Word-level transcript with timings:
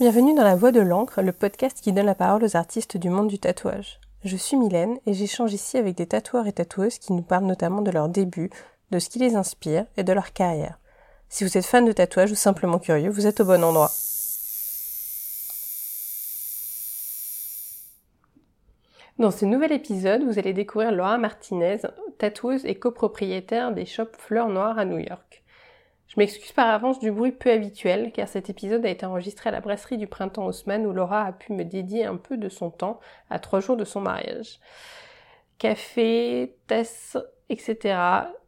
Bienvenue 0.00 0.34
dans 0.34 0.44
La 0.44 0.56
Voix 0.56 0.72
de 0.72 0.80
l'encre, 0.80 1.20
le 1.20 1.30
podcast 1.30 1.78
qui 1.82 1.92
donne 1.92 2.06
la 2.06 2.14
parole 2.14 2.42
aux 2.42 2.56
artistes 2.56 2.96
du 2.96 3.10
monde 3.10 3.28
du 3.28 3.38
tatouage. 3.38 4.00
Je 4.24 4.34
suis 4.34 4.56
Mylène 4.56 4.98
et 5.04 5.12
j'échange 5.12 5.52
ici 5.52 5.76
avec 5.76 5.94
des 5.94 6.06
tatoueurs 6.06 6.46
et 6.46 6.54
tatoueuses 6.54 6.98
qui 6.98 7.12
nous 7.12 7.20
parlent 7.20 7.44
notamment 7.44 7.82
de 7.82 7.90
leurs 7.90 8.08
débuts, 8.08 8.48
de 8.92 8.98
ce 8.98 9.10
qui 9.10 9.18
les 9.18 9.36
inspire 9.36 9.84
et 9.98 10.02
de 10.02 10.14
leur 10.14 10.32
carrière. 10.32 10.78
Si 11.28 11.44
vous 11.44 11.58
êtes 11.58 11.66
fan 11.66 11.84
de 11.84 11.92
tatouage 11.92 12.32
ou 12.32 12.34
simplement 12.34 12.78
curieux, 12.78 13.10
vous 13.10 13.26
êtes 13.26 13.40
au 13.40 13.44
bon 13.44 13.62
endroit. 13.62 13.90
Dans 19.18 19.30
ce 19.30 19.44
nouvel 19.44 19.72
épisode, 19.72 20.24
vous 20.24 20.38
allez 20.38 20.54
découvrir 20.54 20.92
Laura 20.92 21.18
Martinez, 21.18 21.76
tatoueuse 22.16 22.64
et 22.64 22.76
copropriétaire 22.76 23.70
des 23.72 23.84
shops 23.84 24.16
Fleurs 24.16 24.48
Noires 24.48 24.78
à 24.78 24.86
New 24.86 24.96
York. 24.96 25.39
Je 26.10 26.18
m'excuse 26.18 26.50
par 26.50 26.66
avance 26.66 26.98
du 26.98 27.12
bruit 27.12 27.30
peu 27.30 27.52
habituel, 27.52 28.10
car 28.10 28.26
cet 28.26 28.50
épisode 28.50 28.84
a 28.84 28.88
été 28.88 29.06
enregistré 29.06 29.48
à 29.48 29.52
la 29.52 29.60
brasserie 29.60 29.96
du 29.96 30.08
printemps 30.08 30.44
Haussmann 30.44 30.84
où 30.84 30.92
Laura 30.92 31.24
a 31.24 31.32
pu 31.32 31.52
me 31.52 31.62
dédier 31.62 32.04
un 32.04 32.16
peu 32.16 32.36
de 32.36 32.48
son 32.48 32.72
temps 32.72 32.98
à 33.30 33.38
trois 33.38 33.60
jours 33.60 33.76
de 33.76 33.84
son 33.84 34.00
mariage. 34.00 34.58
Café, 35.58 36.56
tasses, 36.66 37.16
etc. 37.48 37.96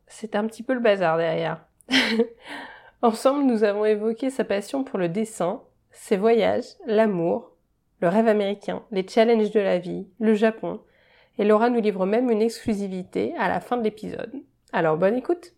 C'est 0.08 0.34
un 0.34 0.44
petit 0.48 0.64
peu 0.64 0.74
le 0.74 0.80
bazar 0.80 1.16
derrière. 1.16 1.64
Ensemble, 3.02 3.44
nous 3.44 3.62
avons 3.62 3.84
évoqué 3.84 4.30
sa 4.30 4.42
passion 4.42 4.82
pour 4.82 4.98
le 4.98 5.08
dessin, 5.08 5.62
ses 5.92 6.16
voyages, 6.16 6.64
l'amour, 6.84 7.52
le 8.00 8.08
rêve 8.08 8.26
américain, 8.26 8.82
les 8.90 9.06
challenges 9.06 9.52
de 9.52 9.60
la 9.60 9.78
vie, 9.78 10.08
le 10.18 10.34
Japon. 10.34 10.80
Et 11.38 11.44
Laura 11.44 11.70
nous 11.70 11.80
livre 11.80 12.06
même 12.06 12.28
une 12.28 12.42
exclusivité 12.42 13.36
à 13.38 13.48
la 13.48 13.60
fin 13.60 13.76
de 13.76 13.84
l'épisode. 13.84 14.32
Alors 14.72 14.96
bonne 14.96 15.14
écoute 15.14 15.52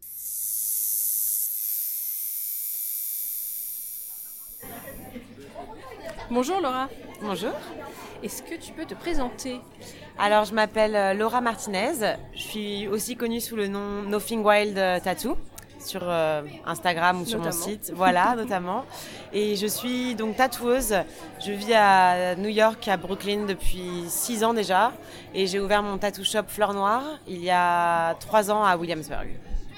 Bonjour 6.35 6.61
Laura. 6.61 6.89
Bonjour. 7.23 7.53
Est-ce 8.25 8.43
que 8.43 8.57
tu 8.57 8.73
peux 8.73 8.85
te 8.85 8.95
présenter? 8.95 9.61
Alors, 10.19 10.45
je 10.45 10.53
m'appelle 10.53 10.97
euh, 10.97 11.15
Laura 11.15 11.41
Martinez. 11.41 12.17
Je 12.35 12.41
suis 12.41 12.89
aussi 12.89 13.15
connue 13.15 13.41
sous 13.41 13.55
le 13.55 13.69
nom 13.69 14.03
Nothing 14.03 14.45
Wild 14.45 14.75
Tattoo 15.05 15.39
sur 15.79 16.01
euh, 16.03 16.43
Instagram 16.67 17.23
ou 17.23 17.25
sur 17.25 17.39
mon 17.39 17.53
site. 17.53 17.93
Voilà, 17.95 18.35
notamment. 18.37 18.85
Et 19.33 19.55
je 19.55 19.69
suis 19.69 20.17
donc 20.17 20.35
tatoueuse. 20.35 20.97
Je 21.39 21.53
vis 21.53 21.73
à 21.73 22.35
New 22.35 22.49
York, 22.49 22.89
à 22.89 22.97
Brooklyn 22.97 23.45
depuis 23.47 24.07
six 24.09 24.43
ans 24.43 24.55
déjà. 24.55 24.93
Et 25.35 25.47
j'ai 25.47 25.61
ouvert 25.61 25.85
mon 25.85 25.99
tattoo 25.99 26.25
shop 26.25 26.49
Fleur 26.49 26.75
Noire 26.75 27.05
il 27.29 27.45
y 27.45 27.51
a 27.51 28.15
trois 28.15 28.51
ans 28.51 28.65
à 28.65 28.77
Williamsburg. 28.77 29.29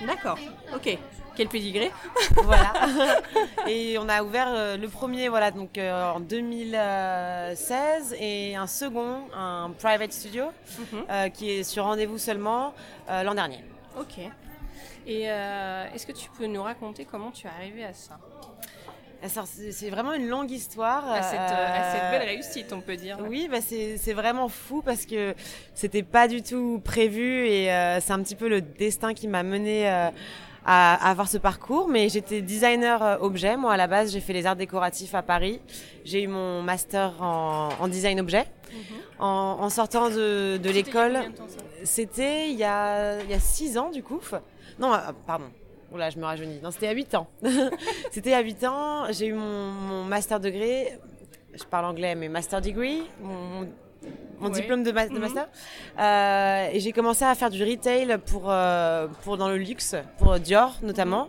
D'accord, 0.06 0.38
ok. 0.74 0.98
Quel 1.36 1.48
pédigré 1.48 1.92
Voilà. 2.42 2.72
Et 3.68 3.98
on 3.98 4.08
a 4.08 4.22
ouvert 4.22 4.48
euh, 4.48 4.76
le 4.76 4.88
premier 4.88 5.28
voilà, 5.28 5.50
donc, 5.50 5.78
euh, 5.78 6.12
en 6.12 6.20
2016 6.20 8.16
et 8.18 8.56
un 8.56 8.66
second, 8.66 9.22
un 9.36 9.70
private 9.78 10.12
studio, 10.12 10.46
mhm. 10.78 11.30
qui 11.32 11.50
est 11.50 11.62
sur 11.62 11.84
rendez-vous 11.84 12.18
seulement 12.18 12.74
l'an 13.08 13.34
dernier. 13.34 13.62
Ok. 13.98 14.20
Et 15.06 15.30
euh, 15.30 15.84
est-ce 15.94 16.06
que 16.06 16.12
tu 16.12 16.28
peux 16.36 16.46
nous 16.46 16.62
raconter 16.62 17.04
comment 17.04 17.30
tu 17.30 17.46
es 17.46 17.50
arrivé 17.50 17.84
à 17.84 17.92
ça? 17.92 18.18
C'est 19.28 19.90
vraiment 19.90 20.12
une 20.12 20.28
longue 20.28 20.50
histoire. 20.50 21.10
À 21.10 21.22
cette, 21.22 21.40
euh, 21.40 22.10
belle 22.10 22.28
réussite, 22.28 22.72
on 22.72 22.80
peut 22.80 22.96
dire. 22.96 23.18
Oui, 23.28 23.48
bah 23.50 23.58
c'est 23.60 24.12
vraiment 24.12 24.48
fou 24.48 24.82
parce 24.82 25.06
que 25.06 25.34
c'était 25.74 26.02
pas 26.02 26.28
du 26.28 26.42
tout 26.42 26.80
prévu 26.84 27.48
et 27.48 27.72
euh, 27.72 27.98
c'est 28.00 28.12
un 28.12 28.22
petit 28.22 28.36
peu 28.36 28.48
le 28.48 28.60
destin 28.60 29.14
qui 29.14 29.26
m'a 29.26 29.42
mené 29.42 30.10
à, 30.66 31.10
avoir 31.10 31.28
ce 31.28 31.38
parcours. 31.38 31.88
Mais 31.88 32.08
j'étais 32.08 32.42
designer 32.42 33.18
objet. 33.22 33.56
Moi, 33.56 33.72
à 33.72 33.76
la 33.76 33.86
base, 33.86 34.12
j'ai 34.12 34.20
fait 34.20 34.32
les 34.32 34.44
arts 34.44 34.56
décoratifs 34.56 35.14
à 35.14 35.22
Paris. 35.22 35.60
J'ai 36.04 36.22
eu 36.22 36.26
mon 36.26 36.62
master 36.62 37.14
en, 37.22 37.88
design 37.88 38.20
objet. 38.20 38.46
Mhm. 38.72 38.80
en, 39.20 39.70
sortant 39.70 40.10
de, 40.10 40.58
de 40.58 40.70
l'école, 40.70 41.18
c'était 41.84 42.50
il, 42.50 42.58
y 42.58 42.64
a, 42.64 43.22
il 43.22 43.30
y 43.30 43.34
a 43.34 43.38
six 43.40 43.78
ans 43.78 43.90
du 43.90 44.02
coup. 44.02 44.20
Non, 44.78 44.92
euh, 44.92 44.98
pardon. 45.26 45.46
Oula, 45.92 46.10
je 46.10 46.18
me 46.18 46.24
rajeunis. 46.24 46.60
Non, 46.62 46.70
c'était 46.70 46.88
à 46.88 46.92
8 46.92 47.14
ans. 47.14 47.28
c'était 48.10 48.34
à 48.34 48.40
8 48.40 48.64
ans. 48.64 49.12
J'ai 49.12 49.28
eu 49.28 49.34
mon, 49.34 50.04
master 50.04 50.40
degré. 50.40 50.98
Je 51.54 51.64
parle 51.64 51.86
anglais, 51.86 52.14
mais 52.14 52.28
master 52.28 52.60
degree. 52.60 53.02
Mon, 53.20 53.68
diplôme 54.50 54.82
de, 54.82 54.90
mhm. 54.90 55.18
master. 55.18 55.48
Euh, 55.98 56.70
et 56.72 56.80
j'ai 56.80 56.92
commencé 56.92 57.24
à 57.24 57.34
faire 57.34 57.50
du 57.50 57.62
retail 57.64 58.18
pour, 58.26 58.44
euh, 58.46 59.06
pour 59.22 59.36
dans 59.36 59.48
le 59.48 59.56
luxe, 59.56 59.94
pour 60.18 60.38
Dior 60.38 60.78
notamment, 60.82 61.28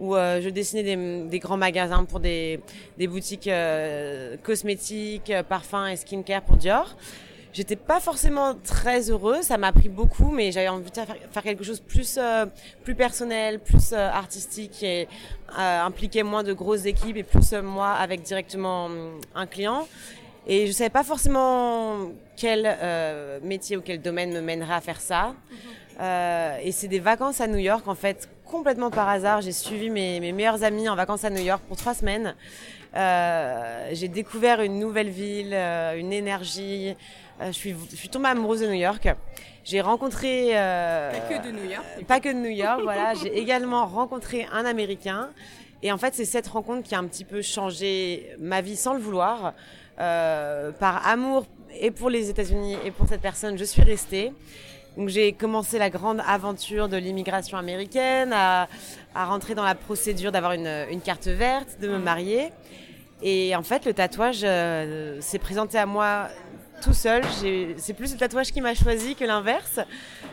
où 0.00 0.14
je 0.14 0.48
dessinais 0.50 0.82
des, 0.82 1.28
des, 1.28 1.38
grands 1.38 1.56
magasins 1.56 2.04
pour 2.04 2.20
des, 2.20 2.60
des 2.98 3.06
boutiques 3.06 3.50
cosmétiques, 4.42 5.32
parfums 5.48 5.86
et 5.90 5.96
skincare 5.96 6.42
pour 6.42 6.56
Dior. 6.56 6.96
J'étais 7.56 7.76
pas 7.76 8.00
forcément 8.00 8.54
très 8.54 9.10
heureuse, 9.10 9.46
ça 9.46 9.56
m'a 9.56 9.72
pris 9.72 9.88
beaucoup, 9.88 10.30
mais 10.30 10.52
j'avais 10.52 10.68
envie 10.68 10.90
de 10.90 10.94
faire, 10.94 11.42
quelque 11.42 11.64
chose 11.64 11.80
plus 11.80 12.18
euh, 12.18 12.44
plus 12.84 12.94
personnel, 12.94 13.60
plus 13.60 13.94
euh, 13.94 14.10
artistique 14.10 14.82
et 14.82 15.08
euh, 15.58 15.80
impliquer 15.80 16.22
moins 16.22 16.42
de 16.42 16.52
grosses 16.52 16.84
équipes 16.84 17.16
et 17.16 17.22
plus 17.22 17.54
moi 17.54 17.92
avec 17.92 18.20
directement 18.20 18.84
hum, 18.84 19.20
un 19.34 19.46
client. 19.46 19.88
Et 20.46 20.66
je 20.66 20.72
savais 20.72 20.90
pas 20.90 21.02
forcément 21.02 22.10
quel 22.36 22.76
métier 23.42 23.76
ou 23.76 23.80
quel 23.80 24.00
domaine 24.00 24.32
me 24.32 24.40
mènerait 24.40 24.74
à 24.74 24.80
faire 24.80 25.00
ça. 25.00 25.34
Mhm. 25.50 26.06
et 26.62 26.72
c'est 26.72 26.88
des 26.88 27.00
vacances 27.00 27.40
à 27.40 27.46
New 27.46 27.58
York 27.58 27.88
en 27.88 27.94
fait 27.94 28.28
complètement 28.44 28.90
par 28.90 29.08
hasard. 29.08 29.40
J'ai 29.40 29.52
suivi 29.52 29.90
mes, 29.90 30.20
mes 30.20 30.32
meilleurs 30.32 30.62
amis 30.62 30.88
en 30.88 30.94
vacances 30.94 31.24
à 31.24 31.30
New 31.30 31.42
York 31.42 31.62
pour 31.66 31.76
trois 31.76 31.94
semaines. 31.94 32.34
j'ai 32.94 34.08
découvert 34.08 34.60
une 34.60 34.78
nouvelle 34.78 35.10
ville, 35.10 35.52
une 35.52 36.12
énergie. 36.12 36.94
Euh, 37.40 37.46
je, 37.48 37.52
suis, 37.52 37.74
je 37.90 37.96
suis 37.96 38.08
tombée 38.08 38.28
amoureuse 38.28 38.60
de 38.60 38.66
New 38.66 38.72
York. 38.74 39.08
J'ai 39.64 39.80
rencontré... 39.80 40.50
Euh, 40.52 41.12
pas 41.12 41.38
que 41.38 41.46
de 41.46 41.52
New 41.52 41.70
York. 41.70 41.84
Pas 42.06 42.20
que 42.20 42.28
de 42.28 42.34
New 42.34 42.50
York, 42.50 42.80
voilà. 42.82 43.14
J'ai 43.22 43.36
également 43.36 43.84
rencontré 43.86 44.46
un 44.52 44.64
Américain. 44.64 45.30
Et 45.82 45.92
en 45.92 45.98
fait, 45.98 46.14
c'est 46.14 46.24
cette 46.24 46.46
rencontre 46.46 46.82
qui 46.82 46.94
a 46.94 46.98
un 46.98 47.06
petit 47.06 47.24
peu 47.24 47.42
changé 47.42 48.34
ma 48.38 48.60
vie 48.60 48.76
sans 48.76 48.94
le 48.94 49.00
vouloir. 49.00 49.52
Euh, 49.98 50.72
par 50.72 51.06
amour 51.06 51.46
et 51.80 51.90
pour 51.90 52.10
les 52.10 52.28
États-Unis 52.28 52.76
et 52.84 52.90
pour 52.90 53.08
cette 53.08 53.22
personne, 53.22 53.56
je 53.56 53.64
suis 53.64 53.82
restée. 53.82 54.32
Donc 54.96 55.08
j'ai 55.08 55.32
commencé 55.32 55.78
la 55.78 55.90
grande 55.90 56.22
aventure 56.26 56.88
de 56.88 56.96
l'immigration 56.96 57.56
américaine, 57.58 58.32
à, 58.32 58.68
à, 59.14 59.24
rentrer 59.26 59.54
dans 59.54 59.64
la 59.64 59.74
procédure 59.74 60.32
d'avoir 60.32 60.52
une, 60.52 60.86
une, 60.90 61.00
carte 61.00 61.26
verte, 61.28 61.78
de 61.80 61.88
me 61.88 61.98
marier. 61.98 62.50
Et 63.22 63.56
en 63.56 63.62
fait, 63.62 63.84
le 63.86 63.94
tatouage 63.94 64.40
euh, 64.44 65.20
s'est 65.20 65.38
présenté 65.38 65.78
à 65.78 65.86
moi 65.86 66.28
tout 66.82 66.94
seul. 66.94 67.22
C'est 67.78 67.94
plus 67.94 68.12
le 68.12 68.18
tatouage 68.18 68.52
qui 68.52 68.60
m'a 68.60 68.74
choisi 68.74 69.14
que 69.14 69.24
l'inverse. 69.24 69.78
Euh, 69.78 69.82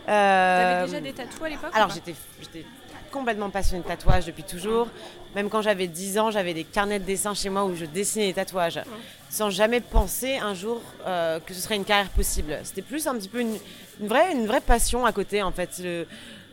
T'avais 0.07 0.85
déjà 0.85 1.01
des 1.01 1.13
tatouages 1.13 1.41
à 1.41 1.49
l'époque 1.49 1.71
Alors 1.73 1.89
j'étais 1.89 2.65
complètement 3.13 3.51
passionnée 3.51 3.83
de 3.83 3.87
tatouage 3.87 4.25
depuis 4.25 4.43
toujours. 4.43 4.87
Même 5.35 5.49
quand 5.49 5.61
j'avais 5.61 5.87
10 5.87 6.17
ans, 6.17 6.31
j'avais 6.31 6.53
des 6.53 6.63
carnets 6.63 6.99
de 6.99 7.05
dessin 7.05 7.33
chez 7.33 7.49
moi 7.49 7.63
où 7.63 7.75
je 7.75 7.85
dessinais 7.85 8.27
des 8.27 8.33
tatouages, 8.33 8.81
sans 9.29 9.49
jamais 9.51 9.79
penser 9.79 10.37
un 10.37 10.53
jour 10.53 10.81
euh, 11.05 11.39
que 11.39 11.53
ce 11.53 11.61
serait 11.61 11.75
une 11.75 11.85
carrière 11.85 12.09
possible. 12.09 12.57
C'était 12.63 12.81
plus 12.81 13.07
un 13.07 13.15
petit 13.15 13.29
peu 13.29 13.39
une, 13.39 13.57
vraie, 13.99 14.33
une 14.33 14.47
vraie 14.47 14.61
passion 14.61 15.05
à 15.05 15.11
côté 15.11 15.43
en 15.43 15.51
fait, 15.51 15.69
euh, 15.81 16.05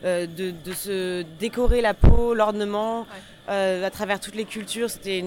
de, 0.03 0.51
de, 0.51 0.73
se 0.73 1.23
décorer 1.39 1.81
la 1.81 1.95
peau, 1.95 2.33
l'ornement. 2.35 3.07
À 3.47 3.89
travers 3.89 4.19
toutes 4.19 4.35
les 4.35 4.45
cultures. 4.45 4.89
C'était, 4.89 5.23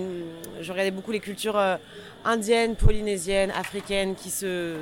je 0.60 0.70
regardais 0.70 0.90
beaucoup 0.90 1.12
les 1.12 1.20
cultures 1.20 1.58
euh, 1.58 1.76
indiennes, 2.24 2.76
polynésiennes, 2.76 3.50
africaines, 3.50 4.14
qui 4.14 4.30
se, 4.30 4.76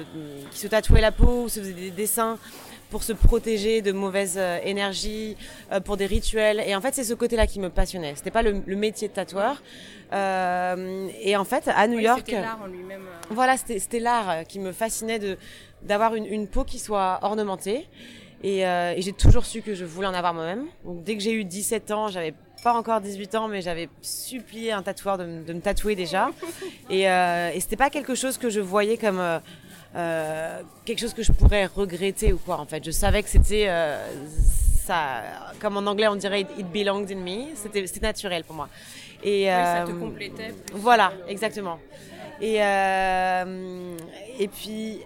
qui 0.50 0.58
se 0.58 0.66
tatouaient 0.66 1.00
la 1.00 1.12
peau, 1.12 1.48
se 1.48 1.60
faisaient 1.60 1.72
des 1.72 1.90
dessins 1.90 2.38
pour 2.90 3.02
se 3.02 3.14
protéger 3.14 3.80
de 3.80 3.90
mauvaises 3.90 4.36
euh, 4.36 4.58
énergies, 4.64 5.36
pour 5.84 5.96
des 5.96 6.06
rituels. 6.06 6.62
Et 6.66 6.76
en 6.76 6.80
fait, 6.80 6.94
c'est 6.94 7.04
ce 7.04 7.14
côté-là 7.14 7.46
qui 7.46 7.58
me 7.58 7.70
passionnait. 7.70 8.14
C'était 8.16 8.30
pas 8.30 8.42
le, 8.42 8.62
métier 8.76 9.08
de 9.08 9.14
tatoueur. 9.14 9.62
et 10.12 11.36
en 11.36 11.44
fait, 11.44 11.68
à 11.68 11.88
New 11.88 11.98
York, 11.98 12.24
c'était 12.26 12.42
l'art 12.42 12.60
en 12.62 12.66
lui-même. 12.66 13.02
Voilà, 13.30 13.56
c'était, 13.56 13.98
l'art 13.98 14.44
qui 14.46 14.58
me 14.58 14.72
fascinait 14.72 15.18
de 15.18 15.38
d'avoir 15.82 16.14
une, 16.14 16.26
une 16.26 16.46
peau 16.46 16.62
qui 16.62 16.78
soit 16.78 17.18
ornementée. 17.22 17.88
Et, 18.44 18.60
et 18.60 18.96
j'ai 18.98 19.12
toujours 19.12 19.46
su 19.46 19.62
que 19.62 19.74
je 19.74 19.84
voulais 19.84 20.08
en 20.08 20.14
avoir 20.14 20.34
moi-même. 20.34 20.66
Donc 20.84 21.02
dès 21.02 21.16
que 21.16 21.22
j'ai 21.22 21.32
eu 21.32 21.44
17 21.44 21.90
ans, 21.92 22.08
j'avais 22.08 22.34
pas 22.62 22.72
encore 22.74 23.00
18 23.00 23.34
ans, 23.34 23.48
mais 23.48 23.60
j'avais 23.60 23.88
supplié 24.00 24.72
un 24.72 24.82
tatoueur 24.82 25.18
de, 25.18 25.24
me 25.24 25.60
tatouer 25.60 25.96
déjà. 25.96 26.30
Et, 26.90 27.10
euh, 27.10 27.50
et 27.54 27.60
c'était 27.60 27.76
pas 27.76 27.90
quelque 27.90 28.14
chose 28.14 28.36
que 28.36 28.50
je 28.50 28.60
voyais 28.60 28.98
comme 28.98 29.18
euh, 29.18 29.38
euh, 29.96 30.60
quelque 30.84 30.98
chose 30.98 31.14
que 31.14 31.22
je 31.22 31.32
pourrais 31.32 31.66
regretter 31.66 32.32
ou 32.32 32.38
quoi. 32.38 32.58
En 32.58 32.66
fait, 32.66 32.84
je 32.84 32.90
savais 32.90 33.22
que 33.22 33.28
c'était 33.30 33.66
euh, 33.68 33.96
ça, 34.84 35.22
comme 35.60 35.76
en 35.76 35.86
anglais 35.86 36.08
on 36.08 36.16
dirait 36.16 36.42
it 36.42 36.66
belonged 36.70 37.10
in 37.10 37.16
me. 37.16 37.54
C'était 37.54 37.84
naturel 38.00 38.44
pour 38.44 38.56
moi. 38.56 38.68
Et 39.22 39.46
ça 39.46 39.84
te 39.86 39.92
complétait. 39.92 40.54
Voilà, 40.74 41.12
exactement. 41.28 41.78
Et 42.40 42.56
et 42.56 44.48
puis 44.48 44.98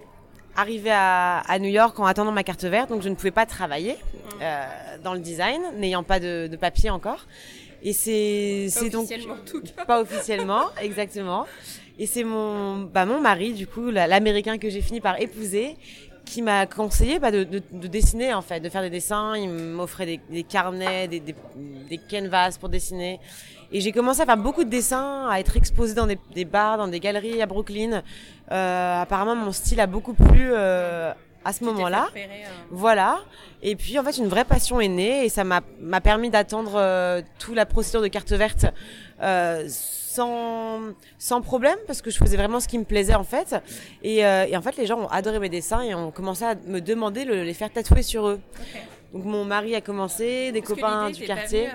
arrivé 0.57 0.89
à, 0.91 1.37
à, 1.39 1.59
New 1.59 1.69
York 1.69 1.97
en 1.99 2.05
attendant 2.05 2.31
ma 2.31 2.43
carte 2.43 2.65
verte, 2.65 2.89
donc 2.89 3.03
je 3.03 3.09
ne 3.09 3.15
pouvais 3.15 3.31
pas 3.31 3.45
travailler 3.45 3.95
euh, 4.41 4.65
dans 5.03 5.13
le 5.13 5.19
design, 5.19 5.61
n'ayant 5.77 6.03
pas 6.03 6.19
de, 6.19 6.47
de, 6.47 6.57
papier 6.57 6.89
encore. 6.89 7.25
Et 7.83 7.93
c'est 7.93 8.67
donc 8.89 9.03
officiellement, 9.03 9.35
en 9.35 9.45
tout 9.45 9.61
cas. 9.61 9.85
pas 9.85 10.01
officiellement, 10.01 10.63
exactement. 10.81 11.45
Et 11.99 12.07
c'est 12.07 12.23
mon 12.23 12.77
bah 12.81 13.05
mon 13.05 13.21
mari 13.21 13.53
du 13.53 13.67
coup, 13.67 13.89
la- 13.91 14.07
l'américain 14.07 14.57
que 14.57 14.69
j'ai 14.69 14.81
fini 14.81 14.99
par 14.99 15.21
épouser, 15.21 15.77
qui 16.25 16.41
m'a 16.41 16.65
conseillé 16.65 17.19
bah, 17.19 17.31
de, 17.31 17.43
de, 17.43 17.61
de 17.71 17.87
dessiner 17.87 18.33
en 18.33 18.41
fait, 18.41 18.59
de 18.59 18.69
faire 18.69 18.81
des 18.81 18.89
dessins. 18.89 19.35
Il 19.37 19.49
m'offrait 19.49 20.05
des, 20.05 20.19
des 20.29 20.43
carnets, 20.43 21.07
des, 21.07 21.19
des, 21.19 21.35
des 21.89 21.99
canvas 22.09 22.57
pour 22.59 22.69
dessiner. 22.69 23.19
Et 23.71 23.81
j'ai 23.81 23.91
commencé 23.91 24.21
à 24.21 24.25
faire 24.25 24.37
beaucoup 24.37 24.63
de 24.63 24.69
dessins, 24.69 25.27
à 25.29 25.39
être 25.39 25.57
exposée 25.57 25.93
dans 25.93 26.07
des, 26.07 26.17
des 26.33 26.45
bars, 26.45 26.77
dans 26.77 26.87
des 26.87 26.99
galeries 26.99 27.41
à 27.41 27.45
Brooklyn. 27.45 28.01
Euh, 28.51 29.01
apparemment, 29.01 29.35
mon 29.35 29.51
style 29.51 29.79
a 29.81 29.87
beaucoup 29.87 30.13
plu 30.13 30.49
euh, 30.51 31.11
à 31.43 31.51
ce 31.53 31.63
moment-là. 31.65 32.07
euh, 32.45 32.49
Voilà. 32.71 33.19
Et 33.61 33.75
puis 33.75 33.99
en 33.99 34.03
fait, 34.03 34.17
une 34.17 34.27
vraie 34.27 34.45
passion 34.45 34.79
est 34.79 34.87
née 34.87 35.25
et 35.25 35.29
ça 35.29 35.43
m'a 35.43 35.61
m'a 35.81 35.99
permis 35.99 36.29
d'attendre 36.29 36.73
euh, 36.75 37.21
toute 37.39 37.55
la 37.55 37.65
procédure 37.65 38.01
de 38.01 38.07
carte 38.07 38.31
verte 38.31 38.65
euh, 39.21 39.65
sans 39.67 40.79
sans 41.19 41.41
problème 41.41 41.77
parce 41.87 42.01
que 42.01 42.09
je 42.09 42.17
faisais 42.17 42.37
vraiment 42.37 42.59
ce 42.59 42.67
qui 42.67 42.77
me 42.77 42.83
plaisait 42.85 43.15
en 43.15 43.23
fait. 43.23 43.55
Et, 44.03 44.25
euh, 44.25 44.45
et 44.47 44.55
en 44.55 44.61
fait, 44.61 44.77
les 44.77 44.85
gens 44.85 44.99
ont 44.99 45.07
adoré 45.07 45.39
mes 45.39 45.49
dessins 45.49 45.81
et 45.81 45.93
ont 45.93 46.11
commencé 46.11 46.43
à 46.45 46.55
me 46.65 46.79
demander 46.79 47.25
de 47.25 47.33
les 47.33 47.53
faire 47.53 47.71
tatouer 47.71 48.01
sur 48.03 48.27
eux. 48.27 48.39
Donc 49.13 49.23
mon 49.25 49.43
mari 49.45 49.73
a 49.75 49.81
commencé, 49.81 50.51
des 50.51 50.61
Parce 50.61 50.73
copains 50.73 51.09
du 51.11 51.21
pas 51.25 51.35
quartier. 51.35 51.69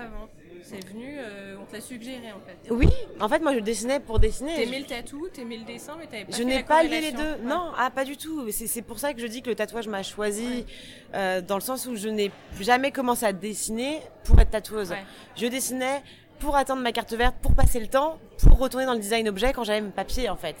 C'est 0.73 0.87
venu, 0.87 1.15
euh, 1.17 1.55
on 1.61 1.65
te 1.65 1.73
l'a 1.73 1.81
suggéré 1.81 2.31
en 2.31 2.39
fait. 2.39 2.71
Oui, 2.71 2.89
en 3.19 3.29
fait, 3.29 3.39
moi 3.39 3.53
je 3.53 3.59
dessinais 3.59 3.99
pour 3.99 4.19
dessiner. 4.19 4.55
T'aimais 4.55 4.79
le 4.79 4.85
tatou, 4.85 5.27
t'aimais 5.31 5.57
le 5.57 5.65
dessin, 5.65 5.95
mais 5.99 6.07
t'avais 6.07 6.25
pas 6.25 6.31
Je 6.31 6.37
fait 6.37 6.45
n'ai 6.45 6.57
la 6.57 6.63
pas 6.63 6.83
lié 6.83 7.01
les 7.01 7.11
deux. 7.11 7.17
Ouais. 7.23 7.45
Non, 7.45 7.71
ah, 7.77 7.91
pas 7.91 8.05
du 8.05 8.17
tout. 8.17 8.49
C'est 8.51 8.67
c'est 8.67 8.81
pour 8.81 8.99
ça 8.99 9.13
que 9.13 9.21
je 9.21 9.27
dis 9.27 9.41
que 9.41 9.49
le 9.49 9.55
tatouage 9.55 9.87
m'a 9.87 10.03
choisi, 10.03 10.65
euh, 11.13 11.41
dans 11.41 11.55
le 11.55 11.61
sens 11.61 11.85
où 11.85 11.95
je 11.95 12.09
n'ai 12.09 12.31
jamais 12.59 12.91
commencé 12.91 13.25
à 13.25 13.33
dessiner 13.33 13.99
pour 14.23 14.39
être 14.39 14.51
tatoueuse. 14.51 14.91
Ouais. 14.91 15.03
Je 15.35 15.45
dessinais 15.47 16.01
pour 16.39 16.55
attendre 16.57 16.81
ma 16.81 16.91
carte 16.91 17.13
verte, 17.13 17.35
pour 17.41 17.53
passer 17.53 17.79
le 17.79 17.87
temps, 17.87 18.19
pour 18.37 18.57
retourner 18.57 18.85
dans 18.85 18.93
le 18.93 18.99
design 18.99 19.29
objet 19.29 19.53
quand 19.53 19.63
j'avais 19.63 19.79
mes 19.79 19.91
papiers 19.91 20.29
en 20.29 20.35
fait. 20.35 20.55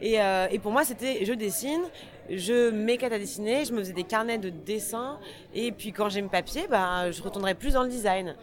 Et, 0.00 0.20
euh, 0.20 0.46
et 0.50 0.58
pour 0.58 0.72
moi, 0.72 0.84
c'était 0.84 1.24
je 1.24 1.32
dessine, 1.34 1.82
je 2.30 2.70
m'éclate 2.70 3.12
à 3.12 3.18
dessiner, 3.18 3.64
je 3.64 3.72
me 3.72 3.80
faisais 3.80 3.92
des 3.92 4.04
carnets 4.04 4.38
de 4.38 4.48
dessin, 4.48 5.18
et 5.54 5.70
puis 5.72 5.92
quand 5.92 6.08
j'ai 6.08 6.22
mes 6.22 6.28
papiers, 6.28 6.66
ben, 6.70 7.10
je 7.10 7.22
retournerai 7.22 7.54
plus 7.54 7.74
dans 7.74 7.82
le 7.82 7.90
design. 7.90 8.36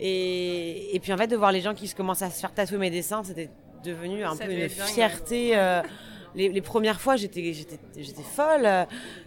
Et, 0.00 0.94
et 0.94 1.00
puis 1.00 1.12
en 1.12 1.16
fait, 1.16 1.26
de 1.28 1.36
voir 1.36 1.52
les 1.52 1.60
gens 1.60 1.74
qui 1.74 1.86
se 1.88 1.94
commençaient 1.94 2.24
à 2.24 2.30
se 2.30 2.40
faire 2.40 2.52
tatouer 2.52 2.78
mes 2.78 2.90
dessins, 2.90 3.22
c'était 3.24 3.50
devenu 3.84 4.24
un 4.24 4.34
Ça 4.34 4.44
peu 4.46 4.52
une 4.52 4.68
fierté. 4.68 5.56
euh, 5.56 5.82
les, 6.34 6.48
les 6.48 6.60
premières 6.62 7.00
fois, 7.00 7.14
j'étais, 7.14 7.52
j'étais, 7.52 7.78
j'étais 7.96 8.22
folle. 8.24 8.64
euh, 8.66 8.84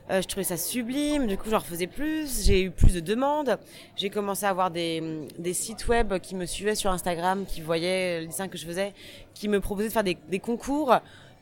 je 0.09 0.27
trouvais 0.27 0.43
ça 0.43 0.57
sublime. 0.57 1.25
Du 1.27 1.37
coup, 1.37 1.49
j'en 1.49 1.59
refaisais 1.59 1.87
plus. 1.87 2.43
J'ai 2.45 2.63
eu 2.63 2.71
plus 2.71 2.93
de 2.93 2.99
demandes. 2.99 3.57
J'ai 3.95 4.09
commencé 4.09 4.45
à 4.45 4.49
avoir 4.49 4.71
des, 4.71 5.25
des 5.39 5.53
sites 5.53 5.87
web 5.87 6.17
qui 6.19 6.35
me 6.35 6.45
suivaient 6.45 6.75
sur 6.75 6.91
Instagram, 6.91 7.45
qui 7.47 7.61
voyaient 7.61 8.19
les 8.21 8.27
dessins 8.27 8.49
que 8.49 8.57
je 8.57 8.65
faisais, 8.65 8.93
qui 9.33 9.47
me 9.47 9.61
proposaient 9.61 9.87
de 9.87 9.93
faire 9.93 10.03
des, 10.03 10.17
des 10.27 10.39
concours 10.39 10.95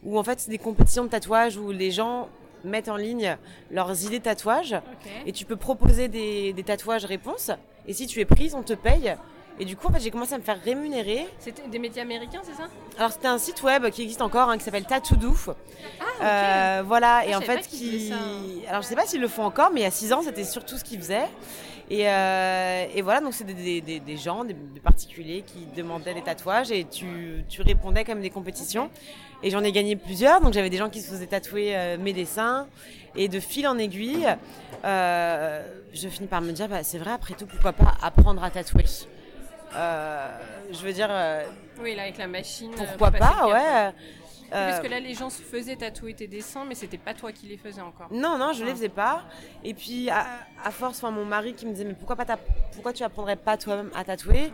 où 0.04 0.20
en 0.20 0.24
fait 0.24 0.40
c'est 0.40 0.52
des 0.52 0.60
compétitions 0.60 1.04
de 1.06 1.10
tatouage 1.10 1.58
où 1.58 1.72
les 1.72 1.90
gens 1.90 2.30
mettent 2.64 2.90
en 2.90 2.98
ligne 2.98 3.36
leurs 3.72 4.06
idées 4.06 4.20
de 4.20 4.24
tatouage 4.24 4.76
et 5.26 5.32
tu 5.32 5.46
peux 5.46 5.56
proposer 5.56 6.10
des, 6.10 6.54
des 6.54 6.64
tatouages 6.64 7.06
réponses 7.06 7.50
et 7.88 7.94
si 7.94 8.08
tu 8.08 8.20
es 8.20 8.26
prise 8.26 8.56
on 8.56 8.64
te 8.64 8.74
paye. 8.74 9.16
Et 9.58 9.64
du 9.64 9.78
coup 9.78 9.88
en 9.88 9.92
fait 9.94 10.02
j'ai 10.02 10.12
commencé 10.12 10.34
à 10.34 10.38
me 10.38 10.44
faire 10.44 10.62
rémunérer. 10.62 11.28
C'était 11.40 11.66
des 11.68 11.80
médias 11.80 12.02
américains, 12.04 12.42
c'est 12.44 12.56
ça? 12.56 12.68
Alors 12.98 13.12
c'était 13.12 13.28
un 13.28 13.38
site 13.38 13.64
web 13.64 13.90
qui 13.90 14.02
existe 14.04 14.22
encore 14.22 14.50
hein, 14.50 14.58
qui 14.58 14.66
s'appelle 14.66 14.84
Tattoo 14.86 15.16
Euh, 16.22 16.84
voilà. 16.86 17.18
Ah, 17.20 17.26
et 17.26 17.36
en 17.36 17.42
fait 17.42 17.66
qui 17.68 18.12
alors 18.68 18.82
je 18.82 18.88
sais 18.88 18.96
pas 18.96 19.06
s'ils 19.06 19.22
le 19.22 19.28
font 19.30 19.44
encore 19.44 19.70
mais 19.72 19.82
il 19.82 19.84
y 19.84 19.88
a 19.88 19.92
six 19.92 20.12
ans 20.12 20.22
c'était 20.24 20.44
surtout 20.44 20.78
ce 20.78 20.84
qu'ils 20.84 21.00
faisaient 21.00 21.28
et, 21.90 22.10
euh, 22.10 22.86
et 22.96 23.02
voilà 23.02 23.22
donc 23.22 23.34
c'est 23.34 23.44
des, 23.44 23.54
des, 23.54 23.82
des, 23.82 24.00
des 24.00 24.18
gens 24.18 24.44
des, 24.44 24.56
particuliers 24.84 25.44
qui 25.46 25.66
demandaient 25.76 26.14
des 26.14 26.22
tatouages 26.24 26.72
et 26.72 26.86
tu, 26.86 27.44
tu 27.50 27.62
répondais 27.62 28.04
comme 28.04 28.22
des 28.22 28.30
compétitions. 28.30 28.90
Et 29.44 29.50
j'en 29.52 29.64
ai 29.64 29.72
gagné 29.72 29.96
plusieurs 29.96 30.42
donc 30.42 30.54
j'avais 30.54 30.70
des 30.70 30.78
gens 30.78 30.90
qui 30.90 31.02
se 31.02 31.10
faisaient 31.12 31.28
tatouer 31.28 31.76
euh, 31.76 31.98
mes 32.00 32.14
dessins. 32.14 32.68
Et 33.18 33.30
de 33.30 33.40
fil 33.40 33.68
en 33.68 33.78
aiguille 33.78 34.28
euh, 34.84 35.64
je 35.94 36.08
finis 36.10 36.28
par 36.28 36.42
me 36.42 36.52
dire 36.52 36.68
bah, 36.68 36.84
c'est 36.84 36.98
vrai 36.98 37.12
après 37.12 37.34
tout 37.34 37.46
pourquoi 37.46 37.72
pas 37.74 37.96
apprendre 38.02 38.44
à 38.44 38.50
tatouer? 38.50 38.86
Euh, 39.76 40.28
je 40.72 40.80
veux 40.80 40.94
dire 40.94 41.08
euh, 41.10 41.44
Oui, 41.82 41.96
là 41.96 42.04
avec 42.04 42.18
la 42.18 42.28
machine. 42.28 42.72
pourquoi 42.76 43.12
pas 43.12 43.48
ouais 43.48 43.92
Oui, 44.46 44.52
Parce 44.52 44.80
Euh, 44.80 44.82
que 44.84 44.88
là, 44.88 45.00
les 45.00 45.14
gens 45.14 45.30
se 45.30 45.42
faisaient 45.42 45.76
tatouer 45.76 46.14
tes 46.14 46.28
dessins, 46.28 46.66
mais 46.68 46.76
c'était 46.76 46.98
pas 46.98 47.14
toi 47.14 47.32
qui 47.32 47.48
les 47.48 47.58
faisais 47.58 47.82
encore. 47.82 48.08
Non, 48.12 48.38
non, 48.38 48.54
je 48.54 48.62
Ah. 48.64 48.66
les 48.68 48.72
faisais 48.72 48.90
pas. 48.90 49.24
Et 49.64 49.74
puis, 49.74 50.10
à, 50.10 50.26
à 50.64 50.72
force, 50.72 50.98
enfin, 50.98 51.12
mon 51.12 51.26
mari 51.26 51.54
qui 51.54 51.66
me 51.66 51.72
disait, 51.72 51.86
mais 51.86 51.94
pourquoi, 51.96 52.16
pas 52.16 52.38
pourquoi 52.74 52.94
tu 52.94 53.04
apprendrais 53.04 53.36
pas 53.36 53.58
toi-même 53.58 53.90
à 53.96 54.04
tatouer 54.04 54.52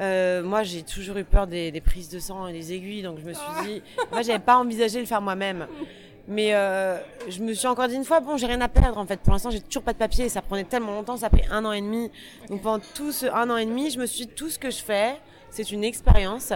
Euh, 0.00 0.42
Moi, 0.42 0.62
j'ai 0.64 0.82
toujours 0.82 1.16
eu 1.18 1.24
peur 1.24 1.46
des, 1.46 1.70
des 1.70 1.80
prises 1.80 2.08
de 2.08 2.18
sang 2.18 2.46
et 2.48 2.52
des 2.52 2.72
aiguilles, 2.72 3.02
donc 3.02 3.18
je 3.20 3.24
me 3.24 3.32
suis 3.32 3.46
dit, 3.64 3.82
moi, 4.10 4.22
j'avais 4.22 4.38
pas 4.40 4.56
envisagé 4.56 4.96
de 4.96 5.00
le 5.00 5.06
faire 5.06 5.20
moi-même. 5.20 5.66
Mais 6.26 6.54
euh, 6.54 6.98
je 7.28 7.40
me 7.42 7.52
suis 7.52 7.66
encore 7.68 7.86
dit 7.86 7.96
une 7.96 8.04
fois, 8.06 8.20
bon, 8.20 8.38
j'ai 8.38 8.46
rien 8.46 8.60
à 8.62 8.68
perdre 8.68 8.96
en 8.98 9.04
fait. 9.06 9.20
Pour 9.20 9.34
l'instant, 9.34 9.50
j'ai 9.50 9.60
toujours 9.60 9.82
pas 9.82 9.92
de 9.92 9.98
papier. 9.98 10.30
Ça 10.30 10.40
prenait 10.40 10.64
tellement 10.64 10.92
longtemps, 10.92 11.18
ça 11.18 11.28
fait 11.28 11.44
un 11.50 11.62
an 11.66 11.72
et 11.72 11.82
demi. 11.82 12.10
Donc 12.48 12.62
pendant 12.62 12.82
tout 12.94 13.12
ce 13.12 13.26
un 13.26 13.50
an 13.50 13.58
et 13.58 13.66
demi, 13.66 13.90
je 13.90 13.98
me 14.00 14.06
suis 14.06 14.24
dit, 14.26 14.32
tout 14.32 14.48
ce 14.48 14.58
que 14.58 14.70
je 14.70 14.82
fais, 14.82 15.16
c'est 15.50 15.70
une 15.70 15.84
expérience. 15.84 16.52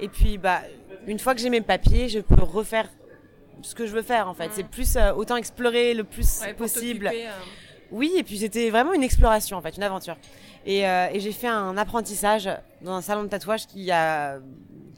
Et 0.00 0.08
puis, 0.08 0.36
bah, 0.36 0.60
une 1.06 1.18
fois 1.18 1.34
que 1.34 1.40
j'ai 1.40 1.50
mes 1.50 1.60
papiers, 1.60 2.08
je 2.08 2.20
peux 2.20 2.42
refaire 2.42 2.88
ce 3.62 3.74
que 3.74 3.86
je 3.86 3.92
veux 3.92 4.02
faire 4.02 4.28
en 4.28 4.34
fait. 4.34 4.50
C'est 4.52 4.66
plus 4.68 4.96
euh, 4.96 5.12
autant 5.14 5.36
explorer 5.36 5.94
le 5.94 6.04
plus 6.04 6.40
Ouais, 6.42 6.54
possible. 6.54 7.10
Oui, 7.90 8.12
et 8.16 8.22
puis 8.22 8.38
c'était 8.38 8.70
vraiment 8.70 8.92
une 8.92 9.02
exploration 9.02 9.56
en 9.56 9.60
fait, 9.62 9.76
une 9.76 9.82
aventure. 9.82 10.16
Et, 10.64 10.86
euh, 10.88 11.08
et 11.12 11.20
j'ai 11.20 11.32
fait 11.32 11.46
un 11.48 11.76
apprentissage 11.76 12.48
dans 12.82 12.92
un 12.94 13.00
salon 13.02 13.22
de 13.22 13.28
tatouage 13.28 13.66
qui 13.66 13.90
a 13.90 14.38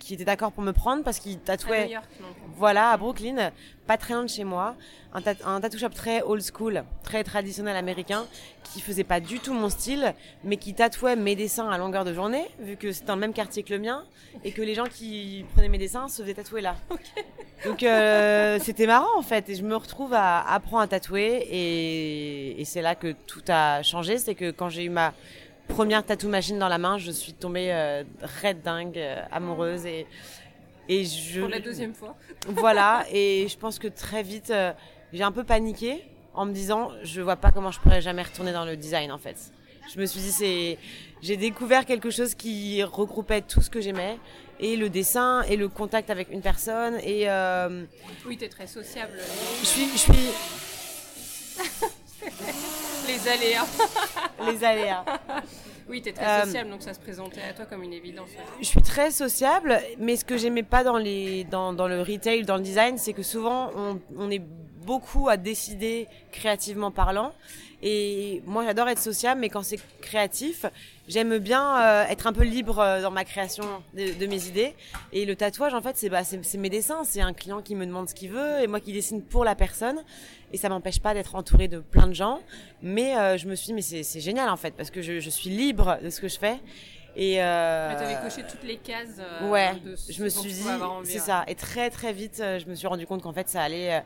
qui 0.01 0.15
était 0.15 0.25
d'accord 0.25 0.53
pour 0.53 0.63
me 0.63 0.73
prendre 0.73 1.03
parce 1.03 1.19
qu'il 1.19 1.35
à 1.35 1.41
tatouait 1.41 1.87
New 1.87 1.93
York, 1.95 2.07
donc. 2.21 2.29
voilà, 2.57 2.91
à 2.93 2.97
Brooklyn, 2.97 3.51
pas 3.89 3.97
très 3.97 4.15
loin 4.15 4.23
de 4.23 4.29
chez 4.29 4.45
moi, 4.45 4.77
un, 5.13 5.21
tat- 5.21 5.35
un 5.45 5.61
tattoo 5.61 5.77
shop 5.77 5.89
très 5.89 6.23
old 6.23 6.41
school, 6.41 6.85
très 7.03 7.25
traditionnel 7.25 7.77
américain, 7.77 8.25
qui 8.63 8.81
faisait 8.81 9.03
pas 9.03 9.19
du 9.19 9.41
tout 9.41 9.53
mon 9.53 9.69
style, 9.69 10.15
mais 10.45 10.57
qui 10.57 10.73
tatouait 10.73 11.17
mes 11.17 11.35
dessins 11.35 11.69
à 11.69 11.79
longueur 11.79 12.05
de 12.05 12.15
journée, 12.15 12.47
vu 12.61 12.77
que 12.77 12.93
c'est 12.93 13.07
dans 13.07 13.17
le 13.17 13.21
même 13.21 13.33
quartier 13.33 13.65
que 13.65 13.75
le 13.75 13.81
mien, 13.81 14.05
et 14.45 14.53
que 14.53 14.63
les 14.63 14.77
gens 14.77 14.87
qui 14.87 15.45
prenaient 15.53 15.69
mes 15.69 15.79
dessins 15.79 16.07
se 16.09 16.23
faisaient 16.23 16.35
tatouer 16.35 16.61
là. 16.61 16.77
Donc 17.65 17.83
euh, 17.83 18.59
c'était 18.63 18.87
marrant 18.87 19.19
en 19.19 19.23
fait, 19.23 19.49
et 19.49 19.55
je 19.55 19.63
me 19.63 19.77
retrouve 19.77 20.13
à 20.15 20.41
apprendre 20.41 20.83
à 20.83 20.89
tatouer, 20.89 21.47
et, 21.51 22.61
et 22.61 22.65
c'est 22.65 22.83
là 22.83 22.95
que 22.95 23.15
tout 23.27 23.43
a 23.49 23.83
changé, 23.83 24.19
c'est 24.19 24.35
que 24.35 24.51
quand 24.51 24.69
j'ai 24.69 24.85
eu 24.85 24.91
ma 24.91 25.15
première 25.69 26.05
tattoo 26.05 26.29
machine 26.29 26.59
dans 26.59 26.69
la 26.69 26.79
main, 26.79 26.99
je 26.99 27.11
suis 27.11 27.35
tombée 27.35 27.71
euh, 27.73 28.03
raide 28.23 28.63
dingue, 28.63 28.99
euh, 28.99 29.23
amoureuse, 29.31 29.87
et 29.87 30.07
et 30.89 31.05
je 31.05 31.41
Pour 31.41 31.51
la 31.51 31.61
deuxième 31.61 31.95
fois. 31.95 32.17
voilà, 32.49 33.05
et 33.13 33.47
je 33.49 33.59
pense 33.59 33.79
que 33.79 33.89
très 33.89 34.23
vite, 34.23 34.51
euh, 34.51 34.73
j'ai 35.13 35.23
un 35.23 35.33
peu 35.33 35.45
paniqué 35.45 36.03
en 36.35 36.47
me 36.47 36.53
disant, 36.53 36.91
je 37.03 37.21
vois 37.21 37.37
pas 37.37 37.51
comment 37.53 37.71
je 37.71 37.79
pourrais 37.81 38.01
jamais 38.01 38.23
retourner 38.23 38.53
dans 38.53 38.65
le 38.65 38.77
design 38.77 39.13
en 39.13 39.19
fait. 39.19 39.53
Je 39.93 40.01
me 40.01 40.07
suis 40.07 40.21
dit, 40.21 40.33
c'est, 40.33 40.79
j'ai 41.23 41.37
découvert 41.37 41.85
quelque 41.87 42.11
chose 42.11 42.35
qui 42.35 42.83
regroupait 42.83 43.41
tout 43.43 43.61
ce 43.61 43.71
que 43.71 43.81
j'aimais, 43.81 44.19
et 44.61 44.77
le 44.77 44.89
dessin, 44.91 45.43
et 45.43 45.57
le 45.57 45.69
contact 45.69 46.11
avec 46.11 46.31
une 46.31 46.41
personne, 46.43 46.99
et 47.03 47.29
euh, 47.31 47.85
Oui, 48.27 48.37
t'es 48.37 48.49
très 48.49 48.67
sociable. 48.67 49.19
je 49.61 49.67
suis, 49.67 49.89
je 49.93 49.99
suis 49.99 50.13
Les 53.07 53.29
aléas. 53.29 53.67
les 54.47 54.65
aléas. 54.65 55.05
Oui, 55.89 56.03
t'es 56.03 56.13
très 56.13 56.25
Euh, 56.27 56.45
sociable, 56.45 56.71
donc 56.71 56.83
ça 56.83 56.93
se 56.93 57.01
présentait 57.01 57.41
à 57.41 57.53
toi 57.55 57.65
comme 57.65 57.83
une 57.83 57.93
évidence. 57.95 58.29
ouais. 58.31 58.45
Je 58.61 58.67
suis 58.67 58.83
très 58.83 59.11
sociable, 59.11 59.81
mais 59.99 60.17
ce 60.17 60.25
que 60.25 60.37
j'aimais 60.37 60.63
pas 60.63 60.85
dans 60.85 60.99
les 60.99 61.45
dans, 61.45 61.73
dans 61.73 61.89
le 61.89 62.03
retail, 62.03 62.43
dans 62.45 62.57
le 62.57 62.63
design, 62.63 62.99
c'est 62.99 63.15
que 63.15 63.23
souvent 63.23 63.71
on, 63.75 63.99
on 64.17 64.31
est 64.31 64.43
beaucoup 64.85 65.29
à 65.29 65.37
décider 65.37 66.07
créativement 66.33 66.91
parlant. 66.91 67.33
Et 67.83 68.43
moi, 68.45 68.65
j'adore 68.65 68.89
être 68.89 68.99
sociable, 68.99 69.41
mais 69.41 69.49
quand 69.49 69.63
c'est 69.63 69.79
créatif, 70.01 70.67
j'aime 71.07 71.39
bien 71.39 71.81
euh, 71.81 72.05
être 72.09 72.27
un 72.27 72.33
peu 72.33 72.43
libre 72.43 72.81
euh, 72.81 73.01
dans 73.01 73.13
ma 73.13 73.25
création 73.25 73.65
de, 73.95 74.19
de 74.19 74.27
mes 74.27 74.47
idées. 74.49 74.75
Et 75.13 75.25
le 75.25 75.37
tatouage, 75.37 75.75
en 75.75 75.81
fait, 75.81 75.97
c'est 75.97 76.09
bah, 76.09 76.25
c'est 76.25 76.59
mes 76.59 76.71
dessins. 76.71 77.05
C'est 77.05 77.21
un 77.21 77.33
client 77.33 77.63
qui 77.63 77.77
me 77.77 77.87
demande 77.87 78.09
ce 78.09 78.15
qu'il 78.15 78.31
veut 78.31 78.61
et 78.61 78.67
moi 78.67 78.81
qui 78.81 78.93
dessine 78.93 79.23
pour 79.23 79.45
la 79.45 79.55
personne. 79.55 80.03
Et 80.53 80.57
ça 80.57 80.69
m'empêche 80.69 80.99
pas 80.99 81.15
d'être 81.15 81.37
entourée 81.37 81.69
de 81.69 81.79
plein 81.79 82.09
de 82.09 82.15
gens. 82.15 82.41
Mais 82.83 83.17
euh, 83.17 83.37
je 83.39 83.47
me 83.47 83.55
suis 83.55 83.67
dit, 83.67 83.75
mais 83.75 83.83
c'est 83.83 84.21
génial 84.21 84.49
en 84.49 84.57
fait, 84.57 84.73
parce 84.75 84.91
que 84.91 85.01
je, 85.01 85.21
je 85.21 85.31
suis 85.31 85.51
libre 85.51 85.99
de 86.03 86.11
ce 86.11 86.21
que 86.21 86.27
je 86.29 86.39
fais. 86.39 86.59
Et 87.17 87.43
euh, 87.43 87.99
t'avais 87.99 88.21
coché 88.29 88.43
toutes 88.49 88.63
les 88.65 88.77
cases. 88.77 89.19
euh, 89.19 89.51
Ouais, 89.51 89.75
de 89.85 89.97
je 90.09 90.23
me 90.23 90.29
suis 90.29 90.53
dit, 90.53 90.63
c'est 91.05 91.19
ça. 91.19 91.45
Et 91.49 91.55
très 91.55 91.91
très 91.91 92.13
vite, 92.13 92.37
je 92.39 92.65
me 92.69 92.75
suis 92.75 92.87
rendu 92.87 93.07
compte 93.07 93.23
qu'en 93.23 93.33
fait, 93.33 93.49
ça 93.49 93.63
allait, 93.63 94.03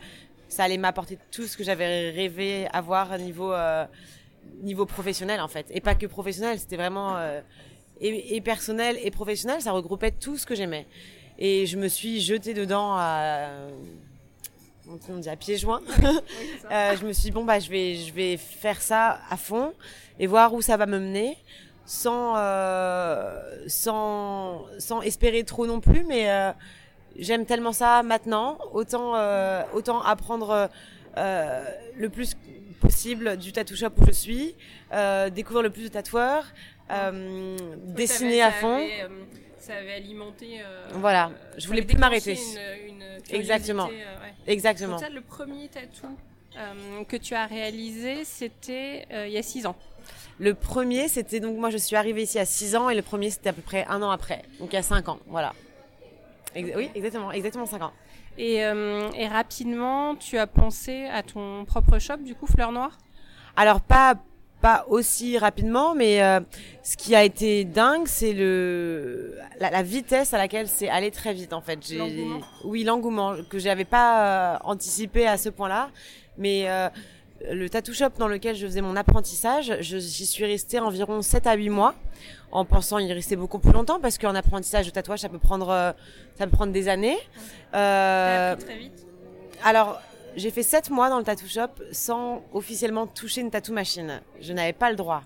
ça 0.52 0.64
allait 0.64 0.76
m'apporter 0.76 1.18
tout 1.30 1.46
ce 1.46 1.56
que 1.56 1.64
j'avais 1.64 2.10
rêvé 2.10 2.68
avoir 2.72 3.10
à 3.10 3.18
niveau 3.18 3.52
euh, 3.52 3.86
niveau 4.62 4.84
professionnel 4.84 5.40
en 5.40 5.48
fait. 5.48 5.66
Et 5.70 5.80
pas 5.80 5.94
que 5.94 6.06
professionnel, 6.06 6.58
c'était 6.58 6.76
vraiment 6.76 7.16
euh, 7.16 7.40
et, 8.00 8.36
et 8.36 8.40
personnel 8.42 8.98
et 9.02 9.10
professionnel, 9.10 9.62
ça 9.62 9.72
regroupait 9.72 10.10
tout 10.10 10.36
ce 10.36 10.44
que 10.44 10.54
j'aimais. 10.54 10.86
Et 11.38 11.66
je 11.66 11.78
me 11.78 11.88
suis 11.88 12.20
jetée 12.20 12.52
dedans 12.52 12.92
à 12.96 13.48
on 15.08 15.16
dit 15.16 15.28
à 15.28 15.36
pieds 15.36 15.56
joints. 15.56 15.82
Euh, 16.70 16.96
je 16.96 17.04
me 17.06 17.12
suis 17.12 17.24
dit, 17.24 17.30
bon 17.30 17.44
bah 17.44 17.58
je 17.58 17.70
vais 17.70 17.96
je 17.96 18.12
vais 18.12 18.36
faire 18.36 18.80
ça 18.80 19.20
à 19.30 19.36
fond 19.36 19.72
et 20.18 20.26
voir 20.26 20.54
où 20.54 20.62
ça 20.62 20.76
va 20.76 20.86
me 20.86 20.98
mener. 20.98 21.36
sans, 21.84 22.36
sans, 23.66 24.64
sans 24.78 25.02
espérer 25.02 25.44
trop 25.44 25.66
non 25.66 25.80
plus, 25.80 26.04
mais 26.04 26.28
j'aime 27.18 27.46
tellement 27.46 27.72
ça 27.72 28.02
maintenant. 28.02 28.58
Autant, 28.72 29.14
autant 29.74 30.02
apprendre 30.02 30.68
le 31.16 32.08
plus 32.08 32.36
possible 32.80 33.36
du 33.36 33.52
tattoo 33.52 33.76
shop 33.76 33.92
où 33.98 34.06
je 34.06 34.12
suis, 34.12 34.54
découvrir 35.32 35.62
le 35.62 35.70
plus 35.70 35.84
de 35.84 35.88
tatoueurs, 35.88 36.46
dessiner 37.94 38.42
à 38.42 38.50
fond 38.52 38.80
ça 39.62 39.76
avait 39.76 39.92
alimenté. 39.92 40.60
Euh, 40.60 40.88
voilà, 40.94 41.30
je 41.56 41.66
voulais 41.68 41.82
plus 41.82 41.96
m'arrêter. 41.96 42.36
Exactement. 43.30 43.88
Euh, 43.88 44.28
Exactement. 44.46 44.98
le 45.12 45.20
premier 45.20 45.68
tatou 45.68 46.08
euh, 46.56 47.04
que 47.04 47.16
tu 47.16 47.34
as 47.34 47.46
réalisé, 47.46 48.24
c'était 48.24 49.06
il 49.12 49.32
y 49.32 49.38
a 49.38 49.42
six 49.42 49.66
ans. 49.66 49.76
Le 50.38 50.54
premier, 50.54 51.06
c'était 51.06 51.38
donc 51.38 51.56
moi 51.56 51.70
je 51.70 51.76
suis 51.76 51.94
arrivée 51.94 52.22
ici 52.22 52.38
à 52.38 52.46
6 52.46 52.74
ans 52.74 52.88
et 52.88 52.96
le 52.96 53.02
premier 53.02 53.30
c'était 53.30 53.50
à 53.50 53.52
peu 53.52 53.62
près 53.62 53.84
un 53.88 54.02
an 54.02 54.10
après, 54.10 54.42
donc 54.58 54.72
il 54.72 54.76
y 54.76 54.78
a 54.78 54.82
5 54.82 55.08
ans, 55.08 55.20
voilà. 55.28 55.54
Oui, 56.54 56.90
exactement, 56.94 57.32
exactement 57.32 57.66
5 57.66 57.82
ans. 57.82 57.92
Et, 58.38 58.56
et, 58.56 59.28
rapidement, 59.28 60.16
tu 60.16 60.38
as 60.38 60.46
pensé 60.46 61.06
à 61.06 61.22
ton 61.22 61.64
propre 61.66 61.98
shop, 61.98 62.18
du 62.18 62.34
coup, 62.34 62.46
Fleur 62.46 62.72
Noire? 62.72 62.98
Alors 63.56 63.82
pas 63.82 64.14
pas 64.62 64.86
aussi 64.88 65.36
rapidement, 65.36 65.94
mais 65.94 66.22
euh, 66.22 66.40
ce 66.84 66.96
qui 66.96 67.14
a 67.16 67.24
été 67.24 67.64
dingue, 67.64 68.06
c'est 68.06 68.32
le 68.32 69.34
la, 69.58 69.82
vitesse 69.82 70.32
à 70.32 70.38
laquelle 70.38 70.68
c'est 70.68 70.88
allé 70.88 71.10
très 71.10 71.34
vite 71.34 71.52
en 71.52 71.60
fait. 71.60 71.80
Oui, 72.64 72.84
l'engouement 72.84 73.34
que 73.50 73.58
j'avais 73.58 73.84
pas 73.84 74.54
euh, 74.54 74.58
anticipé 74.62 75.26
à 75.26 75.36
ce 75.36 75.48
point-là, 75.48 75.90
mais 76.38 76.70
euh, 76.70 76.88
le 77.50 77.68
tattoo 77.68 77.92
shop 77.92 78.10
dans 78.18 78.28
lequel 78.28 78.54
je 78.56 78.66
faisais 78.66 78.80
mon 78.80 78.96
apprentissage, 78.96 79.76
j'y 79.80 80.26
suis 80.26 80.44
restée 80.44 80.78
environ 80.78 81.22
7 81.22 81.46
à 81.46 81.54
8 81.54 81.70
mois 81.70 81.94
en 82.50 82.64
pensant 82.64 82.98
y 82.98 83.12
rester 83.12 83.36
beaucoup 83.36 83.58
plus 83.58 83.72
longtemps 83.72 84.00
parce 84.00 84.18
qu'en 84.18 84.34
apprentissage 84.34 84.86
de 84.86 84.90
tatouage 84.90 85.20
ça 85.20 85.28
peut 85.28 85.38
prendre 85.38 85.94
ça 86.36 86.46
peut 86.46 86.50
prendre 86.50 86.72
des 86.72 86.88
années. 86.88 87.18
Euh, 87.74 88.56
très 88.56 88.76
vite. 88.76 89.06
Alors 89.64 90.00
j'ai 90.36 90.50
fait 90.50 90.62
7 90.62 90.90
mois 90.90 91.10
dans 91.10 91.18
le 91.18 91.24
tattoo 91.24 91.46
shop 91.46 91.82
sans 91.90 92.42
officiellement 92.52 93.06
toucher 93.06 93.40
une 93.40 93.50
tattoo 93.50 93.72
machine. 93.72 94.20
Je 94.40 94.52
n'avais 94.52 94.72
pas 94.72 94.90
le 94.90 94.96
droit. 94.96 95.22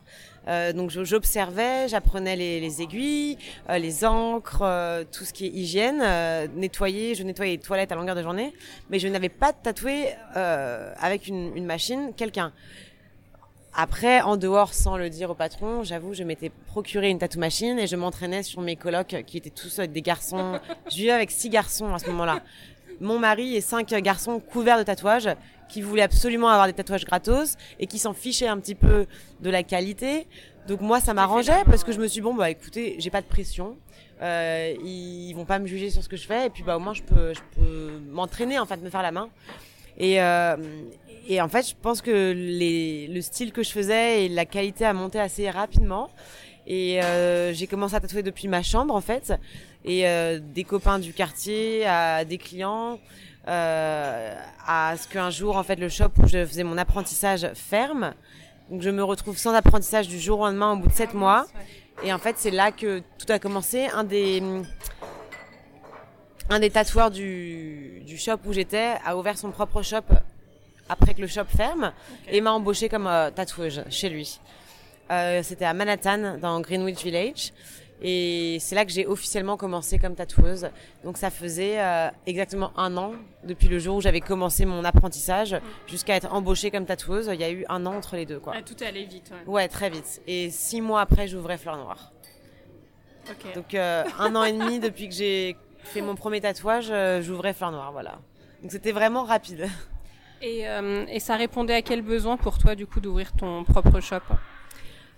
Euh, 0.48 0.72
donc 0.72 0.90
j'observais, 0.90 1.88
j'apprenais 1.88 2.36
les, 2.36 2.60
les, 2.60 2.82
aiguilles, 2.82 3.36
euh, 3.68 3.78
les 3.78 4.04
encres, 4.04 4.62
euh, 4.62 5.04
tout 5.10 5.24
ce 5.24 5.32
qui 5.32 5.46
est 5.46 5.50
hygiène, 5.50 6.00
euh, 6.02 6.46
nettoyer. 6.54 7.14
Je 7.14 7.22
nettoyais 7.22 7.52
les 7.52 7.58
toilettes 7.58 7.92
à 7.92 7.96
longueur 7.96 8.14
de 8.14 8.22
journée, 8.22 8.52
mais 8.90 8.98
je 8.98 9.08
n'avais 9.08 9.28
pas 9.28 9.52
tatoué 9.52 10.08
avec 10.34 11.26
une, 11.26 11.56
une 11.56 11.66
machine 11.66 12.12
quelqu'un. 12.16 12.52
Après, 13.78 14.22
en 14.22 14.38
dehors, 14.38 14.72
sans 14.72 14.96
le 14.96 15.10
dire 15.10 15.30
au 15.30 15.34
patron, 15.34 15.82
j'avoue, 15.84 16.14
je 16.14 16.22
m'étais 16.22 16.50
procuré 16.66 17.10
une 17.10 17.18
tattoo 17.18 17.38
machine 17.38 17.78
et 17.78 17.86
je 17.86 17.94
m'entraînais 17.94 18.42
sur 18.42 18.62
mes 18.62 18.74
colocs 18.74 19.22
qui 19.26 19.36
étaient 19.36 19.50
tous 19.50 19.80
des 19.80 20.00
garçons. 20.00 20.58
je 20.90 20.96
vivais 20.96 21.10
avec 21.10 21.30
six 21.30 21.50
garçons 21.50 21.92
à 21.92 21.98
ce 21.98 22.06
moment-là 22.06 22.40
mon 23.00 23.18
mari 23.18 23.56
et 23.56 23.60
cinq 23.60 23.88
garçons 23.94 24.40
couverts 24.40 24.78
de 24.78 24.82
tatouages 24.82 25.28
qui 25.68 25.82
voulaient 25.82 26.02
absolument 26.02 26.48
avoir 26.48 26.66
des 26.66 26.72
tatouages 26.72 27.04
gratos 27.04 27.56
et 27.78 27.86
qui 27.86 27.98
s'en 27.98 28.12
fichaient 28.12 28.48
un 28.48 28.58
petit 28.58 28.74
peu 28.74 29.06
de 29.40 29.50
la 29.50 29.62
qualité. 29.62 30.26
Donc 30.68 30.80
moi, 30.80 31.00
ça 31.00 31.14
m'arrangeait 31.14 31.64
parce 31.66 31.84
que 31.84 31.92
je 31.92 31.98
me 31.98 32.06
suis 32.06 32.20
dit, 32.20 32.24
bon, 32.24 32.34
bah 32.34 32.50
écoutez, 32.50 32.96
j'ai 32.98 33.10
pas 33.10 33.20
de 33.20 33.26
pression. 33.26 33.76
Euh, 34.22 34.74
ils 34.84 35.34
vont 35.34 35.44
pas 35.44 35.58
me 35.58 35.66
juger 35.66 35.90
sur 35.90 36.02
ce 36.02 36.08
que 36.08 36.16
je 36.16 36.26
fais 36.26 36.46
et 36.46 36.50
puis 36.50 36.62
bah 36.62 36.78
au 36.78 36.80
moins 36.80 36.94
je 36.94 37.02
peux, 37.02 37.34
je 37.34 37.40
peux 37.54 38.00
m'entraîner 38.10 38.58
en 38.58 38.64
fait, 38.64 38.78
me 38.78 38.88
faire 38.90 39.02
la 39.02 39.12
main. 39.12 39.28
Et, 39.98 40.20
euh, 40.20 40.56
et 41.28 41.40
en 41.40 41.48
fait, 41.48 41.68
je 41.68 41.74
pense 41.80 42.00
que 42.00 42.32
les, 42.32 43.08
le 43.08 43.20
style 43.20 43.52
que 43.52 43.62
je 43.62 43.70
faisais 43.70 44.24
et 44.24 44.28
la 44.28 44.46
qualité 44.46 44.84
a 44.84 44.92
monté 44.92 45.18
assez 45.20 45.50
rapidement. 45.50 46.10
Et 46.66 47.02
euh, 47.02 47.52
j'ai 47.52 47.66
commencé 47.66 47.94
à 47.94 48.00
tatouer 48.00 48.22
depuis 48.22 48.48
ma 48.48 48.62
chambre 48.62 48.94
en 48.94 49.00
fait 49.00 49.32
et 49.84 50.08
euh, 50.08 50.40
des 50.42 50.64
copains 50.64 50.98
du 50.98 51.12
quartier, 51.12 51.86
à 51.86 52.24
des 52.24 52.38
clients, 52.38 52.98
à 53.46 54.94
ce 54.96 55.06
qu'un 55.08 55.30
jour 55.30 55.56
en 55.56 55.62
fait 55.62 55.76
le 55.76 55.88
shop 55.88 56.10
où 56.18 56.26
je 56.26 56.44
faisais 56.44 56.64
mon 56.64 56.78
apprentissage 56.78 57.48
ferme. 57.54 58.14
Donc 58.70 58.82
je 58.82 58.90
me 58.90 59.04
retrouve 59.04 59.38
sans 59.38 59.54
apprentissage 59.54 60.08
du 60.08 60.18
jour 60.18 60.40
au 60.40 60.46
lendemain 60.46 60.72
au 60.72 60.76
bout 60.76 60.88
de 60.88 60.92
sept 60.92 61.14
mois. 61.14 61.46
Et 62.02 62.12
en 62.12 62.18
fait 62.18 62.36
c'est 62.38 62.50
là 62.50 62.72
que 62.72 63.00
tout 63.18 63.30
a 63.30 63.38
commencé. 63.38 63.86
Un 63.86 64.04
des 64.04 64.42
un 66.48 66.60
des 66.60 66.70
tatoueurs 66.70 67.10
du, 67.10 68.02
du 68.06 68.16
shop 68.16 68.38
où 68.46 68.52
j'étais 68.52 68.94
a 69.04 69.16
ouvert 69.16 69.36
son 69.36 69.50
propre 69.50 69.82
shop 69.82 70.04
après 70.88 71.14
que 71.14 71.20
le 71.20 71.26
shop 71.26 71.46
ferme 71.56 71.92
et 72.28 72.40
m'a 72.40 72.52
embauché 72.52 72.88
comme 72.88 73.06
euh, 73.08 73.30
tatoueuse 73.30 73.84
chez 73.90 74.08
lui. 74.08 74.40
Euh, 75.10 75.42
C'était 75.42 75.64
à 75.64 75.74
Manhattan 75.74 76.38
dans 76.38 76.60
Greenwich 76.60 77.02
Village. 77.02 77.52
Et 78.02 78.58
c'est 78.60 78.74
là 78.74 78.84
que 78.84 78.92
j'ai 78.92 79.06
officiellement 79.06 79.56
commencé 79.56 79.98
comme 79.98 80.14
tatoueuse. 80.14 80.68
Donc 81.02 81.16
ça 81.16 81.30
faisait 81.30 81.80
euh, 81.80 82.08
exactement 82.26 82.72
un 82.76 82.96
an 82.98 83.12
depuis 83.44 83.68
le 83.68 83.78
jour 83.78 83.96
où 83.96 84.00
j'avais 84.00 84.20
commencé 84.20 84.66
mon 84.66 84.84
apprentissage 84.84 85.56
jusqu'à 85.86 86.16
être 86.16 86.32
embauchée 86.32 86.70
comme 86.70 86.84
tatoueuse. 86.84 87.30
Il 87.32 87.40
y 87.40 87.44
a 87.44 87.50
eu 87.50 87.64
un 87.68 87.86
an 87.86 87.94
entre 87.94 88.16
les 88.16 88.26
deux. 88.26 88.38
Quoi. 88.38 88.52
Ah, 88.56 88.62
tout 88.62 88.82
est 88.82 88.86
allé 88.86 89.04
vite. 89.04 89.30
Ouais. 89.46 89.52
ouais, 89.54 89.68
très 89.68 89.88
vite. 89.88 90.20
Et 90.26 90.50
six 90.50 90.80
mois 90.80 91.00
après, 91.00 91.26
j'ouvrais 91.26 91.56
Fleur 91.56 91.78
Noire. 91.78 92.12
Okay. 93.30 93.54
Donc 93.54 93.74
euh, 93.74 94.04
un 94.18 94.36
an 94.36 94.44
et 94.44 94.52
demi 94.52 94.78
depuis 94.78 95.08
que 95.08 95.14
j'ai 95.14 95.56
fait 95.82 96.02
mon 96.02 96.14
premier 96.14 96.40
tatouage, 96.40 96.88
euh, 96.90 97.22
j'ouvrais 97.22 97.54
Fleur 97.54 97.72
Noire. 97.72 97.92
Voilà. 97.92 98.18
Donc 98.62 98.72
c'était 98.72 98.92
vraiment 98.92 99.24
rapide. 99.24 99.68
Et, 100.42 100.64
et 101.08 101.18
ça 101.18 101.34
répondait 101.36 101.74
à 101.74 101.80
quel 101.80 102.02
besoin 102.02 102.36
pour 102.36 102.58
toi 102.58 102.74
du 102.74 102.86
coup 102.86 103.00
d'ouvrir 103.00 103.32
ton 103.32 103.64
propre 103.64 104.00
shop? 104.00 104.20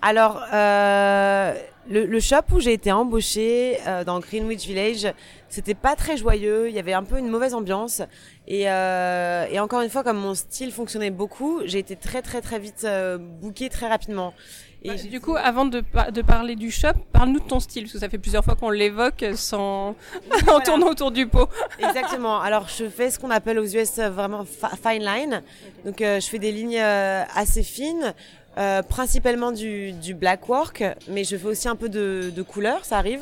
Alors, 0.01 0.41
euh, 0.55 1.55
le, 1.89 2.07
le, 2.07 2.21
shop 2.21 2.43
où 2.53 2.61
j'ai 2.61 2.73
été 2.73 2.93
embauchée 2.93 3.79
euh, 3.87 4.05
dans 4.05 4.21
Greenwich 4.21 4.67
Village, 4.67 5.13
c'était 5.49 5.75
pas 5.75 5.97
très 5.97 6.17
joyeux. 6.17 6.69
Il 6.69 6.75
y 6.75 6.79
avait 6.79 6.93
un 6.93 7.03
peu 7.03 7.19
une 7.19 7.29
mauvaise 7.29 7.55
ambiance. 7.55 8.03
Et, 8.47 8.71
euh, 8.71 9.47
et 9.51 9.59
encore 9.61 9.81
une 9.81 9.91
fois, 9.91 10.03
comme 10.03 10.19
mon 10.19 10.35
style 10.35 10.73
fonctionnait 10.73 11.11
beaucoup, 11.11 11.61
j'ai 11.65 11.79
été 11.79 11.97
très 11.97 12.23
très 12.23 12.41
très 12.41 12.59
vite 12.59 12.83
euh, 12.85 13.19
bookée 13.19 13.69
très 13.69 13.89
rapidement. 13.89 14.35
Et 14.83 14.91
bah, 14.91 14.95
du 15.11 15.21
coup, 15.21 15.37
avant 15.37 15.65
de, 15.65 15.83
de 16.13 16.23
parler 16.23 16.55
du 16.55 16.71
shop, 16.71 16.93
parle-nous 17.13 17.41
de 17.41 17.45
ton 17.45 17.59
style, 17.59 17.85
parce 17.85 17.95
que 17.95 17.99
ça 17.99 18.09
fait 18.09 18.19
plusieurs 18.19 18.45
fois 18.45 18.55
qu'on 18.55 18.71
l'évoque 18.71 19.25
sans 19.35 19.97
en 20.47 20.61
tournant 20.61 20.91
autour 20.91 21.11
du 21.11 21.27
pot. 21.27 21.49
Exactement. 21.81 22.41
Alors, 22.41 22.69
je 22.69 22.89
fais 22.89 23.11
ce 23.11 23.19
qu'on 23.19 23.31
appelle 23.31 23.59
aux 23.59 23.67
US 23.67 23.99
vraiment 23.99 24.45
fine 24.45 25.03
line. 25.03 25.43
Donc, 25.85 26.01
euh, 26.01 26.21
je 26.21 26.27
fais 26.29 26.39
des 26.39 26.53
lignes 26.53 26.79
euh, 26.79 27.25
assez 27.35 27.65
fines. 27.65 28.15
Euh, 28.59 28.83
principalement 28.83 29.53
du, 29.53 29.95
black 30.15 30.49
work, 30.49 30.83
mais 31.07 31.23
je 31.23 31.37
fais 31.37 31.47
aussi 31.47 31.69
un 31.69 31.77
peu 31.77 31.89
de, 31.89 32.33
de 32.35 32.43
couleur, 32.43 32.85
ça 32.85 32.99
arrive. 32.99 33.21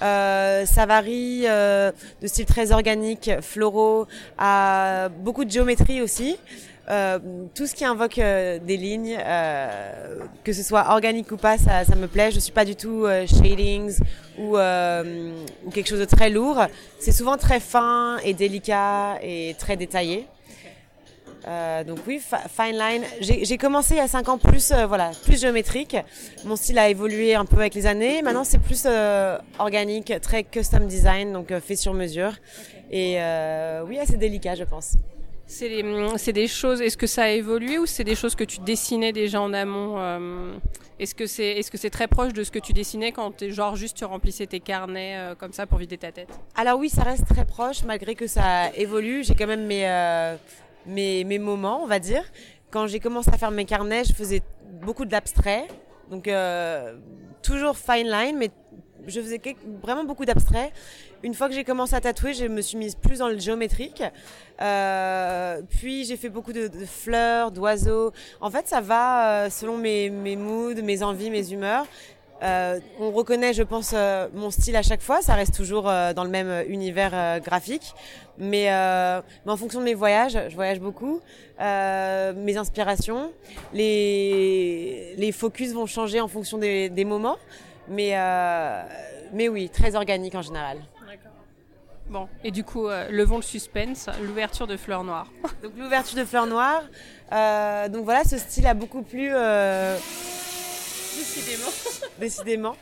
Euh, 0.00 0.64
ça 0.64 0.86
varie 0.86 1.42
euh, 1.44 1.92
de 2.22 2.26
style 2.26 2.46
très 2.46 2.72
organique, 2.72 3.30
floraux, 3.42 4.06
à 4.38 5.10
beaucoup 5.18 5.44
de 5.44 5.50
géométrie 5.50 6.00
aussi. 6.00 6.38
Tout 7.54 7.66
ce 7.68 7.74
qui 7.74 7.84
invoque 7.84 8.16
des 8.16 8.76
lignes, 8.76 9.16
que 10.42 10.52
ce 10.52 10.64
soit 10.64 10.86
organique 10.90 11.30
ou 11.30 11.36
pas, 11.36 11.56
ça, 11.56 11.84
me 11.94 12.08
plaît. 12.08 12.32
Je 12.32 12.40
suis 12.40 12.50
pas 12.50 12.64
du 12.64 12.74
tout 12.74 13.06
shadings 13.28 13.96
ou 14.36 14.56
quelque 15.72 15.88
chose 15.88 16.00
de 16.00 16.04
très 16.04 16.30
lourd. 16.30 16.66
C'est 16.98 17.12
souvent 17.12 17.36
très 17.36 17.60
fin 17.60 18.18
et 18.24 18.34
délicat 18.34 19.18
et 19.22 19.54
très 19.56 19.76
détaillé. 19.76 20.26
Euh, 21.46 21.84
donc 21.84 21.98
oui, 22.06 22.20
fine 22.20 22.76
line. 22.76 23.02
J'ai 23.20 23.58
commencé 23.58 23.94
il 23.94 23.98
y 23.98 24.00
a 24.00 24.08
5 24.08 24.28
ans 24.28 24.38
plus, 24.38 24.72
euh, 24.72 24.86
voilà, 24.86 25.10
plus 25.24 25.40
géométrique. 25.40 25.96
Mon 26.44 26.56
style 26.56 26.78
a 26.78 26.88
évolué 26.88 27.34
un 27.34 27.44
peu 27.44 27.58
avec 27.58 27.74
les 27.74 27.86
années. 27.86 28.22
Maintenant, 28.22 28.44
c'est 28.44 28.58
plus 28.58 28.84
euh, 28.86 29.38
organique, 29.58 30.12
très 30.20 30.44
custom 30.44 30.86
design, 30.86 31.32
donc 31.32 31.52
fait 31.60 31.76
sur 31.76 31.94
mesure. 31.94 32.32
Et 32.90 33.18
oui, 33.86 33.98
assez 33.98 34.16
délicat, 34.16 34.54
je 34.54 34.64
pense. 34.64 34.94
C'est 35.46 36.32
des 36.32 36.46
choses. 36.46 36.80
Est-ce 36.80 36.96
que 36.96 37.06
ça 37.06 37.24
a 37.24 37.28
évolué 37.30 37.78
ou 37.78 37.86
c'est 37.86 38.04
des 38.04 38.14
choses 38.14 38.34
que 38.34 38.44
tu 38.44 38.60
dessinais 38.60 39.12
déjà 39.12 39.40
en 39.40 39.52
amont 39.52 39.98
Est-ce 40.98 41.14
que 41.14 41.26
c'est 41.26 41.58
est-ce 41.58 41.70
que 41.70 41.78
c'est 41.78 41.90
très 41.90 42.06
proche 42.06 42.32
de 42.32 42.44
ce 42.44 42.50
que 42.50 42.58
tu 42.58 42.72
dessinais 42.72 43.10
quand 43.10 43.42
es, 43.42 43.50
genre 43.50 43.74
juste 43.74 43.96
tu 43.96 44.04
remplissais 44.04 44.46
tes 44.46 44.60
carnets 44.60 45.16
comme 45.38 45.52
ça 45.52 45.66
pour 45.66 45.78
vider 45.78 45.98
ta 45.98 46.12
tête? 46.12 46.28
Alors 46.54 46.78
oui, 46.78 46.88
ça 46.88 47.02
reste 47.02 47.26
très 47.26 47.44
proche 47.44 47.82
malgré 47.84 48.14
que 48.14 48.26
ça 48.26 48.70
évolue. 48.76 49.24
J'ai 49.24 49.34
quand 49.34 49.48
même 49.48 49.66
mes 49.66 49.86
mes, 50.86 51.24
mes 51.24 51.38
moments, 51.38 51.82
on 51.82 51.86
va 51.86 51.98
dire. 51.98 52.24
Quand 52.70 52.86
j'ai 52.86 53.00
commencé 53.00 53.30
à 53.32 53.38
faire 53.38 53.50
mes 53.50 53.64
carnets, 53.64 54.04
je 54.04 54.12
faisais 54.12 54.42
beaucoup 54.82 55.04
d'abstrait. 55.04 55.66
Donc, 56.10 56.28
euh, 56.28 56.96
toujours 57.42 57.76
fine 57.76 58.08
line, 58.08 58.36
mais 58.36 58.50
je 59.06 59.20
faisais 59.20 59.40
vraiment 59.82 60.04
beaucoup 60.04 60.24
d'abstrait. 60.24 60.72
Une 61.22 61.34
fois 61.34 61.48
que 61.48 61.54
j'ai 61.54 61.64
commencé 61.64 61.94
à 61.94 62.00
tatouer, 62.00 62.32
je 62.32 62.46
me 62.46 62.62
suis 62.62 62.78
mise 62.78 62.94
plus 62.94 63.18
dans 63.18 63.28
le 63.28 63.38
géométrique. 63.38 64.02
Euh, 64.60 65.60
puis 65.68 66.04
j'ai 66.04 66.16
fait 66.16 66.28
beaucoup 66.28 66.52
de, 66.52 66.68
de 66.68 66.84
fleurs, 66.86 67.50
d'oiseaux. 67.50 68.12
En 68.40 68.50
fait, 68.50 68.66
ça 68.66 68.80
va 68.80 69.44
euh, 69.44 69.50
selon 69.50 69.76
mes 69.76 70.10
moods, 70.36 70.74
mes 70.82 71.02
envies, 71.02 71.30
mes 71.30 71.52
humeurs. 71.52 71.86
On 72.42 73.10
reconnaît, 73.10 73.52
je 73.52 73.62
pense, 73.62 73.94
mon 74.34 74.50
style 74.50 74.76
à 74.76 74.82
chaque 74.82 75.02
fois. 75.02 75.22
Ça 75.22 75.34
reste 75.34 75.54
toujours 75.54 75.84
dans 75.84 76.24
le 76.24 76.30
même 76.30 76.64
univers 76.68 77.40
graphique. 77.40 77.94
Mais, 78.38 78.66
mais, 79.44 79.52
en 79.52 79.56
fonction 79.56 79.80
de 79.80 79.84
mes 79.84 79.94
voyages, 79.94 80.38
je 80.48 80.54
voyage 80.54 80.80
beaucoup, 80.80 81.20
mes 81.58 82.56
inspirations, 82.56 83.32
les, 83.74 85.14
les 85.16 85.32
focus 85.32 85.72
vont 85.72 85.86
changer 85.86 86.20
en 86.20 86.28
fonction 86.28 86.58
des, 86.58 86.88
des 86.88 87.04
moments. 87.04 87.36
Mais, 87.88 88.14
mais 89.32 89.48
oui, 89.48 89.68
très 89.68 89.94
organique 89.94 90.34
en 90.34 90.42
général. 90.42 90.78
Bon, 92.10 92.28
et 92.42 92.50
du 92.50 92.64
coup, 92.64 92.88
euh, 92.88 93.08
levons 93.08 93.36
le 93.36 93.42
suspense, 93.42 94.08
l'ouverture 94.20 94.66
de 94.66 94.76
Fleurs 94.76 95.04
Noires. 95.04 95.28
donc 95.62 95.72
l'ouverture 95.78 96.18
de 96.18 96.24
Fleurs 96.24 96.48
Noires, 96.48 96.82
euh, 97.32 97.88
donc 97.88 98.04
voilà, 98.04 98.24
ce 98.24 98.36
style 98.36 98.66
a 98.66 98.74
beaucoup 98.74 99.02
plu. 99.02 99.28
Euh... 99.32 99.96
Décidément. 101.16 101.70
Décidément. 102.18 102.76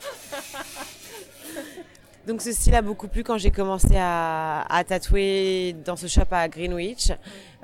Donc 2.28 2.42
ce 2.42 2.52
style 2.52 2.75
a 2.75 2.82
beaucoup 2.82 3.08
plu 3.08 3.25
quand 3.25 3.38
j'ai 3.38 3.50
commencé 3.50 3.97
à, 3.97 4.61
à, 4.68 4.85
tatouer 4.85 5.75
dans 5.85 5.97
ce 5.97 6.06
shop 6.08 6.26
à 6.30 6.47
Greenwich. 6.49 7.11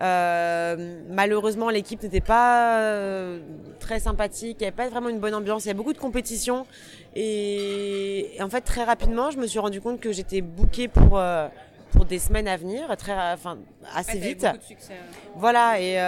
Euh, 0.01 1.03
malheureusement, 1.11 1.69
l'équipe 1.69 2.03
n'était 2.03 2.23
pas 2.23 2.81
euh, 2.81 3.41
très 3.79 4.01
sympathique, 4.01 4.57
il 4.61 4.63
n'y 4.63 4.67
avait 4.69 4.77
pas 4.77 4.89
vraiment 4.89 5.11
une 5.11 5.21
bonne 5.21 5.35
ambiance, 5.35 5.65
il 5.65 5.69
y 5.69 5.71
avait 5.71 5.77
beaucoup 5.77 5.93
de 5.93 5.99
compétition. 5.99 6.67
Et, 7.15 8.31
en 8.41 8.49
fait, 8.49 8.63
très 8.63 8.85
rapidement, 8.85 9.31
je 9.31 9.37
me 9.37 9.47
suis 9.47 9.59
rendu 9.59 9.83
compte 9.83 10.01
que 10.01 10.13
j'étais 10.13 10.41
bookée 10.41 10.89
pour, 10.89 11.19
euh, 11.19 11.47
pour 11.93 12.07
des 12.07 12.19
semaines 12.19 12.49
à 12.49 12.57
venir, 12.57 12.89
très, 12.97 13.13
enfin, 13.33 13.59
assez 13.95 14.19
vite. 14.19 14.43
Beaucoup 14.45 14.57
de 14.57 14.63
succès, 14.63 14.95
Voilà, 15.37 15.79
et, 15.79 15.99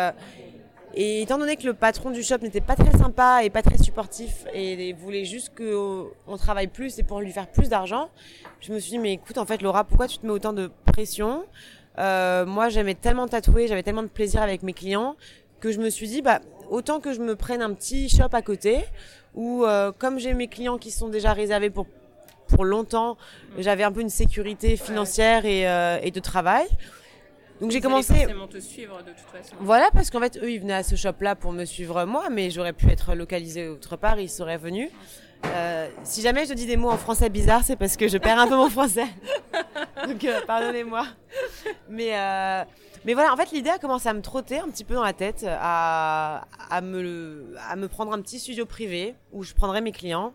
et 0.98 1.20
étant 1.20 1.36
donné 1.36 1.56
que 1.56 1.66
le 1.66 1.74
patron 1.74 2.10
du 2.10 2.22
shop 2.22 2.38
n'était 2.40 2.62
pas 2.62 2.74
très 2.74 2.96
sympa 2.96 3.44
et 3.44 3.50
pas 3.50 3.60
très 3.60 3.76
supportif 3.76 4.46
et, 4.54 4.94
voulait 4.94 5.26
juste 5.26 5.52
qu'on 5.54 6.36
travaille 6.38 6.68
plus 6.68 6.98
et 6.98 7.02
pour 7.02 7.20
lui 7.20 7.30
faire 7.32 7.46
plus 7.46 7.68
d'argent, 7.68 8.08
je 8.60 8.72
me 8.72 8.78
suis 8.78 8.92
dit, 8.92 8.98
mais 8.98 9.12
écoute, 9.12 9.36
en 9.36 9.44
fait, 9.44 9.60
Laura, 9.60 9.84
pourquoi 9.84 10.08
tu 10.08 10.16
te 10.16 10.26
mets 10.26 10.32
autant 10.32 10.54
de 10.54 10.70
pression? 10.86 11.44
Euh, 11.98 12.46
moi, 12.46 12.70
j'aimais 12.70 12.94
tellement 12.94 13.28
tatouer, 13.28 13.68
j'avais 13.68 13.82
tellement 13.82 14.02
de 14.02 14.08
plaisir 14.08 14.40
avec 14.40 14.62
mes 14.62 14.72
clients 14.72 15.16
que 15.60 15.70
je 15.70 15.80
me 15.80 15.90
suis 15.90 16.08
dit, 16.08 16.22
bah, 16.22 16.40
autant 16.70 16.98
que 16.98 17.12
je 17.12 17.20
me 17.20 17.36
prenne 17.36 17.60
un 17.60 17.74
petit 17.74 18.08
shop 18.08 18.30
à 18.32 18.40
côté 18.40 18.78
où, 19.34 19.64
euh, 19.64 19.92
comme 19.92 20.18
j'ai 20.18 20.32
mes 20.32 20.48
clients 20.48 20.78
qui 20.78 20.90
sont 20.90 21.08
déjà 21.08 21.34
réservés 21.34 21.70
pour 21.70 21.86
pour 22.48 22.64
longtemps, 22.64 23.16
j'avais 23.58 23.82
un 23.82 23.90
peu 23.90 24.00
une 24.00 24.08
sécurité 24.08 24.76
financière 24.76 25.44
et, 25.46 25.68
euh, 25.68 25.98
et 26.00 26.12
de 26.12 26.20
travail. 26.20 26.66
Donc 27.60 27.70
j'ai 27.70 27.80
commencé. 27.80 28.26
te 28.50 28.58
suivre 28.58 28.98
de 28.98 29.10
toute 29.10 29.30
façon. 29.32 29.56
Voilà, 29.60 29.88
parce 29.92 30.10
qu'en 30.10 30.20
fait, 30.20 30.38
eux, 30.42 30.50
ils 30.50 30.60
venaient 30.60 30.74
à 30.74 30.82
ce 30.82 30.94
shop-là 30.94 31.34
pour 31.34 31.52
me 31.52 31.64
suivre 31.64 32.04
moi, 32.04 32.28
mais 32.30 32.50
j'aurais 32.50 32.72
pu 32.72 32.88
être 32.90 33.14
localisé 33.14 33.68
autre 33.68 33.96
part, 33.96 34.20
ils 34.20 34.28
seraient 34.28 34.58
venus. 34.58 34.90
Euh, 35.44 35.88
si 36.02 36.22
jamais 36.22 36.46
je 36.46 36.54
dis 36.54 36.66
des 36.66 36.76
mots 36.76 36.90
en 36.90 36.96
français 36.96 37.28
bizarres, 37.28 37.62
c'est 37.64 37.76
parce 37.76 37.96
que 37.96 38.08
je 38.08 38.18
perds 38.18 38.38
un 38.38 38.48
peu 38.48 38.56
mon 38.56 38.68
français. 38.68 39.06
Donc 40.06 40.24
euh, 40.24 40.40
pardonnez-moi. 40.46 41.06
Mais 41.88 42.18
euh, 42.18 42.64
mais 43.04 43.14
voilà, 43.14 43.32
en 43.32 43.36
fait, 43.36 43.52
l'idée 43.52 43.70
a 43.70 43.78
commencé 43.78 44.08
à 44.08 44.12
me 44.14 44.22
trotter 44.22 44.58
un 44.58 44.68
petit 44.68 44.84
peu 44.84 44.94
dans 44.94 45.04
la 45.04 45.12
tête, 45.12 45.46
à, 45.48 46.46
à 46.68 46.80
me 46.80 47.54
à 47.68 47.76
me 47.76 47.88
prendre 47.88 48.12
un 48.12 48.20
petit 48.20 48.38
studio 48.38 48.66
privé 48.66 49.14
où 49.32 49.42
je 49.44 49.54
prendrais 49.54 49.80
mes 49.80 49.92
clients. 49.92 50.32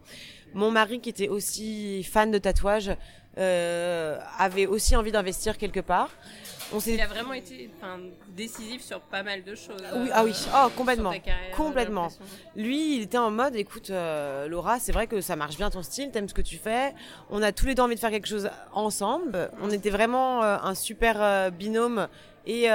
Mon 0.53 0.71
mari, 0.71 0.99
qui 0.99 1.09
était 1.09 1.29
aussi 1.29 2.03
fan 2.03 2.31
de 2.31 2.37
tatouage, 2.37 2.91
avait 3.35 4.65
aussi 4.67 4.95
envie 4.95 5.11
d'investir 5.11 5.57
quelque 5.57 5.79
part 5.79 6.09
il 6.87 7.01
a 7.01 7.07
vraiment 7.07 7.33
été 7.33 7.69
décisif 8.35 8.81
sur 8.81 9.01
pas 9.01 9.23
mal 9.23 9.43
de 9.43 9.55
choses. 9.55 9.83
Oui, 9.95 10.09
ah 10.13 10.23
oui, 10.23 10.33
oh, 10.55 10.67
complètement. 10.75 11.13
complètement. 11.55 12.07
Lui, 12.55 12.97
il 12.97 13.03
était 13.03 13.17
en 13.17 13.31
mode, 13.31 13.55
écoute, 13.55 13.89
euh, 13.89 14.47
Laura, 14.47 14.79
c'est 14.79 14.91
vrai 14.91 15.07
que 15.07 15.21
ça 15.21 15.35
marche 15.35 15.57
bien 15.57 15.69
ton 15.69 15.83
style, 15.83 16.11
t'aimes 16.11 16.29
ce 16.29 16.33
que 16.33 16.41
tu 16.41 16.57
fais. 16.57 16.93
On 17.29 17.41
a 17.41 17.51
tous 17.51 17.65
les 17.65 17.75
deux 17.75 17.83
envie 17.83 17.95
de 17.95 17.99
faire 17.99 18.11
quelque 18.11 18.27
chose 18.27 18.49
ensemble. 18.73 19.51
On 19.61 19.69
était 19.69 19.89
vraiment 19.89 20.43
euh, 20.43 20.57
un 20.61 20.75
super 20.75 21.21
euh, 21.21 21.49
binôme 21.49 22.07
et 22.45 22.69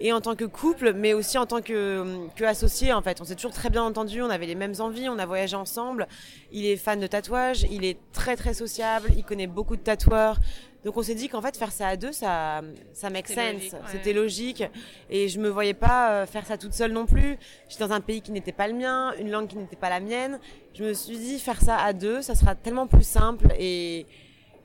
et 0.00 0.12
en 0.12 0.20
tant 0.20 0.36
que 0.36 0.44
couple, 0.44 0.92
mais 0.94 1.12
aussi 1.12 1.38
en 1.38 1.46
tant 1.46 1.60
que, 1.60 2.28
que 2.36 2.44
associé 2.44 2.92
en 2.92 3.02
fait. 3.02 3.20
On 3.20 3.24
s'est 3.24 3.34
toujours 3.34 3.52
très 3.52 3.68
bien 3.70 3.82
entendu, 3.82 4.22
on 4.22 4.30
avait 4.30 4.46
les 4.46 4.54
mêmes 4.54 4.74
envies, 4.78 5.08
on 5.08 5.18
a 5.18 5.26
voyagé 5.26 5.56
ensemble. 5.56 6.06
Il 6.52 6.66
est 6.66 6.76
fan 6.76 7.00
de 7.00 7.06
tatouage, 7.06 7.66
il 7.70 7.84
est 7.84 7.98
très 8.12 8.36
très 8.36 8.54
sociable, 8.54 9.10
il 9.16 9.24
connaît 9.24 9.46
beaucoup 9.46 9.76
de 9.76 9.82
tatoueurs. 9.82 10.38
Donc 10.84 10.96
on 10.96 11.02
s'est 11.02 11.14
dit 11.14 11.28
qu'en 11.28 11.42
fait 11.42 11.56
faire 11.56 11.72
ça 11.72 11.88
à 11.88 11.96
deux, 11.96 12.12
ça, 12.12 12.62
ça 12.92 13.10
make 13.10 13.26
sense, 13.28 13.74
c'était 13.90 14.12
logique. 14.12 14.62
Et 15.10 15.28
je 15.28 15.40
me 15.40 15.48
voyais 15.48 15.74
pas 15.74 16.12
euh, 16.12 16.26
faire 16.26 16.46
ça 16.46 16.56
toute 16.56 16.72
seule 16.72 16.92
non 16.92 17.04
plus. 17.04 17.36
J'étais 17.68 17.86
dans 17.86 17.92
un 17.92 18.00
pays 18.00 18.22
qui 18.22 18.30
n'était 18.30 18.52
pas 18.52 18.68
le 18.68 18.74
mien, 18.74 19.12
une 19.18 19.30
langue 19.30 19.48
qui 19.48 19.56
n'était 19.56 19.76
pas 19.76 19.90
la 19.90 20.00
mienne. 20.00 20.38
Je 20.74 20.84
me 20.84 20.94
suis 20.94 21.18
dit 21.18 21.38
faire 21.40 21.60
ça 21.60 21.76
à 21.78 21.92
deux, 21.92 22.22
ça 22.22 22.34
sera 22.34 22.54
tellement 22.54 22.86
plus 22.86 23.06
simple 23.06 23.48
et 23.58 24.06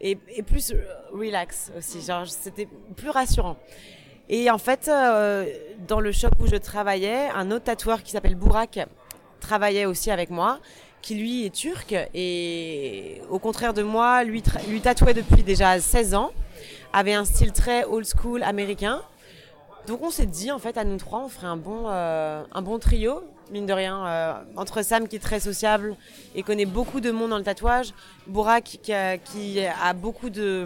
et, 0.02 0.18
et 0.36 0.44
plus 0.44 0.74
relax 1.12 1.72
aussi. 1.78 2.02
Genre 2.02 2.28
c'était 2.28 2.68
plus 2.96 3.10
rassurant. 3.10 3.58
Et 4.30 4.50
en 4.50 4.58
fait, 4.58 4.88
euh, 4.88 5.46
dans 5.88 6.00
le 6.00 6.12
shop 6.12 6.30
où 6.40 6.48
je 6.48 6.56
travaillais, 6.56 7.30
un 7.36 7.52
autre 7.52 7.66
tatoueur 7.66 8.04
qui 8.04 8.12
s'appelle 8.12 8.36
Bourak 8.36 8.80
travaillait 9.40 9.86
aussi 9.86 10.12
avec 10.12 10.30
moi 10.30 10.60
qui 11.04 11.16
lui 11.16 11.46
est 11.46 11.54
turc 11.54 11.94
et 12.16 13.22
au 13.30 13.38
contraire 13.38 13.74
de 13.74 13.84
moi, 13.84 14.24
lui, 14.24 14.42
lui 14.70 14.82
tatouait 14.82 15.14
depuis 15.14 15.44
déjà 15.44 15.80
16 15.80 16.16
ans, 16.16 16.32
avait 16.94 17.14
un 17.14 17.26
style 17.26 17.52
très 17.52 17.84
old 17.84 18.06
school 18.08 18.42
américain. 18.42 19.02
Donc 19.86 20.02
on 20.02 20.10
s'est 20.10 20.26
dit 20.26 20.50
en 20.50 20.60
fait 20.60 20.78
à 20.78 20.86
nous 20.86 20.98
trois 20.98 21.20
on 21.20 21.28
ferait 21.28 21.48
un 21.48 21.58
bon 21.58 21.84
euh, 21.88 22.42
un 22.54 22.62
bon 22.62 22.80
trio 22.80 23.22
mine 23.52 23.66
de 23.66 23.74
rien 23.74 24.06
euh, 24.06 24.34
entre 24.56 24.84
Sam 24.84 25.08
qui 25.08 25.18
est 25.18 25.20
très 25.20 25.40
sociable 25.40 25.96
et 26.36 26.44
connaît 26.44 26.66
beaucoup 26.66 27.02
de 27.02 27.12
monde 27.12 27.32
dans 27.32 27.38
le 27.38 27.44
tatouage, 27.44 27.94
Bourak 28.28 28.80
qui 28.82 28.94
a, 28.94 29.18
qui 29.18 29.60
a 29.66 29.94
beaucoup 29.94 30.30
de 30.30 30.66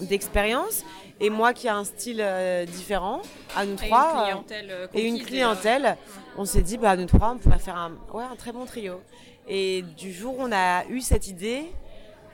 d'expérience 0.00 0.84
et 1.20 1.30
moi 1.30 1.52
qui 1.52 1.68
a 1.68 1.76
un 1.76 1.84
style 1.84 2.20
euh, 2.20 2.66
différent 2.66 3.22
à 3.54 3.64
nous 3.64 3.76
trois 3.76 4.10
une 4.10 4.44
clientèle 4.44 4.88
et 4.94 5.06
une 5.06 5.22
clientèle 5.22 5.96
on 6.38 6.44
s'est 6.44 6.62
dit, 6.62 6.76
bah, 6.76 6.96
nous 6.96 7.06
trois, 7.06 7.32
on 7.32 7.38
pourrait 7.38 7.58
faire 7.58 7.76
un, 7.76 7.92
ouais, 8.12 8.24
un 8.24 8.36
très 8.36 8.52
bon 8.52 8.66
trio. 8.66 9.00
Et 9.48 9.82
du 9.96 10.12
jour 10.12 10.38
où 10.38 10.42
on 10.42 10.52
a 10.52 10.84
eu 10.86 11.00
cette 11.00 11.28
idée, 11.28 11.64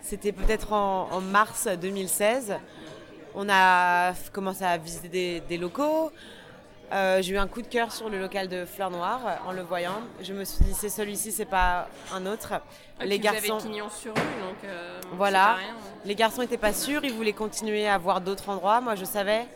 c'était 0.00 0.32
peut-être 0.32 0.72
en, 0.72 1.20
mars 1.20 1.68
2016, 1.68 2.56
on 3.34 3.48
a 3.48 4.12
commencé 4.32 4.64
à 4.64 4.76
visiter 4.76 5.40
des, 5.48 5.58
locaux. 5.58 6.10
Euh, 6.92 7.22
j'ai 7.22 7.32
eu 7.32 7.38
un 7.38 7.46
coup 7.46 7.62
de 7.62 7.66
cœur 7.68 7.90
sur 7.90 8.10
le 8.10 8.18
local 8.18 8.48
de 8.48 8.66
Fleurs 8.66 8.90
Noires 8.90 9.40
en 9.46 9.52
le 9.52 9.62
voyant. 9.62 10.02
Je 10.20 10.34
me 10.34 10.44
suis 10.44 10.62
dit, 10.62 10.74
c'est 10.74 10.90
celui-ci, 10.90 11.32
c'est 11.32 11.46
pas 11.46 11.88
un 12.12 12.26
autre. 12.26 12.52
Ah, 13.00 13.06
les 13.06 13.18
garçons. 13.18 13.58
pignon 13.58 13.88
sur 13.88 14.12
eux, 14.12 14.14
donc. 14.14 14.56
Euh, 14.64 15.00
voilà. 15.12 15.56
Les 16.04 16.14
garçons 16.14 16.42
n'étaient 16.42 16.58
pas 16.58 16.74
sûrs, 16.74 17.02
ils 17.04 17.12
voulaient 17.12 17.32
continuer 17.32 17.88
à 17.88 17.96
voir 17.96 18.20
d'autres 18.20 18.50
endroits. 18.50 18.82
Moi, 18.82 18.94
je 18.94 19.06
savais 19.06 19.46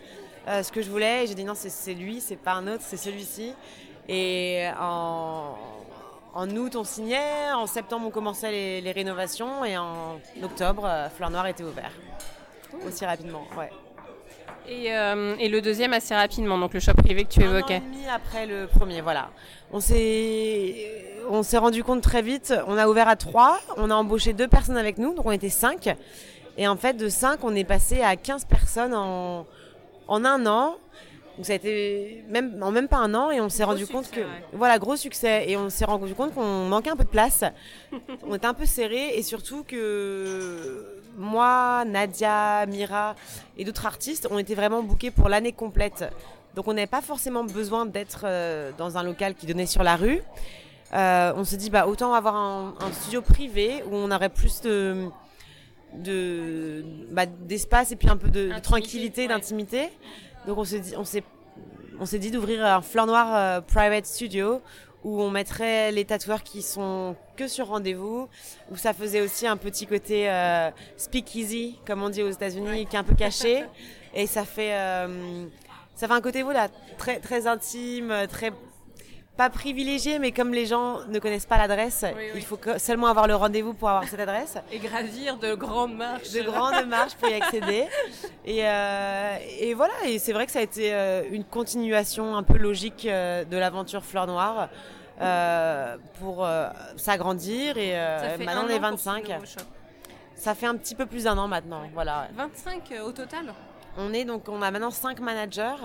euh, 0.49 0.62
ce 0.62 0.72
que 0.72 0.81
je 0.81 0.90
voulais 0.90 1.25
et 1.25 1.27
j'ai 1.27 1.35
dit 1.35 1.44
non, 1.44 1.53
c'est 1.55 1.94
lui, 1.94 2.22
c'est 2.22 2.37
pas 2.37 2.53
un 2.53 2.66
autre, 2.68 2.83
c'est 2.87 2.96
celui-ci. 2.96 3.53
Et 4.09 4.66
en, 4.81 5.57
août, 6.35 6.75
on 6.75 6.85
signait. 6.85 7.53
En 7.53 7.66
septembre, 7.66 8.07
on 8.07 8.11
commençait 8.11 8.81
les, 8.81 8.92
rénovations. 8.92 9.62
Et 9.62 9.77
en 9.77 10.20
octobre, 10.42 10.85
euh, 10.87 11.11
Fleur 11.11 11.29
Noire 11.29 11.49
était 11.49 11.64
ouvert. 11.64 11.92
Aussi 12.87 13.05
rapidement, 13.05 13.42
ouais. 13.59 13.70
Et, 14.68 14.92
euh, 14.94 15.37
et, 15.38 15.48
le 15.48 15.61
deuxième 15.61 15.92
assez 15.92 16.14
rapidement, 16.14 16.59
donc 16.59 16.74
le 16.74 16.81
shop 16.81 16.94
privé 16.94 17.24
que 17.24 17.31
tu 17.31 17.42
évoquais. 17.42 17.76
Un 17.76 17.79
an 17.79 17.83
et 17.83 17.94
demi 17.94 18.07
après 18.12 18.46
le 18.46 18.66
premier, 18.66 19.00
voilà. 19.00 19.31
On 19.72 19.81
s'est, 19.81 20.74
on 21.31 21.42
s'est 21.42 21.59
rendu 21.59 21.85
compte 21.85 22.02
très 22.02 22.22
vite. 22.22 22.52
On 22.66 22.76
a 22.76 22.88
ouvert 22.88 23.09
à 23.09 23.16
trois. 23.16 23.61
On 23.76 23.90
a 23.90 23.94
embauché 23.94 24.33
deux 24.33 24.48
personnes 24.48 24.76
avec 24.76 24.98
nous, 24.98 25.14
donc 25.14 25.26
on 25.26 25.33
était 25.33 25.48
cinq. 25.48 25.94
Et 26.59 26.66
en 26.66 26.76
fait, 26.76 26.94
de 26.94 27.09
cinq, 27.09 27.44
on 27.44 27.55
est 27.55 27.64
passé 27.64 28.00
à 28.02 28.16
15 28.16 28.46
personnes 28.46 28.94
en, 28.94 29.46
en 30.09 30.24
un 30.24 30.46
an. 30.46 30.76
Donc 31.37 31.44
ça 31.44 31.53
a 31.53 31.57
été 31.57 32.25
même 32.29 32.62
en 32.62 32.70
même 32.70 32.88
pas 32.88 32.96
un 32.96 33.12
an 33.14 33.31
et 33.31 33.40
on 33.40 33.51
s'est 33.51 33.64
rendu 33.64 33.87
compte 33.87 34.11
que 34.11 34.20
voilà 34.55 34.79
gros 34.79 34.96
succès 34.96 35.44
et 35.49 35.57
on 35.59 35.68
s'est 35.68 35.85
rendu 35.85 36.14
compte 36.14 36.33
qu'on 36.35 36.64
manquait 36.66 36.90
un 36.90 36.96
peu 36.96 37.05
de 37.05 37.11
place. 37.11 37.44
on 38.27 38.35
était 38.35 38.46
un 38.46 38.55
peu 38.55 38.64
serré 38.64 39.16
et 39.16 39.22
surtout 39.22 39.62
que 39.62 40.96
moi, 41.16 41.85
Nadia, 41.87 42.66
Mira 42.66 43.14
et 43.57 43.64
d'autres 43.64 43.87
artistes 43.87 44.29
ont 44.31 44.38
été 44.38 44.55
vraiment 44.55 44.83
bookés 44.83 45.11
pour 45.11 45.29
l'année 45.29 45.53
complète. 45.53 46.05
Donc 46.55 46.68
on 46.68 46.75
n'avait 46.75 46.87
pas 46.87 47.03
forcément 47.03 47.44
besoin 47.44 47.85
d'être 47.85 48.22
euh, 48.25 48.70
dans 48.79 48.96
un 48.96 49.03
local 49.03 49.35
qui 49.35 49.46
donnait 49.46 49.66
sur 49.66 49.83
la 49.83 49.96
rue. 49.96 50.22
Euh, 50.94 51.33
on 51.37 51.44
s'est 51.44 51.57
dit 51.57 51.68
bah 51.68 51.87
autant 51.87 52.14
avoir 52.14 52.37
un, 52.37 52.75
studio 52.92 53.20
privé 53.20 53.83
où 53.90 53.94
on 53.94 54.11
aurait 54.11 54.29
plus 54.29 54.61
de 54.62 55.09
de 55.94 56.85
bah, 57.11 57.27
d'espace 57.27 57.92
et 57.92 57.96
puis 57.96 58.09
un 58.09 58.16
peu 58.16 58.29
de, 58.29 58.53
tranquillité, 58.62 59.29
d'intimité. 59.29 59.90
Donc 60.47 60.59
on 60.59 60.65
s'est 60.65 60.81
dit, 60.81 60.95
on 60.97 61.05
s'est, 61.05 61.25
on 61.99 62.07
s'est 62.07 62.19
dit 62.19 62.31
d'ouvrir 62.31 62.65
un 62.65 62.81
fleur 62.81 63.07
noir 63.07 63.35
euh, 63.35 63.61
private 63.61 64.07
studio 64.07 64.61
où 65.05 65.21
on 65.23 65.31
mettrait 65.31 65.93
les 65.93 66.05
tatoueurs 66.05 66.43
qui 66.43 66.63
sont 66.63 67.15
que 67.37 67.47
sur 67.47 67.69
rendez-vous, 67.69 68.29
où 68.71 68.77
ça 68.77 68.93
faisait 68.93 69.21
aussi 69.21 69.47
un 69.47 69.57
petit 69.57 69.87
côté 69.87 70.29
euh, 70.29 70.71
speak 70.97 71.35
easy, 71.35 71.79
comme 71.87 72.03
on 72.03 72.09
dit 72.09 72.23
aux 72.23 72.31
États-Unis, 72.31 72.87
qui 72.87 72.97
est 72.97 72.99
un 72.99 73.05
peu 73.05 73.15
caché, 73.15 73.65
et 74.15 74.27
ça 74.27 74.45
fait, 74.45 74.75
euh, 74.75 75.47
ça 75.95 76.09
fait 76.09 76.15
un 76.15 76.21
côté 76.21 76.43
voilà 76.43 76.69
très 76.99 77.21
très 77.21 77.47
intime, 77.47 78.13
très 78.29 78.51
pas 79.37 79.51
privilégié, 79.51 80.18
mais 80.18 80.33
comme 80.33 80.53
les 80.53 80.66
gens 80.66 81.01
ne 81.09 81.18
connaissent 81.18 81.46
pas 81.46 81.59
l'adresse, 81.59 82.05
il 82.35 82.42
faut 82.42 82.59
seulement 82.79 83.09
avoir 83.09 83.27
le 83.27 83.35
rendez-vous 83.35 83.75
pour 83.75 83.88
avoir 83.88 84.09
cette 84.09 84.20
adresse. 84.20 84.57
Et 84.72 84.79
gravir 84.79 85.37
de 85.37 85.55
grandes 85.55 85.94
marches. 85.94 86.33
De 86.33 86.42
grandes 86.42 86.87
marches 86.87 87.14
pour 87.14 87.29
y 87.29 87.35
accéder. 87.35 87.87
Et, 88.44 88.66
euh, 88.66 89.37
et 89.61 89.75
voilà, 89.75 89.94
et 90.07 90.18
c'est 90.18 90.33
vrai 90.33 90.46
que 90.46 90.53
ça 90.53 90.61
a 90.61 90.62
été 90.62 90.94
euh, 90.94 91.22
une 91.31 91.44
continuation 91.44 92.37
un 92.37 92.42
peu 92.42 92.57
logique 92.57 93.07
euh, 93.07 93.44
de 93.44 93.57
l'aventure 93.57 94.05
Fleur 94.05 94.27
Noire 94.27 94.68
pour 96.20 96.46
s'agrandir. 96.96 97.77
Et 97.77 97.94
maintenant 98.38 98.64
on 98.66 98.68
est 98.68 98.79
25. 98.79 99.33
Ça 100.35 100.55
fait 100.55 100.66
un 100.66 100.77
petit 100.77 100.94
peu 100.94 101.07
plus 101.07 101.25
d'un 101.25 101.38
an 101.38 101.49
maintenant. 101.49 101.83
Voilà. 101.94 102.29
25 102.37 102.94
au 103.05 103.12
total? 103.12 103.55
On 103.99 104.12
est 104.12 104.25
donc, 104.25 104.49
on 104.49 104.61
a 104.61 104.70
maintenant 104.70 104.90
5 104.90 105.20
managers. 105.20 105.77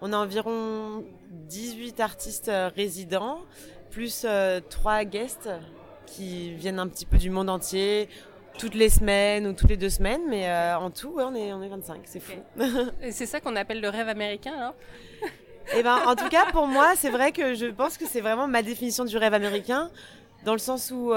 On 0.00 0.12
a 0.12 0.16
environ 0.16 1.04
18 1.30 2.00
artistes 2.00 2.48
euh, 2.48 2.70
résidents, 2.74 3.38
plus 3.90 4.26
3 4.68 4.92
euh, 4.92 5.04
guests 5.04 5.48
qui 6.06 6.52
viennent 6.54 6.78
un 6.78 6.88
petit 6.88 7.06
peu 7.06 7.16
du 7.16 7.30
monde 7.30 7.48
entier, 7.48 8.08
toutes 8.58 8.74
les 8.74 8.88
semaines 8.88 9.46
ou 9.46 9.52
toutes 9.52 9.70
les 9.70 9.76
deux 9.76 9.90
semaines, 9.90 10.22
mais 10.28 10.48
euh, 10.48 10.78
en 10.78 10.90
tout, 10.90 11.14
on, 11.16 11.34
est, 11.34 11.52
on 11.52 11.62
est 11.62 11.68
25, 11.68 12.02
c'est 12.04 12.20
fou. 12.20 12.32
Et 13.02 13.12
c'est 13.12 13.26
ça 13.26 13.40
qu'on 13.40 13.56
appelle 13.56 13.80
le 13.80 13.88
rêve 13.88 14.08
américain, 14.08 14.56
là 14.56 14.74
Eh 15.74 15.82
ben, 15.82 15.98
en 16.06 16.14
tout 16.14 16.28
cas, 16.28 16.46
pour 16.52 16.66
moi, 16.66 16.94
c'est 16.96 17.10
vrai 17.10 17.32
que 17.32 17.54
je 17.54 17.66
pense 17.66 17.96
que 17.96 18.06
c'est 18.06 18.20
vraiment 18.20 18.46
ma 18.46 18.62
définition 18.62 19.04
du 19.04 19.16
rêve 19.16 19.34
américain, 19.34 19.90
dans 20.44 20.52
le 20.52 20.58
sens 20.58 20.90
où, 20.90 21.14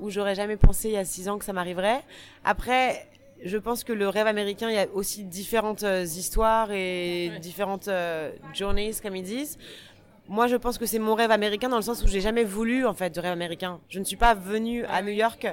où 0.00 0.10
j'aurais 0.10 0.34
jamais 0.34 0.56
pensé 0.56 0.88
il 0.88 0.94
y 0.94 0.98
a 0.98 1.04
6 1.04 1.28
ans 1.28 1.38
que 1.38 1.44
ça 1.44 1.52
m'arriverait. 1.52 2.02
Après, 2.44 3.07
je 3.44 3.56
pense 3.58 3.84
que 3.84 3.92
le 3.92 4.08
rêve 4.08 4.26
américain, 4.26 4.68
il 4.68 4.74
y 4.74 4.78
a 4.78 4.86
aussi 4.94 5.24
différentes 5.24 5.82
euh, 5.82 6.02
histoires 6.02 6.70
et 6.72 7.32
différentes 7.40 7.88
euh, 7.88 8.32
journeys, 8.54 8.92
comme 9.02 9.16
ils 9.16 9.22
disent. 9.22 9.58
Moi, 10.28 10.46
je 10.46 10.56
pense 10.56 10.76
que 10.76 10.84
c'est 10.84 10.98
mon 10.98 11.14
rêve 11.14 11.30
américain 11.30 11.70
dans 11.70 11.76
le 11.76 11.82
sens 11.82 12.02
où 12.02 12.06
j'ai 12.06 12.20
jamais 12.20 12.44
voulu 12.44 12.84
en 12.84 12.92
fait 12.92 13.14
de 13.14 13.20
rêve 13.20 13.32
américain. 13.32 13.80
Je 13.88 13.98
ne 13.98 14.04
suis 14.04 14.16
pas 14.16 14.34
venue 14.34 14.84
à 14.84 15.00
New 15.00 15.12
York 15.12 15.46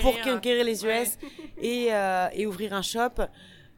pour 0.00 0.20
conquérir, 0.22 0.64
les 0.64 0.86
US 0.86 1.18
et, 1.60 1.88
euh, 1.90 2.28
et 2.32 2.46
ouvrir 2.46 2.72
un 2.72 2.80
shop. 2.80 3.26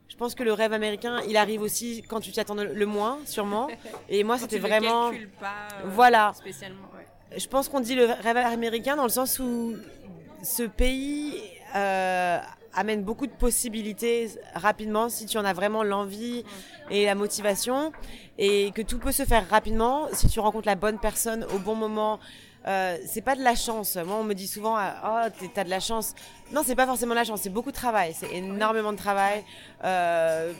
Je 0.08 0.16
pense 0.16 0.34
que 0.36 0.44
le 0.44 0.52
rêve 0.52 0.72
américain, 0.72 1.20
il 1.28 1.36
arrive 1.36 1.60
aussi 1.60 2.02
quand 2.08 2.20
tu 2.20 2.30
t'y 2.30 2.40
attends 2.40 2.54
le 2.54 2.86
moins, 2.86 3.18
sûrement. 3.24 3.68
Et 4.08 4.22
moi, 4.22 4.38
c'était 4.38 4.58
vraiment. 4.58 5.10
pas, 5.40 5.68
voilà. 5.84 6.32
Spécialement. 6.34 6.88
Je 7.36 7.46
pense 7.46 7.68
qu'on 7.68 7.80
dit 7.80 7.94
le 7.94 8.06
rêve 8.06 8.36
américain 8.36 8.96
dans 8.96 9.02
le 9.02 9.10
sens 9.10 9.38
où 9.38 9.76
ce 10.42 10.62
pays 10.62 11.34
euh, 11.76 12.38
amène 12.78 13.02
beaucoup 13.02 13.26
de 13.26 13.32
possibilités 13.32 14.30
rapidement 14.54 15.08
si 15.08 15.26
tu 15.26 15.36
en 15.36 15.44
as 15.44 15.52
vraiment 15.52 15.82
l'envie 15.82 16.44
et 16.90 17.04
la 17.06 17.14
motivation. 17.14 17.92
Et 18.38 18.70
que 18.72 18.82
tout 18.82 18.98
peut 18.98 19.12
se 19.12 19.24
faire 19.24 19.48
rapidement. 19.48 20.08
Si 20.12 20.28
tu 20.28 20.38
rencontres 20.38 20.66
la 20.66 20.76
bonne 20.76 20.98
personne 20.98 21.44
au 21.54 21.58
bon 21.58 21.74
moment 21.74 22.20
euh, 22.66 22.96
c'est 23.06 23.22
pas 23.22 23.34
de 23.34 23.42
la 23.42 23.54
chance. 23.54 23.96
Moi, 23.96 24.16
on 24.16 24.24
me 24.24 24.34
dit 24.34 24.48
souvent, 24.48 24.76
oh, 24.76 25.28
t'as 25.54 25.64
de 25.64 25.70
la 25.70 25.80
chance. 25.80 26.14
Non, 26.52 26.62
c'est 26.64 26.74
pas 26.74 26.86
forcément 26.86 27.12
de 27.12 27.18
la 27.18 27.24
chance, 27.24 27.42
c'est 27.42 27.50
beaucoup 27.50 27.70
de 27.70 27.76
travail. 27.76 28.14
C'est 28.18 28.32
énormément 28.32 28.92
de 28.92 28.98
travail. 28.98 29.44
Euh, 29.84 30.52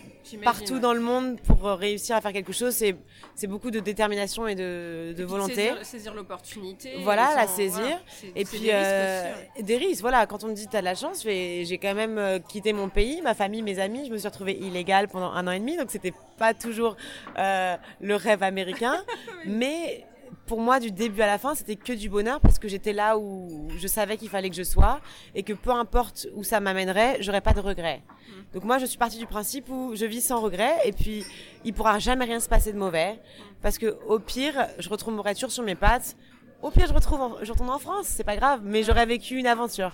partout 0.44 0.78
dans 0.78 0.92
le 0.92 1.00
monde 1.00 1.40
pour 1.40 1.62
réussir 1.64 2.16
à 2.16 2.20
faire 2.20 2.32
quelque 2.32 2.52
chose, 2.52 2.74
c'est 2.74 3.46
beaucoup 3.46 3.70
de 3.70 3.80
détermination 3.80 4.46
et 4.46 4.54
de, 4.54 5.14
de 5.16 5.24
volonté. 5.24 5.72
Saisir, 5.82 6.14
l'opportunité. 6.14 6.96
Voilà, 7.02 7.34
la 7.34 7.46
saisir. 7.46 7.98
et 8.34 8.44
puis 8.44 8.60
des, 8.60 8.70
euh, 8.72 9.32
risques 9.32 9.66
des 9.66 9.76
risques. 9.76 10.00
Voilà, 10.02 10.26
quand 10.26 10.44
on 10.44 10.48
me 10.48 10.54
dit 10.54 10.68
t'as 10.68 10.80
de 10.80 10.84
la 10.84 10.94
chance, 10.94 11.22
j'ai 11.22 11.78
quand 11.80 11.94
même 11.94 12.18
euh, 12.18 12.38
quitté 12.38 12.72
mon 12.72 12.88
pays, 12.88 13.22
ma 13.22 13.34
famille, 13.34 13.62
mes 13.62 13.78
amis. 13.78 14.06
Je 14.06 14.12
me 14.12 14.18
suis 14.18 14.28
retrouvée 14.28 14.58
illégale 14.58 15.08
pendant 15.08 15.32
un 15.32 15.46
an 15.46 15.52
et 15.52 15.60
demi, 15.60 15.76
donc 15.76 15.90
c'était 15.90 16.14
pas 16.36 16.54
toujours 16.54 16.96
euh, 17.38 17.76
le 18.00 18.14
rêve 18.14 18.42
américain, 18.42 19.02
mais 19.46 20.04
pour 20.48 20.60
moi, 20.60 20.80
du 20.80 20.90
début 20.90 21.20
à 21.20 21.26
la 21.26 21.38
fin, 21.38 21.54
c'était 21.54 21.76
que 21.76 21.92
du 21.92 22.08
bonheur 22.08 22.40
parce 22.40 22.58
que 22.58 22.68
j'étais 22.68 22.94
là 22.94 23.18
où 23.18 23.68
je 23.78 23.86
savais 23.86 24.16
qu'il 24.16 24.30
fallait 24.30 24.48
que 24.48 24.56
je 24.56 24.62
sois 24.62 25.00
et 25.34 25.42
que 25.42 25.52
peu 25.52 25.70
importe 25.70 26.26
où 26.34 26.42
ça 26.42 26.58
m'amènerait, 26.58 27.18
j'aurais 27.20 27.42
pas 27.42 27.52
de 27.52 27.60
regrets. 27.60 28.02
Mm. 28.02 28.32
Donc 28.54 28.64
moi, 28.64 28.78
je 28.78 28.86
suis 28.86 28.98
partie 28.98 29.18
du 29.18 29.26
principe 29.26 29.68
où 29.68 29.94
je 29.94 30.06
vis 30.06 30.22
sans 30.22 30.40
regrets 30.40 30.74
et 30.84 30.92
puis 30.92 31.24
il 31.64 31.74
pourra 31.74 31.98
jamais 31.98 32.24
rien 32.24 32.40
se 32.40 32.48
passer 32.48 32.72
de 32.72 32.78
mauvais 32.78 33.20
parce 33.62 33.76
que 33.76 33.98
au 34.08 34.18
pire, 34.18 34.68
je 34.78 34.88
retrouverai 34.88 35.34
toujours 35.34 35.52
sur 35.52 35.62
mes 35.62 35.74
pattes. 35.74 36.16
Au 36.62 36.70
pire, 36.70 36.86
je 36.88 36.94
retrouve, 36.94 37.38
je 37.42 37.52
retourne 37.52 37.70
en 37.70 37.78
France, 37.78 38.06
c'est 38.06 38.24
pas 38.24 38.36
grave, 38.36 38.62
mais 38.64 38.82
j'aurais 38.82 39.06
vécu 39.06 39.36
une 39.36 39.46
aventure. 39.46 39.92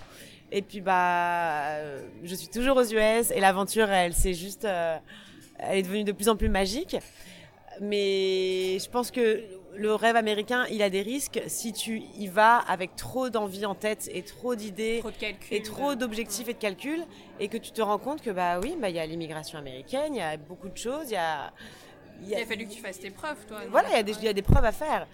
Et 0.53 0.61
puis 0.61 0.79
bah, 0.79 1.79
je 2.23 2.33
suis 2.33 2.47
toujours 2.47 2.77
aux 2.77 2.85
US 2.85 3.29
et 3.29 3.41
l'aventure, 3.41 3.91
elle, 3.91 4.13
c'est 4.13 4.33
juste, 4.33 4.63
euh, 4.63 4.97
elle 5.59 5.79
est 5.79 5.83
devenue 5.83 6.05
de 6.05 6.13
plus 6.13 6.29
en 6.29 6.37
plus 6.37 6.49
magique. 6.49 6.95
Mais 7.81 8.79
je 8.79 8.89
pense 8.89 9.11
que 9.11 9.43
le 9.77 9.93
rêve 9.93 10.15
américain, 10.15 10.65
il 10.71 10.81
a 10.81 10.89
des 10.89 11.01
risques 11.01 11.41
si 11.47 11.73
tu 11.73 11.99
y 12.17 12.27
vas 12.27 12.57
avec 12.57 12.95
trop 12.95 13.29
d'envie 13.29 13.65
en 13.65 13.75
tête 13.75 14.09
et 14.13 14.23
trop 14.23 14.55
d'idées 14.55 15.03
et 15.51 15.61
trop 15.61 15.95
d'objectifs 15.95 16.47
et 16.47 16.53
de 16.53 16.59
calculs 16.59 17.03
et 17.39 17.47
que 17.47 17.57
tu 17.57 17.71
te 17.71 17.81
rends 17.81 17.97
compte 17.97 18.21
que 18.21 18.29
bah 18.29 18.59
oui, 18.61 18.75
bah 18.79 18.89
il 18.89 18.95
y 18.95 18.99
a 18.99 19.05
l'immigration 19.05 19.59
américaine, 19.59 20.15
il 20.15 20.19
y 20.19 20.21
a 20.21 20.37
beaucoup 20.37 20.69
de 20.69 20.77
choses, 20.77 21.09
il 21.09 21.13
y 21.13 21.17
a 21.17 21.51
il, 22.23 22.33
a, 22.33 22.45
fallu 22.45 22.65
que 22.65 22.73
tu 22.73 22.81
fasses 22.81 22.99
tes 22.99 23.09
preuves, 23.09 23.45
toi. 23.45 23.59
Voilà, 23.69 23.89
il 23.89 23.95
y, 23.95 23.99
a 23.99 24.03
des, 24.03 24.13
il 24.13 24.23
y 24.23 24.27
a 24.29 24.33
des 24.33 24.41
preuves 24.41 24.63
à 24.63 24.71
faire. 24.71 25.05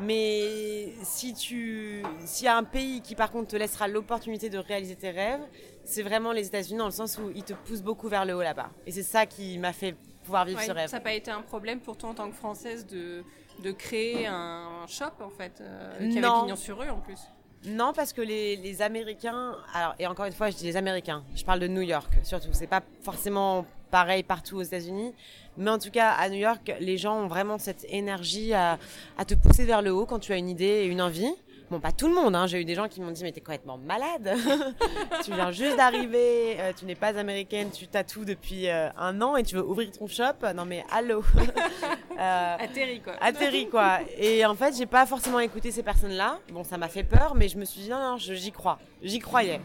Mais 0.00 0.92
si 1.02 1.34
tu, 1.34 2.02
s'il 2.24 2.44
y 2.44 2.48
a 2.48 2.56
un 2.56 2.64
pays 2.64 3.00
qui 3.00 3.14
par 3.14 3.30
contre 3.30 3.48
te 3.48 3.56
laissera 3.56 3.88
l'opportunité 3.88 4.48
de 4.48 4.58
réaliser 4.58 4.96
tes 4.96 5.10
rêves, 5.10 5.40
c'est 5.84 6.02
vraiment 6.02 6.32
les 6.32 6.46
États-Unis 6.46 6.78
dans 6.78 6.86
le 6.86 6.92
sens 6.92 7.18
où 7.18 7.30
ils 7.34 7.44
te 7.44 7.52
poussent 7.52 7.82
beaucoup 7.82 8.08
vers 8.08 8.24
le 8.24 8.34
haut 8.34 8.42
là-bas. 8.42 8.70
Et 8.86 8.92
c'est 8.92 9.02
ça 9.02 9.26
qui 9.26 9.58
m'a 9.58 9.72
fait 9.72 9.96
pouvoir 10.24 10.44
vivre 10.44 10.60
ce 10.60 10.70
rêve. 10.70 10.88
Ça 10.88 10.98
n'a 10.98 11.02
pas 11.02 11.14
été 11.14 11.30
un 11.30 11.42
problème 11.42 11.80
pour 11.80 11.96
toi 11.96 12.10
en 12.10 12.14
tant 12.14 12.28
que 12.28 12.36
française 12.36 12.86
de 12.86 13.24
de 13.62 13.72
créer 13.72 14.26
un 14.26 14.86
shop 14.86 15.20
en 15.20 15.30
fait 15.30 15.60
euh, 15.60 15.98
qui 15.98 16.18
avait 16.18 16.40
pignon 16.40 16.56
sur 16.56 16.78
rue 16.78 16.90
en 16.90 17.00
plus. 17.00 17.20
Non, 17.66 17.92
parce 17.92 18.12
que 18.12 18.20
les, 18.20 18.56
les, 18.56 18.82
Américains, 18.82 19.56
alors 19.74 19.94
et 19.98 20.06
encore 20.06 20.26
une 20.26 20.32
fois, 20.32 20.50
je 20.50 20.56
dis 20.56 20.64
les 20.64 20.76
Américains. 20.76 21.24
Je 21.34 21.44
parle 21.44 21.58
de 21.58 21.66
New 21.66 21.82
York 21.82 22.08
surtout. 22.22 22.48
C'est 22.52 22.68
pas 22.68 22.82
forcément 23.02 23.66
pareil 23.90 24.22
partout 24.22 24.56
aux 24.58 24.62
États-Unis, 24.62 25.12
mais 25.56 25.70
en 25.70 25.78
tout 25.78 25.90
cas 25.90 26.10
à 26.10 26.28
New 26.28 26.36
York, 26.36 26.72
les 26.78 26.98
gens 26.98 27.16
ont 27.20 27.26
vraiment 27.26 27.58
cette 27.58 27.84
énergie 27.88 28.52
à, 28.54 28.78
à 29.16 29.24
te 29.24 29.34
pousser 29.34 29.64
vers 29.64 29.82
le 29.82 29.92
haut 29.92 30.06
quand 30.06 30.20
tu 30.20 30.32
as 30.32 30.36
une 30.36 30.48
idée 30.48 30.64
et 30.64 30.86
une 30.86 31.02
envie. 31.02 31.32
Bon, 31.70 31.80
pas 31.80 31.92
tout 31.92 32.08
le 32.08 32.14
monde, 32.14 32.34
hein. 32.34 32.46
j'ai 32.46 32.62
eu 32.62 32.64
des 32.64 32.74
gens 32.74 32.88
qui 32.88 33.02
m'ont 33.02 33.10
dit 33.10 33.22
mais 33.22 33.30
t'es 33.30 33.42
complètement 33.42 33.76
malade, 33.76 34.34
tu 35.24 35.32
viens 35.34 35.50
juste 35.50 35.76
d'arriver, 35.76 36.56
euh, 36.58 36.72
tu 36.74 36.86
n'es 36.86 36.94
pas 36.94 37.18
américaine, 37.18 37.70
tu 37.70 37.86
tatoues 37.86 38.24
depuis 38.24 38.68
euh, 38.68 38.88
un 38.96 39.20
an 39.20 39.36
et 39.36 39.42
tu 39.42 39.56
veux 39.56 39.64
ouvrir 39.64 39.90
ton 39.92 40.06
shop, 40.06 40.46
non 40.54 40.64
mais 40.64 40.82
allô 40.90 41.22
euh, 42.18 42.56
Atterri 42.58 43.02
quoi. 43.02 43.14
Atterri 43.20 43.68
quoi. 43.68 43.98
Et 44.16 44.46
en 44.46 44.54
fait 44.54 44.76
j'ai 44.78 44.86
pas 44.86 45.04
forcément 45.04 45.40
écouté 45.40 45.70
ces 45.70 45.82
personnes-là, 45.82 46.38
bon 46.50 46.64
ça 46.64 46.78
m'a 46.78 46.88
fait 46.88 47.04
peur 47.04 47.34
mais 47.34 47.48
je 47.48 47.58
me 47.58 47.66
suis 47.66 47.82
dit 47.82 47.90
non 47.90 47.98
non 47.98 48.16
j'y 48.16 48.50
crois, 48.50 48.78
j'y 49.02 49.18
croyais. 49.18 49.60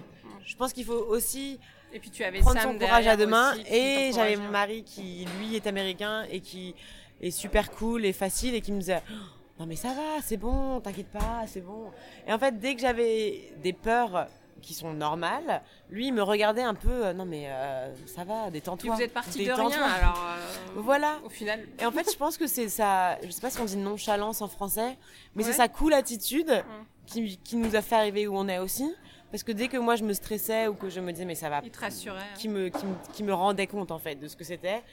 Je 0.46 0.58
pense 0.58 0.74
qu'il 0.74 0.84
faut 0.84 1.06
aussi 1.08 1.58
et 1.94 2.00
puis 2.00 2.10
tu 2.10 2.26
avais 2.26 2.40
prendre 2.40 2.60
son 2.60 2.78
courage 2.78 3.08
à 3.08 3.16
deux 3.16 3.28
mains 3.28 3.54
et 3.72 4.12
j'avais 4.14 4.36
mon 4.36 4.50
mari 4.50 4.84
qui 4.84 5.26
lui 5.40 5.56
est 5.56 5.68
américain 5.68 6.26
et 6.30 6.42
qui 6.42 6.76
est 7.22 7.32
super 7.32 7.72
cool 7.72 8.04
et 8.04 8.12
facile 8.12 8.56
et 8.56 8.62
qui 8.62 8.74
me 8.74 8.80
disait 8.80 9.02
non 9.60 9.66
mais 9.66 9.76
ça 9.76 9.90
va, 9.90 10.22
c'est 10.22 10.38
bon, 10.38 10.80
t'inquiète 10.82 11.12
pas, 11.12 11.44
c'est 11.48 11.62
bon. 11.62 11.92
Et 12.28 12.34
en 12.34 12.40
fait, 12.40 12.60
dès 12.60 12.76
que 12.76 12.82
j'avais 12.82 13.54
des 13.62 13.74
peurs 13.74 14.28
qui 14.62 14.74
sont 14.74 14.94
normales, 14.94 15.62
lui 15.90 16.08
il 16.08 16.14
me 16.14 16.24
regardait 16.24 16.64
un 16.64 16.74
peu, 16.74 17.08
euh, 17.08 17.14
non 17.14 17.26
mais 17.26 17.46
euh, 17.48 17.94
ça 18.08 18.24
va, 18.24 18.50
détends-toi. 18.50 18.96
Vous 18.96 19.02
êtes 19.02 19.14
parti 19.14 19.46
de 19.46 19.52
rien 19.52 19.82
alors. 19.82 20.26
Euh, 20.26 20.82
voilà. 20.82 21.20
Au 21.26 21.30
final. 21.30 21.68
Et 21.80 21.86
en 21.86 21.92
fait, 21.92 22.10
je 22.12 22.18
pense 22.18 22.38
que 22.38 22.48
c'est 22.48 22.70
ça, 22.70 23.18
je 23.24 23.30
sais 23.30 23.42
pas 23.42 23.50
si 23.50 23.60
on 23.60 23.66
dit 23.66 23.78
nonchalance 23.78 24.42
en 24.42 24.48
français, 24.48 24.98
mais 25.36 25.44
c'est 25.44 25.54
sa 25.54 25.68
cool 25.68 25.94
attitude 25.94 26.64
qui, 27.06 27.38
qui 27.38 27.58
nous 27.58 27.76
a 27.76 27.82
fait 27.82 27.96
arriver 27.96 28.28
où 28.28 28.36
on 28.36 28.48
est 28.48 28.60
aussi. 28.60 28.92
Parce 29.32 29.44
que 29.44 29.52
dès 29.52 29.68
que 29.68 29.78
moi 29.78 29.96
je 29.96 30.04
me 30.04 30.14
stressais 30.14 30.68
ou 30.68 30.76
que 30.76 30.90
je 30.90 31.00
me 31.00 31.12
disais 31.12 31.26
mais 31.26 31.34
ça 31.34 31.50
va, 31.50 31.62
il 31.64 31.72
te 31.72 31.80
rassurait, 31.80 32.22
qui 32.38 32.48
me, 32.48 32.70
qui 32.70 32.86
me, 32.86 32.94
qui 33.14 33.24
me 33.24 33.34
rendait 33.34 33.66
compte 33.66 33.90
en 33.90 33.98
fait 33.98 34.16
de 34.16 34.28
ce 34.28 34.36
que 34.36 34.44
c'était. 34.44 34.84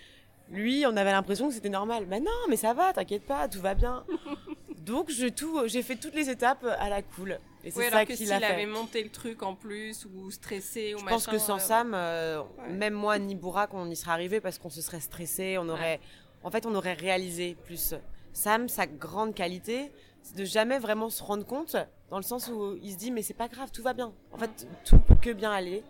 Lui, 0.51 0.85
on 0.87 0.97
avait 0.97 1.13
l'impression 1.13 1.49
que 1.49 1.55
c'était 1.55 1.69
normal. 1.69 2.07
Mais 2.09 2.21
non, 2.21 2.31
mais 2.49 2.57
ça 2.57 2.75
va, 2.75 2.93
t'inquiète 2.93 3.25
pas, 3.25 3.49
tout 3.49 3.61
va 3.61 3.75
bien. 3.75 4.05
Donc 4.81 5.11
j'ai 5.11 5.31
tout, 5.31 5.61
j'ai 5.67 5.83
fait 5.83 5.97
toutes 5.97 6.15
les 6.15 6.31
étapes 6.31 6.65
à 6.79 6.89
la 6.89 7.03
cool. 7.03 7.39
Et 7.63 7.71
c'est 7.71 7.91
ça 7.91 8.07
qu'il 8.07 8.33
a 8.33 8.39
fait. 8.41 8.45
avait 8.47 8.67
monté 8.67 9.03
le 9.03 9.11
truc 9.11 9.43
en 9.43 9.55
plus 9.55 10.07
ou 10.07 10.31
stressé 10.31 10.95
ou 10.95 10.99
Je 10.99 11.05
pense 11.05 11.27
que 11.27 11.39
sans 11.39 11.57
euh, 11.57 11.59
Sam, 11.59 11.93
euh, 11.95 12.43
même 12.71 12.95
moi 12.95 13.19
ni 13.19 13.35
Bourak, 13.35 13.75
on 13.75 13.89
y 13.91 13.97
serait 13.97 14.13
arrivé 14.13 14.41
parce 14.41 14.59
qu'on 14.59 14.71
se 14.71 14.81
serait 14.81 15.01
stressé, 15.01 15.59
on 15.59 15.69
aurait, 15.69 16.01
en 16.43 16.51
fait, 16.51 16.65
on 16.67 16.75
aurait 16.75 16.95
réalisé 16.95 17.57
plus. 17.65 17.95
Sam, 18.33 18.69
sa 18.69 18.87
grande 18.87 19.35
qualité, 19.35 19.93
c'est 20.23 20.37
de 20.37 20.45
jamais 20.45 20.79
vraiment 20.79 21.11
se 21.11 21.23
rendre 21.23 21.45
compte 21.45 21.77
dans 22.11 22.17
le 22.17 22.23
sens 22.23 22.49
où 22.49 22.77
il 22.83 22.93
se 22.93 22.97
dit 22.97 23.11
mais 23.11 23.23
c'est 23.23 23.35
pas 23.35 23.49
grave, 23.49 23.71
tout 23.73 23.83
va 23.83 23.93
bien. 23.93 24.13
En 24.33 24.39
fait, 24.39 24.67
tout 24.85 24.99
peut 24.99 25.15
que 25.15 25.31
bien 25.31 25.53
aller. 25.53 25.83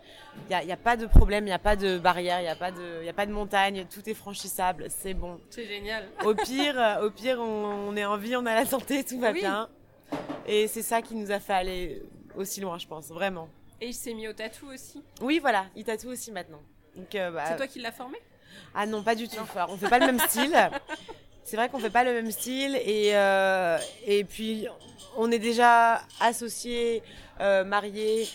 Il 0.47 0.51
y 0.51 0.55
a, 0.55 0.63
y 0.63 0.71
a, 0.71 0.77
pas 0.77 0.97
de 0.97 1.05
problème, 1.05 1.47
il 1.47 1.49
y 1.49 1.53
a 1.53 1.59
pas 1.59 1.75
de 1.75 1.97
barrière, 1.97 2.41
il 2.41 2.45
y 2.45 2.49
a 2.49 2.55
pas 2.55 2.71
de, 2.71 3.03
y 3.03 3.09
a 3.09 3.13
pas 3.13 3.25
de 3.25 3.31
montagne, 3.31 3.85
tout 3.89 4.07
est 4.07 4.13
franchissable, 4.13 4.85
c'est 4.89 5.13
bon. 5.13 5.39
C'est 5.49 5.65
génial. 5.65 6.07
Au 6.25 6.33
pire, 6.33 6.99
au 7.01 7.09
pire, 7.09 7.39
on, 7.39 7.95
est 7.95 8.05
en 8.05 8.17
vie, 8.17 8.35
on 8.35 8.45
a 8.45 8.55
la 8.55 8.65
santé, 8.65 9.03
tout 9.03 9.19
va 9.19 9.33
bien. 9.33 9.69
Et 10.45 10.67
c'est 10.67 10.81
ça 10.81 11.01
qui 11.01 11.15
nous 11.15 11.31
a 11.31 11.39
fait 11.39 11.53
aller 11.53 12.01
aussi 12.35 12.61
loin, 12.61 12.77
je 12.77 12.87
pense, 12.87 13.09
vraiment. 13.09 13.49
Et 13.79 13.87
il 13.87 13.93
s'est 13.93 14.13
mis 14.13 14.27
au 14.27 14.33
tatou 14.33 14.67
aussi. 14.67 15.01
Oui, 15.21 15.39
voilà, 15.39 15.65
il 15.75 15.83
tatoue 15.83 16.09
aussi 16.09 16.31
maintenant. 16.31 16.61
Donc, 16.95 17.15
euh, 17.15 17.31
bah, 17.31 17.45
c'est 17.47 17.57
toi 17.57 17.67
qui 17.67 17.79
l'as 17.79 17.91
formé? 17.91 18.17
Ah 18.75 18.85
non, 18.85 19.01
pas 19.01 19.15
du 19.15 19.27
tout. 19.27 19.37
On 19.69 19.77
fait 19.77 19.89
pas 19.89 19.99
le 19.99 20.05
même 20.05 20.19
style. 20.19 20.55
c'est 21.43 21.57
vrai 21.57 21.69
qu'on 21.69 21.79
fait 21.79 21.89
pas 21.89 22.03
le 22.03 22.13
même 22.13 22.31
style 22.31 22.75
et 22.75 23.11
euh, 23.15 23.77
et 24.05 24.23
puis 24.23 24.67
on 25.17 25.31
est 25.31 25.39
déjà 25.39 26.01
associés, 26.19 27.03
euh, 27.39 27.63
mariés. 27.63 28.27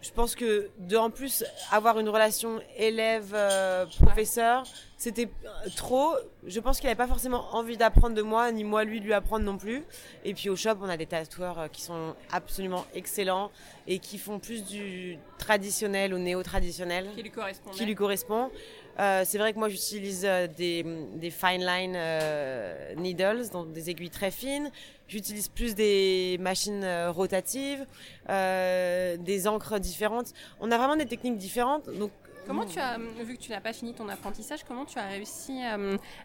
Je 0.00 0.10
pense 0.12 0.36
que 0.36 0.70
de 0.78 0.96
en 0.96 1.10
plus 1.10 1.44
avoir 1.72 1.98
une 1.98 2.08
relation 2.08 2.60
élève 2.76 3.32
euh, 3.34 3.84
professeur, 4.00 4.64
c'était 4.96 5.28
trop. 5.76 6.14
Je 6.46 6.60
pense 6.60 6.78
qu'il 6.78 6.86
n'avait 6.86 6.96
pas 6.96 7.08
forcément 7.08 7.54
envie 7.54 7.76
d'apprendre 7.76 8.14
de 8.14 8.22
moi, 8.22 8.50
ni 8.52 8.62
moi 8.62 8.84
lui 8.84 9.00
lui 9.00 9.12
apprendre 9.12 9.44
non 9.44 9.58
plus. 9.58 9.84
Et 10.24 10.34
puis 10.34 10.50
au 10.50 10.56
shop, 10.56 10.76
on 10.80 10.88
a 10.88 10.96
des 10.96 11.06
tatoueurs 11.06 11.58
euh, 11.58 11.68
qui 11.68 11.82
sont 11.82 12.14
absolument 12.32 12.86
excellents 12.94 13.50
et 13.86 13.98
qui 13.98 14.18
font 14.18 14.38
plus 14.38 14.64
du 14.64 15.18
traditionnel 15.36 16.14
au 16.14 16.18
néo-traditionnel. 16.18 17.10
Qui 17.14 17.22
lui 17.22 17.30
correspond. 17.30 17.70
Qui 17.70 17.84
lui 17.84 17.94
correspond. 17.96 18.50
Euh, 19.00 19.22
c'est 19.24 19.38
vrai 19.38 19.52
que 19.52 19.58
moi 19.58 19.68
j'utilise 19.68 20.24
euh, 20.24 20.48
des, 20.48 20.84
des 21.14 21.30
fine 21.30 21.64
line 21.64 21.94
euh, 21.96 22.94
needles, 22.96 23.48
donc 23.52 23.72
des 23.72 23.90
aiguilles 23.90 24.10
très 24.10 24.30
fines. 24.30 24.70
J'utilise 25.06 25.48
plus 25.48 25.74
des 25.74 26.36
machines 26.40 26.82
euh, 26.84 27.10
rotatives, 27.10 27.86
euh, 28.28 29.16
des 29.16 29.46
encres 29.46 29.78
différentes. 29.78 30.32
On 30.60 30.70
a 30.70 30.76
vraiment 30.76 30.96
des 30.96 31.06
techniques 31.06 31.38
différentes. 31.38 31.88
Donc 31.98 32.10
Comment 32.46 32.64
tu 32.64 32.78
as, 32.78 32.96
vu 32.96 33.36
que 33.36 33.42
tu 33.42 33.50
n'as 33.50 33.60
pas 33.60 33.74
fini 33.74 33.92
ton 33.92 34.08
apprentissage, 34.08 34.64
comment 34.66 34.86
tu 34.86 34.98
as 34.98 35.06
réussi 35.06 35.60
à, 35.62 35.76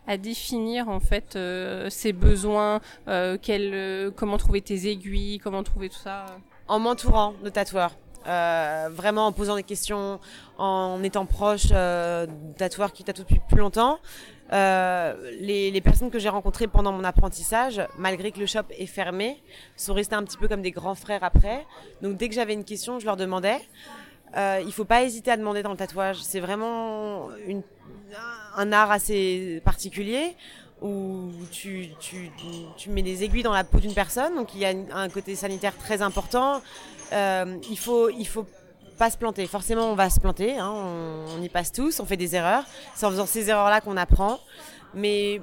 à 0.07 0.15
définir 0.15 0.87
en 0.87 1.01
fait 1.01 1.35
euh, 1.35 1.89
ces 1.89 2.13
besoins, 2.13 2.79
euh, 3.09 3.37
quel, 3.41 3.73
euh, 3.73 4.09
comment 4.09 4.37
trouver 4.37 4.61
tes 4.61 4.87
aiguilles, 4.87 5.39
comment 5.39 5.63
trouver 5.63 5.89
tout 5.89 5.99
ça? 5.99 6.25
En 6.69 6.79
m'entourant 6.79 7.33
de 7.43 7.49
tatoueurs. 7.49 7.97
Euh, 8.27 8.89
vraiment 8.91 9.27
en 9.27 9.31
posant 9.31 9.55
des 9.55 9.63
questions, 9.63 10.19
en 10.57 11.03
étant 11.03 11.25
proche 11.25 11.67
euh, 11.71 12.25
tatoueurs 12.57 12.93
qui 12.93 13.03
tatouent 13.03 13.23
depuis 13.23 13.41
plus 13.49 13.59
longtemps. 13.59 13.99
Euh, 14.51 15.15
les, 15.39 15.71
les, 15.71 15.81
personnes 15.81 16.11
que 16.11 16.19
j'ai 16.19 16.29
rencontrées 16.29 16.67
pendant 16.67 16.91
mon 16.91 17.03
apprentissage, 17.03 17.81
malgré 17.97 18.31
que 18.31 18.39
le 18.39 18.45
shop 18.45 18.63
est 18.77 18.85
fermé, 18.85 19.41
sont 19.75 19.93
restées 19.93 20.15
un 20.15 20.23
petit 20.23 20.37
peu 20.37 20.47
comme 20.47 20.61
des 20.61 20.71
grands 20.71 20.95
frères 20.95 21.23
après. 21.23 21.65
Donc 22.01 22.17
dès 22.17 22.29
que 22.29 22.35
j'avais 22.35 22.53
une 22.53 22.63
question, 22.63 22.99
je 22.99 23.05
leur 23.05 23.17
demandais. 23.17 23.59
Euh, 24.37 24.61
il 24.65 24.71
faut 24.71 24.85
pas 24.85 25.03
hésiter 25.03 25.31
à 25.31 25.37
demander 25.37 25.63
dans 25.63 25.71
le 25.71 25.77
tatouage. 25.77 26.17
C'est 26.21 26.39
vraiment 26.39 27.29
une, 27.47 27.61
un 28.55 28.71
art 28.71 28.91
assez 28.91 29.61
particulier 29.65 30.35
où 30.81 31.31
tu, 31.49 31.87
tu, 31.99 32.29
tu 32.75 32.89
mets 32.89 33.01
des 33.01 33.23
aiguilles 33.23 33.43
dans 33.43 33.53
la 33.53 33.63
peau 33.63 33.79
d'une 33.79 33.93
personne, 33.93 34.35
donc 34.35 34.53
il 34.53 34.59
y 34.59 34.65
a 34.65 34.73
un 34.93 35.07
côté 35.07 35.33
sanitaire 35.35 35.77
très 35.77 36.01
important. 36.01 36.61
Euh, 37.11 37.57
il 37.69 37.77
faut, 37.77 38.09
il 38.09 38.27
faut 38.27 38.45
pas 38.97 39.09
se 39.09 39.17
planter. 39.17 39.45
Forcément, 39.47 39.91
on 39.91 39.95
va 39.95 40.09
se 40.09 40.19
planter. 40.19 40.57
Hein, 40.57 40.71
on, 40.71 41.41
y 41.41 41.49
passe 41.49 41.71
tous. 41.71 41.99
On 41.99 42.05
fait 42.05 42.17
des 42.17 42.35
erreurs. 42.35 42.63
C'est 42.95 43.05
en 43.05 43.09
faisant 43.09 43.25
ces 43.25 43.49
erreurs-là 43.49 43.81
qu'on 43.81 43.97
apprend. 43.97 44.39
Mais 44.93 45.41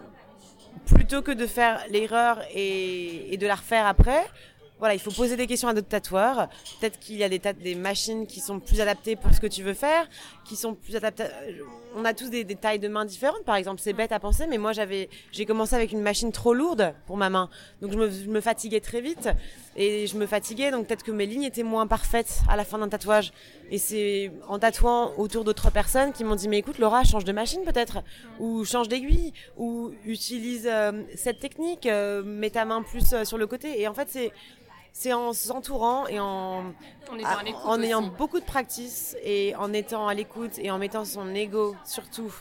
plutôt 0.87 1.23
que 1.23 1.33
de 1.33 1.47
faire 1.47 1.81
l'erreur 1.91 2.39
et, 2.55 3.37
de 3.37 3.47
la 3.47 3.55
refaire 3.55 3.87
après, 3.87 4.25
voilà, 4.81 4.95
il 4.95 5.01
faut 5.01 5.11
poser 5.11 5.37
des 5.37 5.47
questions 5.47 5.69
à 5.69 5.75
d'autres 5.75 5.89
tatoueurs. 5.89 6.49
Peut-être 6.81 6.99
qu'il 6.99 7.17
y 7.17 7.25
a 7.25 7.29
des, 7.29 7.75
machines 7.75 8.27
qui 8.27 8.41
sont 8.41 8.59
plus 8.59 8.81
adaptées 8.81 9.15
pour 9.15 9.33
ce 9.33 9.41
que 9.41 9.47
tu 9.47 9.63
veux 9.63 9.75
faire, 9.75 10.09
qui 10.45 10.57
sont 10.57 10.75
plus 10.75 10.97
adaptées. 10.97 11.27
On 11.95 12.05
a 12.05 12.15
tous 12.15 12.31
des, 12.31 12.45
tailles 12.47 12.79
de 12.79 12.89
mains 12.89 13.05
différentes, 13.05 13.45
par 13.45 13.57
exemple. 13.57 13.81
C'est 13.83 13.93
bête 13.93 14.11
à 14.11 14.19
penser, 14.19 14.47
mais 14.47 14.57
moi 14.57 14.73
j'avais, 14.73 15.11
j'ai 15.33 15.45
commencé 15.45 15.75
avec 15.75 15.93
une 15.93 16.01
machine 16.01 16.33
trop 16.33 16.55
lourde 16.55 16.95
pour 17.07 17.19
ma 17.19 17.29
main, 17.29 17.51
donc 17.83 17.93
je 17.93 18.29
me, 18.29 18.41
fatiguais 18.41 18.81
très 18.81 19.03
vite 19.03 19.29
et 19.77 20.07
je 20.07 20.17
me 20.17 20.27
fatiguais, 20.27 20.71
donc 20.71 20.87
peut-être 20.87 21.03
que 21.03 21.13
mes 21.13 21.27
lignes 21.27 21.43
étaient 21.43 21.63
moins 21.63 21.87
parfaites 21.87 22.41
à 22.49 22.57
la 22.57 22.65
fin 22.65 22.79
d'un 22.79 22.89
tatouage. 22.89 23.33
Et 23.71 23.79
c'est 23.79 24.33
en 24.49 24.59
tatouant 24.59 25.13
autour 25.19 25.45
d'autres 25.45 25.71
personnes 25.71 26.13
qui 26.13 26.25
m'ont 26.25 26.35
dit 26.37 26.49
mais 26.49 26.59
écoute 26.59 26.79
Laura, 26.79 27.05
change 27.05 27.25
de 27.25 27.33
machine 27.33 27.63
peut-être, 27.65 28.03
ou 28.39 28.65
change 28.65 28.89
d'aiguille, 28.89 29.33
ou 29.59 29.93
utilise 30.07 30.67
euh, 30.67 30.93
cette 31.15 31.39
technique, 31.39 31.87
euh, 31.87 32.23
mets 32.23 32.51
ta 32.51 32.65
main 32.65 32.83
plus 32.83 33.13
euh, 33.13 33.25
sur 33.25 33.37
le 33.37 33.47
côté. 33.47 33.81
Et 33.81 33.87
en 33.87 33.95
fait 33.95 34.09
c'est 34.11 34.33
c'est 34.93 35.13
en 35.13 35.33
s'entourant 35.33 36.07
et 36.07 36.19
en, 36.21 36.65
à, 37.25 37.43
en 37.65 37.81
ayant 37.83 38.03
beaucoup 38.03 38.41
de 38.41 38.45
practice 38.45 39.17
et 39.23 39.55
en 39.57 39.73
étant 39.73 40.09
à 40.09 40.15
l'écoute 40.15 40.59
et 40.59 40.71
en 40.71 40.79
mettant 40.79 41.05
son 41.05 41.35
ego 41.35 41.77
surtout 41.85 42.33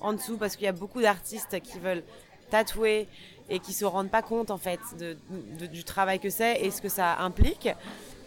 en 0.00 0.12
dessous 0.12 0.36
parce 0.36 0.56
qu'il 0.56 0.64
y 0.64 0.68
a 0.68 0.72
beaucoup 0.72 1.00
d'artistes 1.00 1.60
qui 1.60 1.78
veulent 1.78 2.04
tatouer 2.50 3.08
et 3.50 3.58
qui 3.58 3.72
se 3.72 3.84
rendent 3.84 4.10
pas 4.10 4.22
compte 4.22 4.50
en 4.50 4.58
fait 4.58 4.80
de, 4.98 5.18
de, 5.58 5.66
du 5.66 5.84
travail 5.84 6.20
que 6.20 6.30
c'est 6.30 6.60
et 6.60 6.70
ce 6.70 6.80
que 6.80 6.88
ça 6.88 7.18
implique 7.18 7.68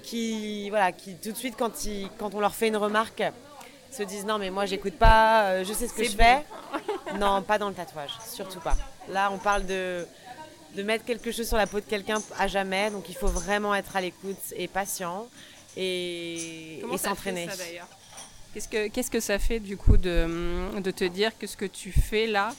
qui 0.04 0.70
voilà 0.70 0.92
qui 0.92 1.16
tout 1.16 1.32
de 1.32 1.38
suite 1.38 1.56
quand 1.58 1.86
ils, 1.86 2.10
quand 2.18 2.36
on 2.36 2.40
leur 2.40 2.54
fait 2.56 2.68
une 2.68 2.78
remarque 2.78 3.24
se 3.92 4.04
disent 4.04 4.26
non 4.26 4.38
mais 4.38 4.50
moi 4.50 4.66
j'écoute 4.66 4.98
pas 4.98 5.64
je 5.64 5.74
sais 5.74 5.88
ce 5.88 5.94
que 5.94 6.04
je 6.04 6.16
fais. 6.16 6.46
non 7.18 7.42
pas 7.42 7.58
dans 7.58 7.70
le 7.70 7.76
tatouage 7.76 8.12
surtout 8.26 8.60
pas. 8.60 8.76
Là 9.10 9.30
on 9.32 9.38
parle 9.38 9.66
de 9.66 10.06
de 10.76 10.84
mettre 10.84 11.06
quelque 11.06 11.32
chose 11.32 11.48
sur 11.48 11.58
la 11.58 11.68
peau 11.68 11.80
de 11.80 11.86
quelqu'un 11.86 12.22
à 12.38 12.48
jamais. 12.48 12.90
Donc 12.92 13.10
il 13.10 13.16
faut 13.16 13.28
vraiment 13.28 13.74
être 13.76 13.96
à 13.96 14.02
l'écoute 14.02 14.38
et 14.56 14.68
patient 14.68 15.28
et, 15.78 16.80
et 16.94 16.98
s'entraîner. 16.98 17.48
Qu'est-ce 18.54 18.68
que, 18.68 18.88
qu'est-ce 18.90 19.12
que 19.12 19.20
ça 19.22 19.40
fait 19.40 19.60
du 19.60 19.78
coup 19.78 19.98
de, 19.98 20.80
de 20.80 20.92
te 20.92 21.06
dire 21.06 21.38
que 21.38 21.48
ce 21.48 21.56
que 21.56 21.66
tu 21.66 21.92
fais 21.94 22.28
là, 22.28 22.54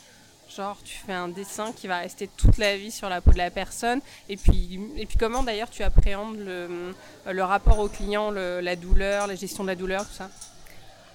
genre 0.55 0.79
tu 0.83 0.97
fais 0.97 1.13
un 1.13 1.29
dessin 1.29 1.73
qui 1.73 1.87
va 1.87 1.99
rester 1.99 2.29
toute 2.29 2.57
la 2.57 2.77
vie 2.79 2.91
sur 2.91 3.09
la 3.11 3.21
peau 3.21 3.33
de 3.33 3.39
la 3.39 3.51
personne 3.51 4.01
et 4.29 4.37
puis, 4.39 4.81
et 4.97 5.05
puis 5.07 5.19
comment 5.19 5.43
d'ailleurs 5.43 5.69
tu 5.69 5.83
appréhendes 5.83 6.39
le, 6.39 6.95
le 7.31 7.45
rapport 7.45 7.79
au 7.79 7.89
client, 7.89 8.31
le, 8.31 8.61
la 8.61 8.77
douleur, 8.77 9.27
la 9.27 9.35
gestion 9.35 9.65
de 9.65 9.69
la 9.69 9.75
douleur, 9.75 10.07
tout 10.07 10.15
ça? 10.15 10.31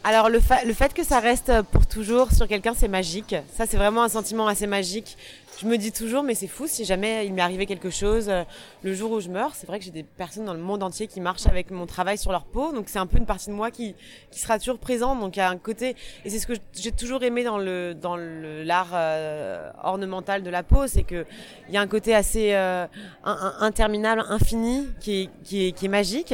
Alors 0.07 0.29
le, 0.29 0.39
fa 0.39 0.63
le, 0.63 0.73
fait 0.73 0.93
que 0.93 1.03
ça 1.03 1.19
reste 1.19 1.51
pour 1.73 1.85
toujours 1.85 2.31
sur 2.31 2.47
quelqu'un, 2.47 2.73
c'est 2.73 2.87
magique. 2.87 3.35
Ça, 3.57 3.65
c'est 3.65 3.75
vraiment 3.75 4.03
un 4.03 4.07
sentiment 4.07 4.47
assez 4.47 4.65
magique. 4.65 5.17
Je 5.59 5.65
me 5.65 5.77
dis 5.77 5.91
toujours, 5.91 6.23
mais 6.23 6.33
c'est 6.33 6.47
fou 6.47 6.65
si 6.65 6.85
jamais 6.85 7.25
il 7.25 7.33
m'est 7.33 7.41
arrivé 7.41 7.65
quelque 7.65 7.89
chose 7.89 8.29
euh, 8.29 8.43
le 8.83 8.93
jour 8.93 9.11
où 9.11 9.19
je 9.19 9.27
meurs. 9.27 9.53
C'est 9.53 9.67
vrai 9.67 9.79
que 9.79 9.83
j'ai 9.83 9.91
des 9.91 10.03
personnes 10.03 10.45
dans 10.45 10.53
le 10.53 10.61
monde 10.61 10.81
entier 10.81 11.07
qui 11.07 11.19
marchent 11.19 11.47
avec 11.47 11.71
mon 11.71 11.85
travail 11.85 12.17
sur 12.17 12.31
leur 12.31 12.45
peau, 12.45 12.71
donc 12.71 12.85
c'est 12.87 12.99
un 12.99 13.05
peu 13.05 13.17
une 13.17 13.25
partie 13.25 13.47
de 13.47 13.53
moi 13.53 13.69
qui, 13.69 13.95
qui 14.31 14.39
sera 14.39 14.59
toujours 14.59 14.77
présente. 14.77 15.19
Donc 15.19 15.35
il 15.35 15.39
y 15.39 15.41
a 15.41 15.49
un 15.49 15.57
côté, 15.57 15.97
et 16.23 16.29
c'est 16.29 16.39
ce 16.39 16.47
que 16.47 16.53
j'ai 16.71 16.93
toujours 16.93 17.23
aimé 17.23 17.43
dans 17.43 17.57
le 17.57 17.93
dans 17.93 18.15
l'art 18.15 18.91
euh, 18.93 19.71
ornemental 19.83 20.41
de 20.41 20.49
la 20.49 20.63
peau, 20.63 20.87
c'est 20.87 21.03
que 21.03 21.25
il 21.67 21.75
y 21.75 21.77
a 21.77 21.81
un 21.81 21.87
côté 21.87 22.15
assez 22.15 22.53
euh, 22.53 22.87
interminable, 23.25 24.23
infini, 24.29 24.87
qui 25.01 25.23
est, 25.23 25.29
qui 25.43 25.67
est 25.67 25.71
qui 25.73 25.87
est 25.87 25.89
magique. 25.89 26.33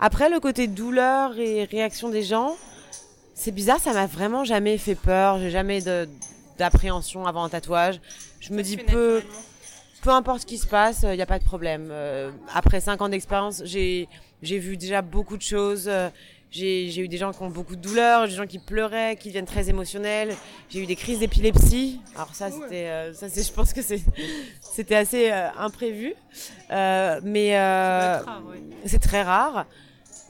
Après 0.00 0.28
le 0.28 0.40
côté 0.40 0.66
douleur 0.66 1.38
et 1.38 1.62
réaction 1.66 2.08
des 2.08 2.24
gens. 2.24 2.56
C'est 3.42 3.50
bizarre, 3.50 3.80
ça 3.80 3.92
m'a 3.92 4.06
vraiment 4.06 4.44
jamais 4.44 4.78
fait 4.78 4.94
peur. 4.94 5.40
J'ai 5.40 5.50
jamais 5.50 5.80
d'appréhension 6.58 7.26
avant 7.26 7.42
un 7.42 7.48
tatouage. 7.48 8.00
Je 8.38 8.50
ça 8.50 8.54
me 8.54 8.62
dis 8.62 8.76
peu, 8.76 9.20
peu 10.02 10.10
importe 10.10 10.42
ce 10.42 10.46
qui 10.46 10.58
se 10.58 10.66
passe, 10.68 11.02
il 11.02 11.16
n'y 11.16 11.22
a 11.22 11.26
pas 11.26 11.40
de 11.40 11.44
problème. 11.44 11.88
Euh, 11.90 12.30
après 12.54 12.80
cinq 12.80 13.02
ans 13.02 13.08
d'expérience, 13.08 13.60
j'ai 13.64 14.08
j'ai 14.44 14.60
vu 14.60 14.76
déjà 14.76 15.02
beaucoup 15.02 15.36
de 15.36 15.42
choses. 15.42 15.90
J'ai 16.52 17.00
eu 17.00 17.08
des 17.08 17.16
gens 17.16 17.32
qui 17.32 17.42
ont 17.42 17.50
beaucoup 17.50 17.74
de 17.74 17.80
douleurs, 17.80 18.28
des 18.28 18.34
gens 18.34 18.46
qui 18.46 18.60
pleuraient, 18.60 19.16
qui 19.16 19.30
deviennent 19.30 19.44
très 19.44 19.68
émotionnels. 19.68 20.36
J'ai 20.70 20.78
eu 20.78 20.86
des 20.86 20.94
crises 20.94 21.18
d'épilepsie. 21.18 22.00
Alors 22.14 22.32
ça, 22.36 22.48
c'était, 22.48 22.86
euh, 22.86 23.12
ça 23.12 23.28
c'est, 23.28 23.42
je 23.42 23.52
pense 23.52 23.72
que 23.72 23.82
c'est, 23.82 24.02
c'était 24.60 24.94
assez 24.94 25.32
euh, 25.32 25.48
imprévu, 25.58 26.14
euh, 26.70 27.20
mais 27.24 27.54
c'est 28.84 28.92
ouais. 28.92 28.98
très 29.00 29.22
rare 29.22 29.66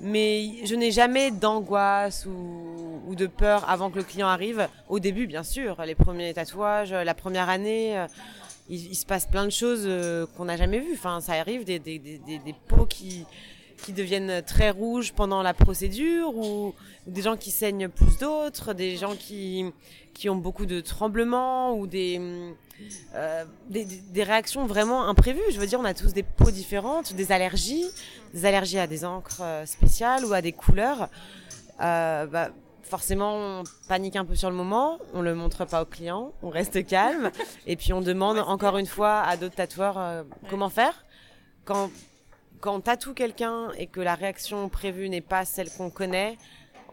mais 0.03 0.67
je 0.67 0.75
n'ai 0.75 0.91
jamais 0.91 1.31
d'angoisse 1.31 2.27
ou, 2.27 3.15
de 3.15 3.27
peur 3.27 3.69
avant 3.69 3.91
que 3.91 3.99
le 3.99 4.05
client 4.05 4.27
arrive. 4.27 4.69
Au 4.89 4.99
début, 4.99 5.27
bien 5.27 5.43
sûr, 5.43 5.81
les 5.85 5.95
premiers 5.95 6.33
tatouages, 6.33 6.93
la 6.93 7.15
première 7.15 7.51
année, 7.51 7.99
euh, 7.99 8.07
il, 8.71 8.87
il, 8.87 8.95
se 8.95 9.05
passe 9.05 9.27
plein 9.27 9.45
de 9.45 9.51
choses 9.51 9.85
euh, 9.85 10.27
qu'on 10.37 10.47
n'a 10.47 10.57
jamais 10.57 10.79
vues. 10.81 10.95
Enfin, 10.95 11.21
ça 11.21 11.35
arrive 11.35 11.65
des, 11.65 11.79
des, 11.79 11.99
des, 11.99 12.19
des, 12.19 12.55
peaux 12.69 12.87
qui, 12.87 13.27
qui 13.83 13.93
deviennent 13.93 14.43
très 14.43 14.71
rouges 14.71 15.13
pendant 15.13 15.43
la 15.43 15.53
procédure 15.53 16.35
ou 16.35 16.75
des 17.07 17.21
gens 17.21 17.37
qui 17.37 17.51
saignent 17.51 17.89
plus 17.89 18.17
d'autres, 18.19 18.73
des 18.73 18.97
gens 18.97 19.15
qui, 19.15 19.67
qui 20.15 20.31
ont 20.31 20.37
beaucoup 20.37 20.67
de 20.67 20.81
tremblements 20.81 21.77
ou 21.77 21.87
des, 21.87 22.19
euh, 23.15 23.45
des, 23.69 23.85
des, 23.85 24.23
réactions 24.23 24.67
vraiment 24.67 25.09
imprévues. 25.09 25.41
Je 25.53 25.59
veux 25.59 25.67
dire, 25.67 25.81
on 25.81 25.85
a 25.85 25.95
tous 25.95 26.13
des 26.13 26.23
peaux 26.23 26.51
différentes, 26.51 27.15
des 27.15 27.33
allergies, 27.33 27.87
des 28.35 28.47
allergies 28.47 28.79
à 28.79 28.87
des 28.87 29.05
encres 29.05 29.41
euh, 29.43 29.67
spéciales 29.67 30.25
ou 30.25 30.33
à 30.33 30.41
des 30.41 30.53
couleurs. 30.53 31.09
Euh, 31.81 32.27
bah, 32.27 32.51
forcément, 32.83 33.61
on 33.61 33.65
panique 33.89 34.17
un 34.17 34.25
peu 34.25 34.37
sur 34.37 34.51
le 34.51 34.57
moment, 34.57 34.99
on 35.15 35.23
le 35.23 35.35
montre 35.35 35.65
pas 35.65 35.83
au 35.83 35.87
client, 35.87 36.33
on 36.43 36.51
reste 36.51 36.87
calme, 36.87 37.31
et 37.67 37.77
puis 37.77 37.93
on 37.93 38.01
demande 38.01 38.39
encore 38.39 38.77
une 38.79 38.87
fois 38.87 39.21
à 39.21 39.37
d'autres 39.37 39.55
tatoueurs 39.55 39.99
euh, 39.99 40.23
comment 40.51 40.69
faire. 40.69 41.05
Quand, 41.65 41.91
quand 42.61 42.75
on 42.75 42.81
tatoue 42.81 43.15
quelqu'un 43.15 43.71
et 43.79 43.87
que 43.87 44.01
la 44.01 44.15
réaction 44.15 44.69
prévue 44.69 45.09
n'est 45.09 45.21
pas 45.23 45.45
celle 45.45 45.71
qu'on 45.71 45.91
connaît, 45.91 46.37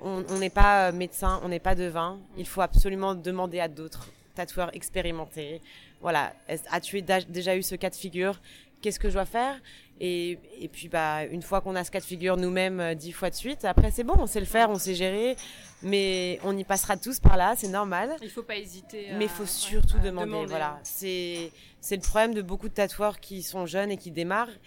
on 0.01 0.21
n'est 0.37 0.49
pas 0.49 0.93
médecin, 0.93 1.41
on 1.43 1.49
n'est 1.49 1.59
pas 1.59 1.75
devin. 1.75 2.19
Il 2.37 2.47
faut 2.47 2.61
absolument 2.61 3.15
demander 3.15 3.59
à 3.59 3.67
d'autres 3.67 4.07
tatoueurs 4.39 4.71
expérimentés. 4.73 5.61
Voilà, 6.01 6.33
as-tu 6.71 7.01
déjà 7.01 7.55
eu 7.55 7.63
ce 7.63 7.75
cas 7.75 7.89
de 7.89 7.95
figure? 7.95 8.35
Qu'est-ce 8.81 8.99
que 8.99 9.09
je 9.09 9.15
dois 9.15 9.25
faire? 9.25 9.55
Et, 9.99 10.39
et 10.61 10.69
puis 10.69 10.87
bah 10.87 11.25
une 11.25 11.41
fois 11.41 11.59
qu'on 11.59 11.75
a 11.75 11.83
ce 11.83 11.91
cas 11.91 11.99
de 11.99 12.05
figure 12.05 12.37
nous-mêmes 12.37 12.79
euh, 12.79 12.93
dix 12.95 13.11
fois 13.11 13.29
de 13.29 13.35
suite, 13.35 13.65
après 13.65 13.91
c'est 13.91 14.05
bon, 14.05 14.13
on 14.17 14.27
sait 14.27 14.39
le 14.39 14.45
faire, 14.45 14.69
on 14.69 14.79
sait 14.79 14.95
gérer, 14.95 15.35
mais 15.83 16.39
on 16.45 16.57
y 16.57 16.63
passera 16.63 16.95
tous 16.95 17.19
par 17.19 17.35
là, 17.35 17.55
c'est 17.57 17.67
normal. 17.67 18.15
Il 18.21 18.29
faut 18.29 18.43
pas 18.43 18.55
hésiter. 18.55 19.07
mais 19.17 19.25
il 19.25 19.29
faut 19.29 19.45
surtout 19.45 19.99
demander, 19.99 20.45
Voilà, 20.47 20.79
c'est 20.83 21.51
c'est 21.81 21.97
le 21.97 22.01
problème 22.01 22.33
de 22.33 22.41
beaucoup 22.41 22.69
de 22.69 22.73
tatoueurs 22.73 23.19
qui 23.19 23.43
sont 23.43 23.65
jeunes 23.65 23.91
et 23.91 23.97
qui 23.97 24.11
démarrent 24.11 24.57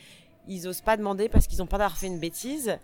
ils 0.48 0.66
osent 0.66 0.80
pas 0.80 0.96
demander 0.96 1.28
parce 1.28 1.46
qu'ils 1.46 1.62
ont 1.62 1.66
peur 1.66 1.78
d'avoir 1.78 1.96
fait 1.96 2.06
une 2.06 2.18
bêtise. 2.18 2.78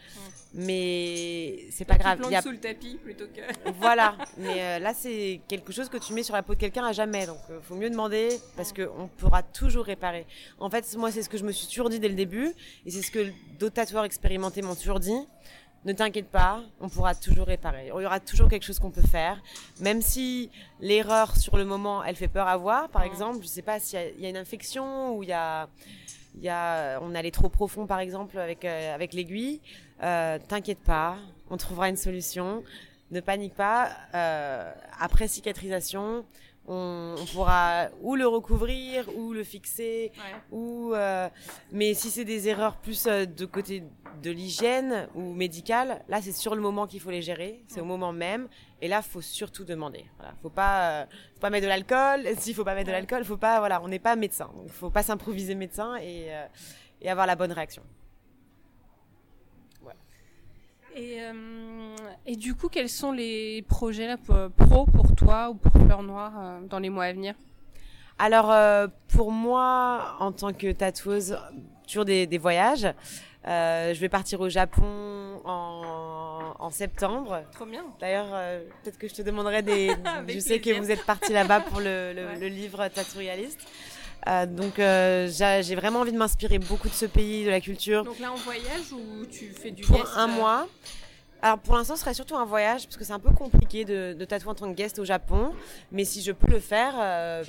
Mais 0.54 1.66
c'est 1.70 1.84
pas 1.84 1.98
grave. 1.98 2.20
Il 2.24 2.32
y 2.32 2.36
a 2.36 2.40
sous 2.40 2.50
le 2.50 2.58
tapis 2.58 2.96
plutôt 3.02 3.26
que. 3.26 3.70
voilà. 3.78 4.16
Mais 4.38 4.62
euh, 4.62 4.78
là, 4.78 4.94
c'est 4.94 5.40
quelque 5.46 5.72
chose 5.72 5.88
que 5.88 5.98
tu 5.98 6.14
mets 6.14 6.22
sur 6.22 6.34
la 6.34 6.42
peau 6.42 6.54
de 6.54 6.58
quelqu'un 6.58 6.86
à 6.86 6.92
jamais. 6.92 7.26
Donc, 7.26 7.38
il 7.50 7.56
euh, 7.56 7.60
faut 7.60 7.74
mieux 7.74 7.90
demander 7.90 8.40
parce 8.56 8.72
que 8.72 8.88
on 8.98 9.08
pourra 9.08 9.42
toujours 9.42 9.84
réparer. 9.84 10.26
En 10.58 10.70
fait, 10.70 10.96
moi, 10.96 11.12
c'est 11.12 11.22
ce 11.22 11.28
que 11.28 11.36
je 11.36 11.44
me 11.44 11.52
suis 11.52 11.66
toujours 11.66 11.90
dit 11.90 12.00
dès 12.00 12.08
le 12.08 12.14
début, 12.14 12.54
et 12.86 12.90
c'est 12.90 13.02
ce 13.02 13.10
que 13.10 13.30
d'autres 13.58 13.74
tatoueurs 13.74 14.04
expérimentés 14.04 14.62
m'ont 14.62 14.74
toujours 14.74 15.00
dit. 15.00 15.18
Ne 15.84 15.92
t'inquiète 15.92 16.28
pas, 16.28 16.62
on 16.80 16.88
pourra 16.88 17.14
toujours 17.14 17.46
réparer. 17.46 17.92
Il 17.94 18.02
y 18.02 18.06
aura 18.06 18.18
toujours 18.18 18.48
quelque 18.48 18.64
chose 18.64 18.80
qu'on 18.80 18.90
peut 18.90 19.00
faire, 19.00 19.40
même 19.80 20.02
si 20.02 20.50
l'erreur 20.80 21.36
sur 21.36 21.56
le 21.56 21.64
moment, 21.64 22.02
elle 22.02 22.16
fait 22.16 22.26
peur 22.26 22.48
à 22.48 22.56
voir. 22.56 22.88
Par 22.88 23.04
exemple, 23.04 23.42
je 23.42 23.46
sais 23.46 23.62
pas 23.62 23.78
s'il 23.78 23.98
y, 24.18 24.22
y, 24.22 24.26
a 24.26 24.28
une 24.28 24.36
infection 24.36 25.16
ou 25.16 25.22
il 25.22 25.28
y 25.28 25.32
a 25.32 25.68
on 26.44 27.14
allait 27.14 27.30
trop 27.30 27.48
profond 27.48 27.86
par 27.86 28.00
exemple 28.00 28.38
avec 28.38 28.64
euh, 28.64 28.94
avec 28.94 29.12
l'aiguille. 29.12 29.60
Euh, 30.02 30.38
T'inquiète 30.48 30.80
pas, 30.80 31.16
on 31.50 31.56
trouvera 31.56 31.88
une 31.88 31.96
solution. 31.96 32.62
Ne 33.10 33.20
panique 33.20 33.54
pas. 33.54 33.90
Euh, 34.14 34.70
après 35.00 35.28
cicatrisation, 35.28 36.24
on, 36.68 37.14
on, 37.18 37.24
pourra 37.26 37.88
ou 38.02 38.14
le 38.14 38.26
recouvrir 38.26 39.08
ou 39.16 39.32
le 39.32 39.42
fixer 39.42 40.12
ou 40.50 40.92
euh, 40.94 41.28
mais 41.72 41.94
si 41.94 42.10
c'est 42.10 42.24
des 42.24 42.48
erreurs 42.48 42.76
plus 42.76 43.06
euh, 43.06 43.24
de 43.24 43.46
côté 43.46 43.82
de 44.22 44.30
l'hygiène 44.30 45.08
ou 45.14 45.32
médicale 45.32 46.04
là 46.08 46.20
c'est 46.20 46.32
sur 46.32 46.54
le 46.54 46.60
moment 46.60 46.86
qu'il 46.86 47.00
faut 47.00 47.10
les 47.10 47.22
gérer 47.22 47.64
c'est 47.68 47.80
au 47.80 47.84
moment 47.84 48.12
même. 48.12 48.48
Et 48.80 48.86
là 48.86 49.02
faut 49.02 49.20
surtout 49.20 49.64
demander. 49.64 50.04
Voilà. 50.18 50.34
Faut 50.42 50.50
pas 50.50 51.02
euh, 51.02 51.06
faut 51.34 51.40
pas 51.40 51.50
mettre 51.50 51.64
de 51.64 51.68
l'alcool. 51.68 52.26
S'il 52.38 52.54
faut 52.54 52.64
pas 52.64 52.74
mettre 52.74 52.88
de 52.88 52.92
l'alcool 52.92 53.24
faut 53.24 53.36
pas 53.36 53.58
voilà 53.58 53.82
on 53.82 53.88
n'est 53.88 53.98
pas 53.98 54.14
médecin. 54.14 54.50
Donc 54.54 54.68
faut 54.68 54.90
pas 54.90 55.02
s'improviser 55.02 55.54
médecin 55.54 55.96
et 55.96 56.26
euh, 56.28 56.46
et 57.00 57.08
avoir 57.08 57.26
la 57.26 57.36
bonne 57.36 57.52
réaction 57.52 57.82
et, 60.98 61.22
euh, 61.22 61.96
et, 62.26 62.36
du 62.36 62.54
coup, 62.54 62.68
quels 62.68 62.88
sont 62.88 63.12
les 63.12 63.62
projets 63.68 64.06
là, 64.06 64.16
pro 64.16 64.86
pour 64.86 65.14
toi 65.14 65.50
ou 65.50 65.54
pour 65.54 65.72
Fleur 65.72 66.02
Noire 66.02 66.32
euh, 66.38 66.60
dans 66.68 66.78
les 66.78 66.90
mois 66.90 67.04
à 67.04 67.12
venir? 67.12 67.34
Alors, 68.18 68.50
euh, 68.50 68.88
pour 69.14 69.30
moi, 69.30 70.16
en 70.18 70.32
tant 70.32 70.52
que 70.52 70.72
tatoueuse, 70.72 71.38
toujours 71.86 72.04
des, 72.04 72.26
des 72.26 72.38
voyages. 72.38 72.88
Euh, 73.46 73.94
je 73.94 74.00
vais 74.00 74.08
partir 74.08 74.40
au 74.40 74.48
Japon 74.48 75.40
en, 75.44 76.54
en 76.58 76.70
septembre. 76.70 77.44
Trop 77.52 77.64
bien. 77.64 77.84
D'ailleurs, 78.00 78.26
euh, 78.32 78.60
peut-être 78.82 78.98
que 78.98 79.08
je 79.08 79.14
te 79.14 79.22
demanderai 79.22 79.62
des. 79.62 79.92
je 80.28 80.38
sais 80.38 80.60
que 80.60 80.78
vous 80.78 80.90
êtes 80.90 81.04
parti 81.06 81.32
là-bas 81.32 81.60
pour 81.60 81.78
le, 81.78 82.12
le, 82.14 82.26
ouais. 82.26 82.38
le 82.40 82.48
livre 82.48 82.88
Tattoo 82.88 83.18
Realiste. 83.18 83.66
Euh, 84.26 84.46
donc 84.46 84.78
euh, 84.78 85.28
j'ai 85.30 85.74
vraiment 85.74 86.00
envie 86.00 86.12
de 86.12 86.18
m'inspirer 86.18 86.58
beaucoup 86.58 86.88
de 86.88 86.94
ce 86.94 87.06
pays, 87.06 87.44
de 87.44 87.50
la 87.50 87.60
culture. 87.60 88.04
Donc 88.04 88.18
là 88.18 88.32
en 88.32 88.36
voyage 88.36 88.92
ou 88.92 89.24
tu 89.26 89.50
fais 89.50 89.70
du 89.70 89.82
Pour 89.82 89.96
guest 89.96 90.08
un 90.16 90.26
mois. 90.26 90.68
Alors 91.40 91.58
pour 91.58 91.76
l'instant 91.76 91.94
ce 91.94 92.00
serait 92.00 92.14
surtout 92.14 92.36
un 92.36 92.44
voyage 92.44 92.84
parce 92.84 92.96
que 92.96 93.04
c'est 93.04 93.12
un 93.12 93.20
peu 93.20 93.30
compliqué 93.30 93.84
de, 93.84 94.14
de 94.18 94.24
tatouer 94.24 94.50
en 94.50 94.54
tant 94.54 94.70
que 94.70 94.76
guest 94.76 94.98
au 94.98 95.04
Japon. 95.04 95.52
Mais 95.92 96.04
si 96.04 96.20
je 96.20 96.32
peux 96.32 96.50
le 96.50 96.58
faire, 96.58 96.94
euh, 96.98 97.44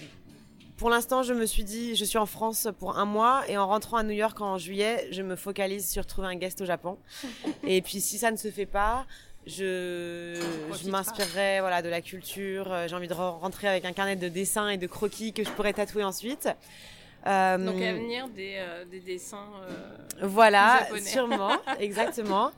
pour 0.77 0.89
l'instant 0.89 1.23
je 1.23 1.33
me 1.33 1.45
suis 1.45 1.63
dit 1.63 1.95
je 1.95 2.05
suis 2.05 2.19
en 2.19 2.27
France 2.27 2.67
pour 2.77 2.97
un 2.99 3.05
mois 3.05 3.41
et 3.49 3.57
en 3.57 3.67
rentrant 3.67 3.97
à 3.97 4.03
New 4.03 4.11
York 4.11 4.39
en 4.39 4.57
juillet 4.57 5.07
je 5.11 5.23
me 5.23 5.35
focalise 5.35 5.89
sur 5.89 6.05
trouver 6.05 6.27
un 6.27 6.35
guest 6.35 6.61
au 6.61 6.65
Japon. 6.65 6.97
et 7.63 7.81
puis 7.81 7.99
si 7.99 8.19
ça 8.19 8.29
ne 8.31 8.37
se 8.37 8.51
fait 8.51 8.67
pas, 8.67 9.05
je, 9.49 10.39
je 10.81 10.89
m'inspirerai 10.89 11.59
voilà 11.59 11.81
de 11.81 11.89
la 11.89 12.01
culture. 12.01 12.87
J'ai 12.87 12.95
envie 12.95 13.07
de 13.07 13.13
rentrer 13.13 13.67
avec 13.67 13.85
un 13.85 13.91
carnet 13.93 14.15
de 14.15 14.27
dessins 14.27 14.69
et 14.69 14.77
de 14.77 14.87
croquis 14.87 15.33
que 15.33 15.43
je 15.43 15.49
pourrais 15.51 15.73
tatouer 15.73 16.03
ensuite. 16.03 16.47
Euh, 17.27 17.57
Donc 17.57 17.81
à 17.81 17.93
venir 17.93 18.27
des, 18.29 18.55
euh, 18.57 18.85
des 18.85 18.99
dessins. 18.99 19.47
Euh, 19.63 19.95
voilà, 20.21 20.87
sûrement, 21.03 21.51
exactement. 21.79 22.51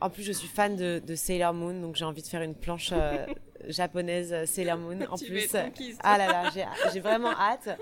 En 0.00 0.10
plus, 0.10 0.22
je 0.22 0.32
suis 0.32 0.48
fan 0.48 0.76
de, 0.76 1.02
de 1.04 1.14
Sailor 1.14 1.52
Moon, 1.52 1.80
donc 1.80 1.96
j'ai 1.96 2.04
envie 2.04 2.22
de 2.22 2.26
faire 2.26 2.42
une 2.42 2.54
planche 2.54 2.90
euh, 2.92 3.26
japonaise 3.66 4.44
Sailor 4.44 4.78
Moon. 4.78 5.00
En 5.10 5.16
tu 5.16 5.26
plus, 5.26 5.50
ah 6.02 6.16
là 6.18 6.26
là, 6.26 6.50
j'ai 6.92 7.00
vraiment 7.00 7.32
hâte. 7.32 7.78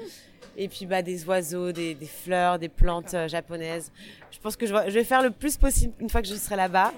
Et 0.57 0.69
puis 0.69 0.87
bah 0.87 1.03
des 1.03 1.27
oiseaux, 1.27 1.71
des, 1.71 1.95
des 1.95 2.07
fleurs, 2.07 2.59
des 2.59 2.71
plantes 2.71 3.15
japonaises. 3.29 3.93
Je 4.31 4.39
pense 4.39 4.57
que 4.57 4.65
je 4.67 4.73
vais, 4.73 4.89
je 4.91 4.95
vais 4.95 5.05
faire 5.05 5.21
le 5.23 5.31
plus 5.31 5.59
possible 5.59 5.93
une 6.01 6.09
fois 6.09 6.23
que 6.23 6.29
je 6.29 6.35
serai 6.35 6.57
là-bas. 6.57 6.95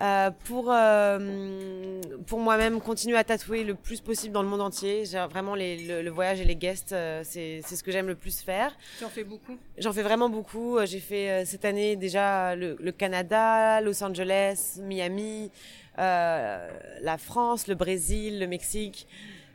Euh, 0.00 0.30
pour 0.46 0.72
euh, 0.72 2.00
pour 2.26 2.40
moi-même 2.40 2.80
continuer 2.80 3.18
à 3.18 3.24
tatouer 3.24 3.64
le 3.64 3.74
plus 3.74 4.00
possible 4.00 4.32
dans 4.32 4.42
le 4.42 4.48
monde 4.48 4.62
entier. 4.62 5.04
J'ai 5.04 5.18
vraiment 5.28 5.54
les, 5.54 5.76
le, 5.76 6.00
le, 6.00 6.10
voyage 6.10 6.40
et 6.40 6.44
les 6.44 6.56
guests, 6.56 6.92
euh, 6.92 7.20
c'est 7.22 7.60
c'est 7.66 7.76
ce 7.76 7.84
que 7.84 7.92
j'aime 7.92 8.06
le 8.06 8.14
plus 8.14 8.40
faire. 8.40 8.74
Tu 8.98 9.04
en 9.04 9.10
fais 9.10 9.24
beaucoup? 9.24 9.58
J'en 9.76 9.92
fais 9.92 10.02
vraiment 10.02 10.30
beaucoup. 10.30 10.78
J'ai 10.86 11.00
fait 11.00 11.44
cette 11.44 11.66
année 11.66 11.96
déjà 11.96 12.56
le, 12.56 12.78
le 12.80 12.92
Canada, 12.92 13.82
Los 13.82 14.02
Angeles, 14.02 14.78
Miami, 14.82 15.50
la 15.98 17.18
France, 17.18 17.66
le 17.66 17.74
Brésil, 17.74 18.38
le 18.38 18.46
Mexique 18.46 19.06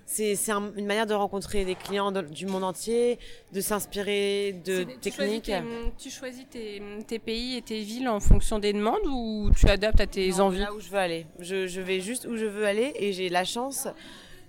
c'est 0.06 0.36
c'est 0.36 0.52
un, 0.52 0.72
une 0.76 0.86
manière 0.86 1.08
de 1.08 1.14
rencontrer 1.14 1.66
des 1.66 1.76
clients 1.76 2.12
de, 2.12 2.22
du 2.22 2.46
monde 2.46 2.64
entier, 2.64 3.20
de 3.54 3.62
s'inspirer 3.62 4.54
de 4.64 4.84
techniques. 5.02 5.04
Tu 5.08 5.12
choisis, 5.12 5.42
tes, 5.42 5.94
tu 5.98 6.10
choisis 6.10 6.46
tes, 6.50 6.82
tes, 7.08 7.20
pays 7.20 7.58
et 7.58 7.62
tes 7.62 7.82
villes 7.82 8.08
en 8.08 8.20
fonction 8.20 8.60
des 8.60 8.74
demandes 8.74 9.06
ou 9.08 9.50
tu 9.58 9.68
adaptes 9.68 10.00
à 10.00 10.08
tes 10.08 10.30
non, 10.30 10.42
envies? 10.42 10.60
Là 10.60 10.74
où 10.74 10.80
je 10.80 10.90
veux 10.90 11.00
aller, 11.00 11.26
je, 11.40 11.68
je 11.68 11.82
vais 11.82 12.02
juste 12.02 12.26
où 12.26 12.36
je 12.38 12.46
veux 12.46 12.66
aller 12.66 12.94
et 12.96 13.14
j'ai 13.14 13.30
la 13.30 13.44
chance. 13.44 13.88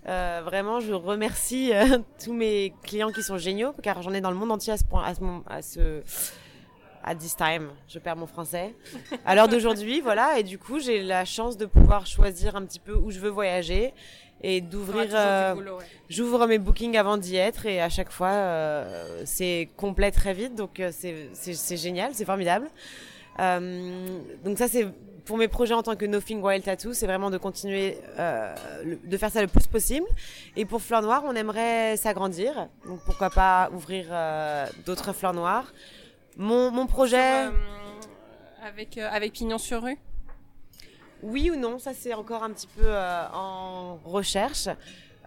Euh, 0.08 0.40
vraiment, 0.44 0.78
je 0.78 0.92
remercie 0.92 1.72
euh, 1.72 1.98
tous 2.24 2.32
mes 2.32 2.72
clients 2.84 3.10
qui 3.10 3.22
sont 3.22 3.38
géniaux, 3.38 3.72
car 3.82 4.02
j'en 4.02 4.12
ai 4.12 4.20
dans 4.20 4.30
le 4.30 4.36
monde 4.36 4.52
entier 4.52 4.72
à 4.72 4.76
ce 4.76 4.84
point, 4.84 5.02
à 5.02 5.14
ce, 5.14 5.20
à 5.48 5.62
ce 5.62 6.02
à 7.06 7.14
this 7.14 7.36
time, 7.36 7.70
je 7.88 8.00
perds 8.00 8.16
mon 8.16 8.26
français. 8.26 8.74
À 9.24 9.36
l'heure 9.36 9.46
d'aujourd'hui, 9.46 10.00
voilà, 10.02 10.40
et 10.40 10.42
du 10.42 10.58
coup, 10.58 10.80
j'ai 10.80 11.02
la 11.02 11.24
chance 11.24 11.56
de 11.56 11.64
pouvoir 11.64 12.04
choisir 12.04 12.56
un 12.56 12.64
petit 12.66 12.80
peu 12.80 12.94
où 12.94 13.12
je 13.12 13.20
veux 13.20 13.30
voyager 13.30 13.94
et 14.48 14.60
d'ouvrir. 14.60 15.08
Euh, 15.12 15.54
ouais. 15.54 15.84
J'ouvre 16.08 16.46
mes 16.46 16.58
bookings 16.58 16.96
avant 16.96 17.16
d'y 17.16 17.36
être 17.36 17.66
et 17.66 17.80
à 17.80 17.88
chaque 17.88 18.12
fois 18.12 18.30
euh, 18.30 19.22
c'est 19.24 19.68
complet 19.76 20.12
très 20.12 20.34
vite, 20.34 20.54
donc 20.54 20.78
euh, 20.78 20.90
c'est 20.92 21.76
génial, 21.76 22.10
c'est 22.14 22.24
formidable. 22.24 22.68
Donc 24.44 24.56
ça 24.56 24.68
c'est 24.68 24.86
pour 25.24 25.36
mes 25.36 25.48
projets 25.48 25.74
en 25.74 25.82
tant 25.82 25.96
que 25.96 26.06
Nothing 26.06 26.40
Wild 26.40 26.62
Tattoo, 26.62 26.92
c'est 26.92 27.06
vraiment 27.06 27.30
de 27.30 27.38
continuer 27.38 27.98
euh, 28.20 28.54
de 29.12 29.16
faire 29.16 29.32
ça 29.32 29.42
le 29.42 29.48
plus 29.48 29.66
possible. 29.66 30.06
Et 30.54 30.64
pour 30.64 30.80
Fleur 30.80 31.02
Noire, 31.02 31.24
on 31.26 31.34
aimerait 31.34 31.96
s'agrandir, 31.96 32.68
donc 32.86 33.00
pourquoi 33.04 33.30
pas 33.30 33.68
ouvrir 33.74 34.06
euh, 34.10 34.66
d'autres 34.86 35.12
fleurs 35.12 35.34
noires. 35.34 35.72
Mon, 36.36 36.70
mon 36.70 36.86
projet. 36.86 37.46
Sur, 37.46 38.68
avec 38.68 38.98
avec 38.98 39.32
pignon 39.32 39.58
sur 39.58 39.82
rue? 39.82 39.98
Oui 41.22 41.50
ou 41.50 41.56
non, 41.56 41.78
ça 41.78 41.92
c'est 41.94 42.14
encore 42.14 42.42
un 42.42 42.50
petit 42.50 42.66
peu 42.66 42.86
euh, 42.86 43.28
en 43.32 43.96
recherche. 44.04 44.68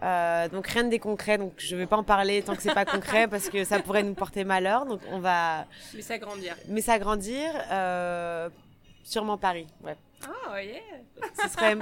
Euh, 0.02 0.48
donc 0.48 0.66
rien 0.66 0.84
de 0.84 0.96
concret, 0.96 1.36
donc 1.36 1.52
je 1.58 1.76
vais 1.76 1.86
pas 1.86 1.96
en 1.96 2.04
parler 2.04 2.40
tant 2.42 2.56
que 2.56 2.62
c'est 2.62 2.72
pas 2.72 2.86
concret 2.86 3.28
parce 3.28 3.50
que 3.50 3.64
ça 3.64 3.80
pourrait 3.80 4.02
nous 4.02 4.14
porter 4.14 4.44
malheur. 4.44 4.86
Donc 4.86 5.00
on 5.10 5.18
va. 5.18 5.66
Mais 5.94 6.02
s'agrandir. 6.02 6.56
Mais 6.68 6.80
s'agrandir, 6.80 7.50
euh, 7.70 8.48
sûrement 9.02 9.36
Paris, 9.36 9.66
ouais. 9.84 9.96
Ah 10.26 10.52
oh, 10.52 10.56
yeah. 10.56 10.80
Ce 11.42 11.48
serait. 11.48 11.76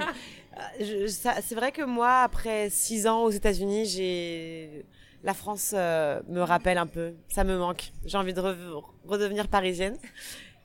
c'est 1.41 1.55
vrai 1.55 1.71
que 1.71 1.83
moi, 1.83 2.21
après 2.21 2.69
six 2.69 3.07
ans 3.07 3.23
aux 3.23 3.31
États-Unis, 3.31 3.85
j'ai 3.85 4.85
la 5.23 5.33
France 5.33 5.73
me 5.73 6.41
rappelle 6.41 6.77
un 6.77 6.87
peu. 6.87 7.13
Ça 7.29 7.43
me 7.43 7.57
manque. 7.57 7.91
J'ai 8.05 8.17
envie 8.17 8.33
de 8.33 8.41
re 8.41 8.93
redevenir 9.05 9.47
parisienne. 9.47 9.97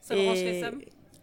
Ça 0.00 0.14
Et... 0.16 0.62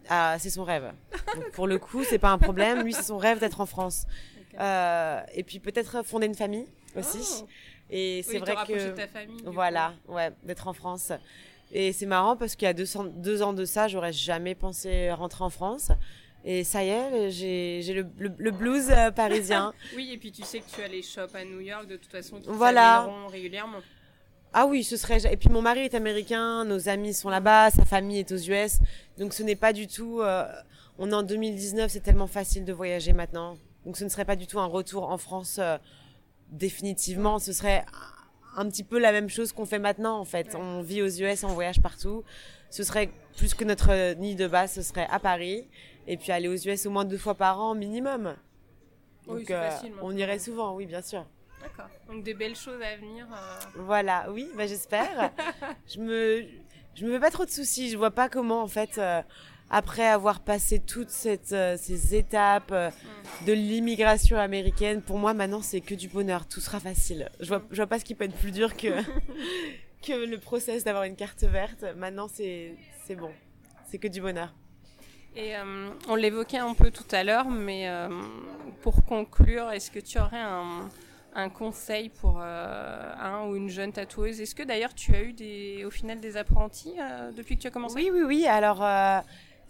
ah, 0.08 0.36
c'est 0.38 0.50
son 0.50 0.64
rêve. 0.64 0.92
Donc, 1.34 1.50
pour 1.52 1.66
le 1.66 1.78
coup, 1.78 2.04
c'est 2.04 2.18
pas 2.18 2.30
un 2.30 2.38
problème. 2.38 2.82
Lui, 2.82 2.92
c'est 2.92 3.02
son 3.02 3.18
rêve 3.18 3.38
d'être 3.38 3.60
en 3.60 3.66
France. 3.66 4.06
Okay. 4.36 4.56
Euh, 4.60 5.20
et 5.34 5.42
puis 5.44 5.58
peut-être 5.58 6.04
fonder 6.04 6.26
une 6.26 6.34
famille 6.34 6.66
aussi. 6.96 7.42
Oh. 7.42 7.48
Et 7.90 8.22
c'est 8.22 8.34
oui, 8.34 8.38
vrai 8.40 8.54
que 8.66 8.90
de 8.90 8.96
ta 8.96 9.06
famille, 9.06 9.42
voilà, 9.44 9.94
coup. 10.06 10.14
ouais, 10.14 10.30
d'être 10.44 10.66
en 10.66 10.72
France. 10.72 11.12
Et 11.72 11.92
c'est 11.92 12.06
marrant 12.06 12.36
parce 12.36 12.54
qu'il 12.54 12.66
y 12.66 12.68
a 12.68 12.74
deux, 12.74 12.86
deux 13.16 13.42
ans 13.42 13.52
de 13.52 13.64
ça, 13.64 13.88
j'aurais 13.88 14.12
jamais 14.12 14.54
pensé 14.54 15.10
rentrer 15.12 15.44
en 15.44 15.50
France. 15.50 15.90
Et 16.44 16.64
ça 16.64 16.82
y 16.82 16.88
est, 16.88 17.30
j'ai 17.30 17.94
le, 17.94 18.06
le, 18.18 18.32
le, 18.36 18.50
blues 18.50 18.90
euh, 18.90 19.10
parisien. 19.12 19.72
oui, 19.96 20.10
et 20.12 20.18
puis 20.18 20.32
tu 20.32 20.42
sais 20.42 20.58
que 20.58 20.68
tu 20.74 20.82
as 20.82 20.88
les 20.88 21.02
shops 21.02 21.34
à 21.34 21.44
New 21.44 21.60
York 21.60 21.86
de 21.86 21.96
toute 21.96 22.10
façon 22.10 22.40
qui 22.40 22.48
voilà. 22.48 23.08
régulièrement. 23.30 23.78
Ah 24.54 24.66
oui, 24.66 24.84
ce 24.84 24.96
serait. 24.96 25.18
Et 25.32 25.36
puis 25.36 25.48
mon 25.48 25.62
mari 25.62 25.80
est 25.80 25.94
américain, 25.94 26.64
nos 26.64 26.88
amis 26.88 27.14
sont 27.14 27.30
là-bas, 27.30 27.70
sa 27.70 27.84
famille 27.84 28.18
est 28.18 28.32
aux 28.32 28.36
US, 28.36 28.80
donc 29.16 29.32
ce 29.32 29.42
n'est 29.42 29.56
pas 29.56 29.72
du 29.72 29.86
tout. 29.86 30.20
Euh, 30.20 30.46
on 30.98 31.10
est 31.10 31.14
en 31.14 31.22
2019, 31.22 31.90
c'est 31.90 32.00
tellement 32.00 32.26
facile 32.26 32.64
de 32.66 32.72
voyager 32.72 33.14
maintenant, 33.14 33.56
donc 33.86 33.96
ce 33.96 34.04
ne 34.04 34.10
serait 34.10 34.26
pas 34.26 34.36
du 34.36 34.46
tout 34.46 34.60
un 34.60 34.66
retour 34.66 35.10
en 35.10 35.16
France 35.16 35.56
euh, 35.58 35.78
définitivement. 36.50 37.38
Ce 37.38 37.54
serait 37.54 37.84
un 38.54 38.68
petit 38.68 38.84
peu 38.84 38.98
la 38.98 39.12
même 39.12 39.30
chose 39.30 39.52
qu'on 39.52 39.64
fait 39.64 39.78
maintenant 39.78 40.18
en 40.18 40.26
fait. 40.26 40.54
On 40.54 40.82
vit 40.82 41.00
aux 41.00 41.08
US, 41.08 41.44
on 41.44 41.48
voyage 41.48 41.80
partout. 41.80 42.22
Ce 42.68 42.84
serait 42.84 43.10
plus 43.38 43.54
que 43.54 43.64
notre 43.64 44.14
nid 44.14 44.34
de 44.34 44.46
base, 44.46 44.72
ce 44.72 44.82
serait 44.82 45.06
à 45.10 45.18
Paris 45.18 45.66
et 46.06 46.18
puis 46.18 46.30
aller 46.30 46.48
aux 46.48 46.56
US 46.56 46.84
au 46.84 46.90
moins 46.90 47.06
deux 47.06 47.18
fois 47.18 47.34
par 47.34 47.58
an 47.58 47.74
minimum. 47.74 48.34
Donc 49.26 49.38
oui, 49.48 49.90
on 50.02 50.14
irait 50.14 50.38
souvent, 50.38 50.74
oui 50.74 50.84
bien 50.84 51.00
sûr. 51.00 51.24
D'accord. 51.62 51.88
Donc 52.08 52.24
des 52.24 52.34
belles 52.34 52.56
choses 52.56 52.82
à 52.82 52.96
venir. 52.96 53.26
Voilà, 53.76 54.26
oui, 54.30 54.48
bah, 54.56 54.66
j'espère. 54.66 55.30
je 55.86 56.00
me 56.00 56.44
je 56.94 57.06
me 57.06 57.12
fais 57.14 57.20
pas 57.20 57.30
trop 57.30 57.44
de 57.44 57.50
soucis. 57.50 57.90
Je 57.90 57.96
vois 57.96 58.10
pas 58.10 58.28
comment 58.28 58.62
en 58.62 58.68
fait 58.68 58.98
après 59.72 60.06
avoir 60.06 60.40
passé 60.40 60.78
toutes 60.78 61.08
cette, 61.08 61.52
euh, 61.52 61.76
ces 61.78 62.14
étapes 62.14 62.70
euh, 62.72 62.90
de 63.46 63.54
l'immigration 63.54 64.38
américaine, 64.38 65.00
pour 65.00 65.18
moi 65.18 65.32
maintenant 65.32 65.62
c'est 65.62 65.80
que 65.80 65.94
du 65.94 66.08
bonheur, 66.08 66.46
tout 66.46 66.60
sera 66.60 66.78
facile. 66.78 67.30
Je 67.40 67.48
vois, 67.48 67.62
je 67.70 67.76
vois 67.76 67.86
pas 67.86 67.98
ce 67.98 68.04
qui 68.04 68.14
peut 68.14 68.24
être 68.24 68.36
plus 68.36 68.52
dur 68.52 68.76
que, 68.76 69.02
que 70.06 70.26
le 70.26 70.38
process 70.38 70.84
d'avoir 70.84 71.04
une 71.04 71.16
carte 71.16 71.42
verte. 71.44 71.86
Maintenant 71.96 72.28
c'est, 72.28 72.74
c'est 73.06 73.16
bon, 73.16 73.30
c'est 73.90 73.96
que 73.96 74.08
du 74.08 74.20
bonheur. 74.20 74.54
Et 75.34 75.56
euh, 75.56 75.88
on 76.06 76.16
l'évoquait 76.16 76.58
un 76.58 76.74
peu 76.74 76.90
tout 76.90 77.08
à 77.10 77.24
l'heure, 77.24 77.48
mais 77.48 77.88
pour 78.82 79.02
conclure, 79.06 79.70
est-ce 79.70 79.90
que 79.90 80.00
tu 80.00 80.18
aurais 80.18 80.36
un, 80.36 80.90
un 81.34 81.48
conseil 81.48 82.08
pour 82.08 82.38
un 82.40 83.46
ou 83.46 83.56
une 83.56 83.68
jeune 83.68 83.92
tatoueuse? 83.92 84.40
Est-ce 84.40 84.54
que 84.54 84.62
d'ailleurs 84.62 84.94
tu 84.94 85.14
as 85.14 85.22
eu 85.22 85.32
des, 85.32 85.84
au 85.84 85.90
final 85.90 86.20
des 86.20 86.36
apprentis 86.36 86.94
depuis 87.36 87.56
que 87.56 87.62
tu 87.62 87.66
as 87.68 87.70
commencé? 87.70 87.94
Oui, 87.96 88.10
oui, 88.12 88.22
oui. 88.22 88.46
Alors 88.46 88.82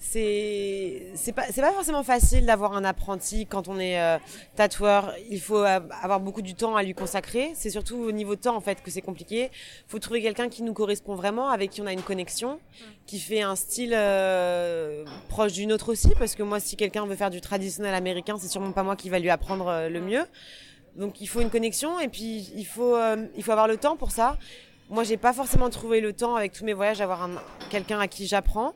c'est 0.03 1.13
c'est 1.15 1.33
pas 1.33 1.45
c'est 1.53 1.61
pas 1.61 1.71
forcément 1.71 2.03
facile 2.03 2.45
d'avoir 2.45 2.73
un 2.73 2.83
apprenti 2.85 3.47
quand 3.47 3.69
on 3.69 3.79
est 3.79 4.01
euh, 4.01 4.19
tatoueur. 4.57 5.15
Il 5.31 5.41
faut 5.41 5.59
avoir 5.59 6.19
beaucoup 6.19 6.43
du 6.43 6.55
temps 6.55 6.75
à 6.75 6.83
lui 6.83 6.93
consacrer. 6.93 7.53
C'est 7.55 7.71
surtout 7.71 7.99
au 7.99 8.11
niveau 8.11 8.35
temps 8.35 8.57
en 8.57 8.61
fait 8.61 8.83
que 8.83 8.91
c'est 8.91 9.01
compliqué. 9.01 9.51
Il 9.53 9.91
faut 9.91 10.01
trouver 10.01 10.21
quelqu'un 10.21 10.49
qui 10.49 10.65
nous 10.65 10.73
correspond 10.73 11.15
vraiment, 11.15 11.51
avec 11.51 11.71
qui 11.71 11.81
on 11.83 11.87
a 11.87 11.93
une 11.93 12.03
connexion, 12.03 12.59
qui 13.07 13.21
fait 13.21 13.43
un 13.43 13.55
style 13.55 13.95
euh, 13.95 15.05
proche 15.29 15.53
d'une 15.53 15.73
autre 15.73 15.93
aussi. 15.93 16.11
Parce 16.19 16.35
que 16.35 16.43
moi, 16.43 16.59
si 16.59 16.77
quelqu'un 16.77 17.07
veut 17.07 17.17
faire 17.17 17.31
du 17.31 17.41
traditionnel 17.41 17.95
américain, 17.95 18.37
c'est 18.41 18.49
sûrement 18.49 18.73
pas 18.73 18.83
moi 18.83 18.97
qui 18.97 19.09
va 19.09 19.21
lui 19.21 19.31
apprendre 19.31 19.69
euh, 19.69 19.89
le 19.89 20.01
mieux. 20.01 20.25
Donc 20.97 21.21
il 21.21 21.27
faut 21.27 21.41
une 21.41 21.51
connexion 21.51 21.99
et 22.01 22.09
puis 22.09 22.51
il 22.55 22.67
faut 22.67 22.97
il 23.37 23.43
faut 23.43 23.53
avoir 23.53 23.69
le 23.69 23.77
temps 23.77 23.97
pour 23.97 24.11
ça. 24.11 24.39
Moi, 24.91 25.05
j'ai 25.05 25.17
pas 25.17 25.33
forcément 25.33 25.71
trouvé 25.71 26.03
le 26.03 26.13
temps 26.13 26.37
avec 26.37 26.53
tous 26.53 26.67
mes 26.67 26.75
voyages 26.75 26.99
d'avoir 26.99 27.27
quelqu'un 27.71 27.99
à 27.99 28.09
qui 28.09 28.27
j'apprends. 28.27 28.75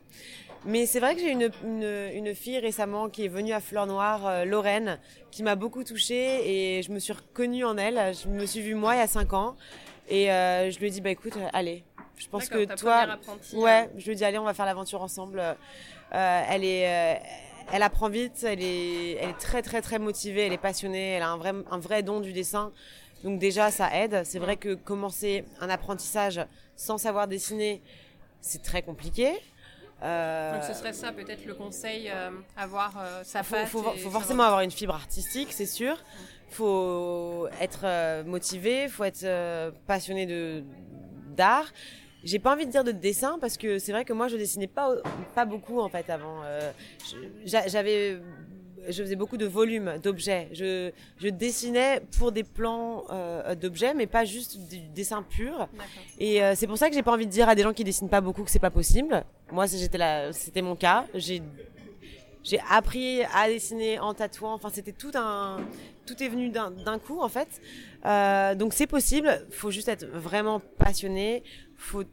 Mais 0.65 0.87
c'est 0.87 0.99
vrai 0.99 1.15
que 1.15 1.21
j'ai 1.21 1.31
une, 1.31 1.51
une, 1.63 2.11
une, 2.15 2.35
fille 2.35 2.59
récemment 2.59 3.09
qui 3.09 3.27
est 3.27 3.29
venue 3.29 3.53
à 3.53 3.61
Fleur 3.61 3.87
Noire, 3.87 4.27
euh, 4.27 4.45
Lorraine, 4.45 4.99
qui 5.31 5.43
m'a 5.43 5.55
beaucoup 5.55 5.85
touchée 5.85 6.79
et 6.79 6.83
je 6.83 6.91
me 6.91 6.99
suis 6.99 7.13
reconnue 7.13 7.65
en 7.65 7.77
elle. 7.77 8.15
Je 8.15 8.29
me 8.29 8.47
suis 8.47 8.63
vue 8.63 8.75
moi 8.75 8.95
il 8.97 8.99
y 8.99 9.03
a 9.03 9.07
5 9.07 9.33
ans 9.35 9.57
et 10.09 10.33
euh, 10.33 10.71
je 10.71 10.79
lui 10.79 10.89
ai 10.89 10.91
dit 10.91 11.01
bah 11.01 11.11
écoute, 11.11 11.35
allez, 11.53 11.85
je 12.17 12.27
pense 12.29 12.49
que 12.49 12.65
toi, 12.75 13.19
ouais, 13.53 13.71
hein. 13.71 13.89
je 13.97 14.07
lui 14.07 14.13
ai 14.13 14.15
dit 14.15 14.25
allez, 14.25 14.39
on 14.39 14.45
va 14.45 14.55
faire 14.55 14.67
l'aventure 14.67 15.03
ensemble. 15.03 15.41
Euh, 15.41 16.43
elle 16.49 16.65
est, 16.65 16.87
euh, 16.87 17.15
elle 17.73 17.83
apprend 17.83 18.09
vite, 18.09 18.45
elle 18.45 18.63
est, 18.63 19.13
elle 19.13 19.31
est 19.31 19.39
très 19.39 19.63
très 19.63 19.83
très 19.83 19.99
motivée, 19.99 20.47
elle 20.47 20.53
est 20.53 20.59
passionnée, 20.59 21.13
elle 21.13 21.23
a 21.23 21.31
un 21.31 21.37
vrai, 21.37 21.53
un 21.71 21.79
vrai 21.79 22.03
don 22.03 22.21
du 22.21 22.33
dessin. 22.33 22.73
Donc 23.25 23.39
déjà 23.39 23.71
ça 23.71 23.95
aide. 23.95 24.23
C'est 24.25 24.39
vrai 24.39 24.57
que 24.57 24.75
commencer 24.75 25.45
un 25.61 25.69
apprentissage 25.69 26.41
sans 26.77 26.99
savoir 26.99 27.27
dessiner, 27.27 27.83
c'est 28.41 28.63
très 28.63 28.83
compliqué. 28.83 29.33
Euh, 30.03 30.55
Donc 30.55 30.65
ce 30.65 30.75
serait 30.75 30.93
ça 30.93 31.11
peut-être 31.13 31.47
le 31.47 31.55
conseil, 31.55 32.11
euh, 32.11 32.31
avoir 32.57 32.95
euh, 32.99 33.25
sa 33.25 33.43
face. 33.43 33.69
Faut, 33.71 33.83
faut, 33.83 34.11
forcément 34.11 34.43
avoir 34.45 34.61
une 34.61 34.71
fibre 34.71 34.95
artistique, 34.95 35.49
c'est 35.53 35.67
sûr. 35.67 35.97
Faut 36.51 37.49
être 37.61 38.23
motivé, 38.25 38.89
faut 38.89 39.05
être 39.05 39.73
passionné 39.87 40.27
de 40.27 40.63
d'art. 41.35 41.67
J'ai 42.27 42.39
pas 42.39 42.53
envie 42.53 42.67
de 42.67 42.71
dire 42.71 42.85
de 42.85 42.93
dessin 42.93 43.39
parce 43.41 43.57
que 43.57 43.79
c'est 43.79 43.93
vrai 43.93 44.05
que 44.05 44.13
moi 44.13 44.29
je 44.29 44.37
dessinais 44.37 44.67
pas 44.67 44.95
pas 45.35 45.45
beaucoup 45.45 45.81
en 45.81 45.89
fait 45.89 46.11
avant. 46.11 46.43
J'avais 47.45 48.19
je 48.89 49.03
faisais 49.03 49.17
beaucoup 49.17 49.37
de 49.37 49.47
volumes 49.47 49.99
d'objets. 50.03 50.49
Je, 50.53 50.91
je, 51.19 51.29
dessinais 51.29 52.01
pour 52.19 52.33
des 52.33 52.45
plans 52.45 53.05
euh, 53.11 53.55
d'objets, 53.55 53.95
mais 53.95 54.07
pas 54.07 54.25
juste 54.25 54.59
du 54.69 54.81
dessin 54.95 55.23
pur. 55.23 55.69
Et 56.19 56.43
euh, 56.43 56.55
c'est 56.55 56.67
pour 56.67 56.79
ça 56.79 56.89
que 56.89 56.95
j'ai 56.95 57.03
pas 57.03 57.13
envie 57.13 57.27
de 57.27 57.31
dire 57.31 57.49
à 57.49 57.55
des 57.55 57.63
gens 57.63 57.73
qui 57.73 57.85
dessinent 57.85 58.09
pas 58.09 58.21
beaucoup 58.21 58.43
que 58.45 58.51
c'est 58.51 58.59
pas 58.59 58.71
possible. 58.71 59.25
Moi, 59.53 59.67
j'étais 59.67 59.99
là, 59.99 60.33
c'était 60.33 60.63
mon 60.63 60.77
cas. 60.77 61.07
J'ai 61.15 61.43
j'ai 62.43 62.61
appris 62.71 63.23
à 63.35 63.49
dessiner 63.49 63.99
en 63.99 64.15
tatouant. 64.15 64.55
Enfin, 64.55 64.71
c'était 64.73 64.93
tout 64.93 65.11
un, 65.17 65.57
tout 66.07 66.23
est 66.23 66.29
venu 66.29 66.51
d'un 66.51 66.99
coup 67.01 67.21
en 67.21 67.29
fait. 67.29 67.61
Euh, 68.05 68.55
donc 68.55 68.73
c'est 68.73 68.87
possible. 68.87 69.45
Faut 69.51 69.73
juste 69.73 69.89
être 69.89 70.07
vraiment 70.07 70.61
passionné. 70.79 71.43
Faut 71.77 72.05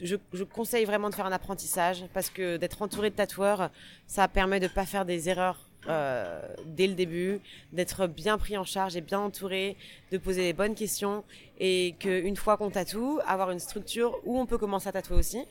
je, 0.00 0.16
je, 0.32 0.44
conseille 0.44 0.84
vraiment 0.84 1.10
de 1.10 1.14
faire 1.14 1.26
un 1.26 1.32
apprentissage 1.32 2.04
parce 2.14 2.30
que 2.30 2.56
d'être 2.56 2.82
entouré 2.82 3.10
de 3.10 3.16
tatoueurs, 3.16 3.70
ça 4.06 4.28
permet 4.28 4.60
de 4.60 4.68
pas 4.68 4.86
faire 4.86 5.04
des 5.04 5.28
erreurs 5.28 5.68
euh, 5.88 6.40
dès 6.66 6.86
le 6.86 6.94
début, 6.94 7.40
d'être 7.72 8.06
bien 8.06 8.38
pris 8.38 8.56
en 8.56 8.64
charge 8.64 8.96
et 8.96 9.00
bien 9.00 9.20
entouré, 9.20 9.76
de 10.10 10.18
poser 10.18 10.42
les 10.42 10.52
bonnes 10.52 10.74
questions 10.74 11.24
et 11.58 11.94
qu'une 11.98 12.36
fois 12.36 12.56
qu'on 12.56 12.70
tatoue, 12.70 13.20
avoir 13.26 13.50
une 13.50 13.58
structure 13.58 14.18
où 14.24 14.38
on 14.38 14.46
peut 14.46 14.58
commencer 14.58 14.88
à 14.88 14.92
tatouer 14.92 15.16
aussi. 15.16 15.44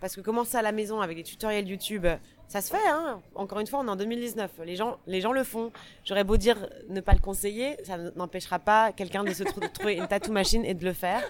Parce 0.00 0.16
que 0.16 0.20
commencer 0.20 0.56
à 0.56 0.62
la 0.62 0.72
maison 0.72 1.00
avec 1.00 1.16
des 1.16 1.22
tutoriels 1.22 1.68
YouTube, 1.68 2.06
ça 2.52 2.60
se 2.60 2.70
fait. 2.70 2.88
Hein 2.88 3.20
Encore 3.34 3.60
une 3.60 3.66
fois, 3.66 3.80
on 3.80 3.86
est 3.86 3.90
en 3.90 3.96
2019. 3.96 4.50
Les 4.66 4.76
gens, 4.76 4.98
les 5.06 5.20
gens 5.22 5.32
le 5.32 5.42
font. 5.42 5.72
J'aurais 6.04 6.24
beau 6.24 6.36
dire 6.36 6.68
ne 6.90 7.00
pas 7.00 7.14
le 7.14 7.20
conseiller, 7.20 7.76
ça 7.84 7.96
n'empêchera 8.14 8.58
pas 8.58 8.92
quelqu'un 8.92 9.24
de 9.24 9.32
se 9.32 9.42
trouver 9.44 9.94
une 9.94 10.06
tattoo 10.06 10.32
machine 10.32 10.64
et 10.64 10.74
de 10.74 10.84
le 10.84 10.92
faire. 10.92 11.22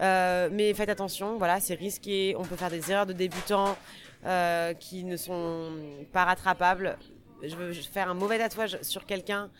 Euh, 0.00 0.48
mais 0.52 0.72
faites 0.72 0.88
attention, 0.88 1.36
voilà, 1.38 1.60
c'est 1.60 1.74
risqué. 1.74 2.34
On 2.38 2.44
peut 2.44 2.56
faire 2.56 2.70
des 2.70 2.90
erreurs 2.90 3.06
de 3.06 3.12
débutants 3.12 3.76
euh, 4.24 4.72
qui 4.74 5.04
ne 5.04 5.16
sont 5.16 5.70
pas 6.12 6.24
rattrapables 6.24 6.96
je 7.42 7.56
veux 7.56 7.72
faire 7.72 8.10
un 8.10 8.14
mauvais 8.14 8.38
tatouage 8.38 8.80
sur 8.82 9.06
quelqu'un, 9.06 9.50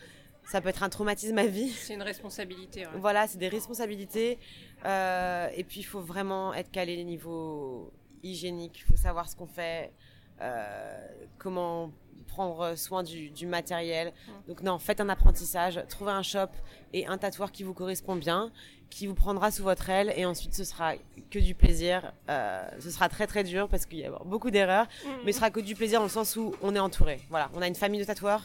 ça 0.45 0.61
peut 0.61 0.69
être 0.69 0.83
un 0.83 0.89
traumatisme 0.89 1.39
à 1.39 1.47
vie. 1.47 1.71
C'est 1.71 1.95
une 1.95 2.03
responsabilité. 2.03 2.87
Voilà, 2.97 3.27
c'est 3.27 3.39
des 3.39 3.49
responsabilités. 3.49 4.39
Euh, 4.85 5.49
et 5.55 5.65
puis, 5.65 5.81
il 5.81 5.85
faut 5.85 6.01
vraiment 6.01 6.53
être 6.55 6.71
calé 6.71 6.97
les 6.97 7.05
niveaux 7.05 7.93
hygiéniques. 8.23 8.81
Il 8.81 8.93
faut 8.93 8.97
savoir 8.97 9.29
ce 9.29 9.37
qu'on 9.37 9.47
fait, 9.47 9.93
euh, 10.41 11.07
comment 11.39 11.93
prendre 12.31 12.77
soin 12.77 13.03
du, 13.03 13.31
du 13.31 13.47
matériel. 13.47 14.13
Donc 14.49 14.63
non, 14.63 14.79
faites 14.79 15.01
un 15.01 15.09
apprentissage, 15.09 15.81
trouvez 15.89 16.13
un 16.13 16.23
shop 16.23 16.49
et 16.93 17.07
un 17.07 17.19
tatoueur 17.19 17.53
qui 17.53 17.63
vous 17.63 17.75
correspond 17.75 18.17
bien, 18.17 18.51
qui 18.91 19.07
vous 19.07 19.15
prendra 19.15 19.51
sous 19.51 19.63
votre 19.63 19.89
aile 19.89 20.13
et 20.17 20.25
ensuite 20.25 20.55
ce 20.55 20.65
sera 20.65 20.95
que 21.31 21.39
du 21.39 21.55
plaisir. 21.55 22.13
Euh, 22.29 22.69
ce 22.81 22.91
sera 22.91 23.09
très 23.09 23.27
très 23.27 23.45
dur 23.45 23.69
parce 23.69 23.87
qu'il 23.87 23.99
y 23.99 24.05
a 24.05 24.11
beaucoup 24.25 24.51
d'erreurs, 24.51 24.87
mm. 24.87 25.09
mais 25.25 25.33
ce 25.33 25.39
sera 25.39 25.51
que 25.51 25.61
du 25.61 25.75
plaisir 25.75 26.01
dans 26.01 26.07
le 26.07 26.11
sens 26.11 26.37
où 26.37 26.55
on 26.63 26.75
est 26.75 26.81
entouré. 26.81 27.21
Voilà, 27.31 27.51
on 27.55 27.63
a 27.63 27.69
une 27.69 27.75
famille 27.75 28.01
de 28.01 28.05
tatoueurs 28.05 28.45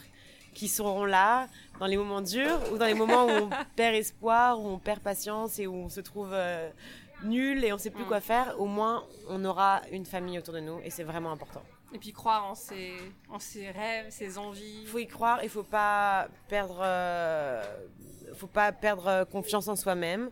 qui 0.53 0.67
seront 0.67 1.03
là 1.03 1.47
dans 1.79 1.87
les 1.87 1.97
moments 1.97 2.21
durs 2.21 2.59
ou 2.71 2.77
dans 2.77 2.85
les 2.85 2.93
moments 2.93 3.25
où 3.25 3.29
on 3.29 3.49
perd 3.75 3.95
espoir, 3.95 4.59
où 4.59 4.67
on 4.67 4.79
perd 4.79 5.01
patience 5.01 5.59
et 5.59 5.67
où 5.67 5.75
on 5.75 5.89
se 5.89 5.99
trouve 5.99 6.31
euh, 6.31 6.69
nul 7.23 7.63
et 7.63 7.73
on 7.73 7.77
sait 7.77 7.89
plus 7.89 8.03
mm. 8.03 8.07
quoi 8.07 8.21
faire. 8.21 8.55
Au 8.59 8.65
moins, 8.65 9.03
on 9.29 9.43
aura 9.43 9.81
une 9.91 10.05
famille 10.05 10.37
autour 10.37 10.53
de 10.53 10.59
nous 10.59 10.79
et 10.83 10.89
c'est 10.89 11.03
vraiment 11.03 11.31
important. 11.31 11.63
Et 11.95 11.97
puis 11.97 12.11
croire 12.11 12.43
en 12.43 12.55
ses, 12.55 12.91
en 13.29 13.39
ses 13.39 13.71
rêves, 13.71 14.07
ses 14.09 14.37
envies. 14.37 14.81
Il 14.81 14.87
faut 14.87 14.99
y 14.99 15.07
croire, 15.07 15.39
il 15.43 15.49
faut 15.49 15.63
pas 15.63 16.27
perdre, 16.49 16.81
euh, 16.83 17.63
faut 18.33 18.47
pas 18.47 18.73
perdre 18.73 19.23
confiance 19.31 19.69
en 19.69 19.77
soi-même. 19.77 20.29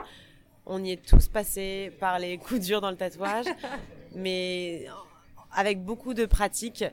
On 0.65 0.83
y 0.83 0.91
est 0.91 1.01
tous 1.01 1.29
passés 1.29 1.93
par 2.01 2.19
les 2.19 2.37
coups 2.37 2.59
durs 2.59 2.81
dans 2.81 2.91
le 2.91 2.97
tatouage, 2.97 3.45
mais 4.13 4.87
avec 5.53 5.85
beaucoup 5.85 6.13
de 6.13 6.25
pratique. 6.25 6.83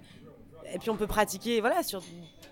Et 0.72 0.78
puis 0.78 0.88
on 0.88 0.96
peut 0.96 1.08
pratiquer, 1.08 1.60
voilà, 1.60 1.82
sur 1.82 2.04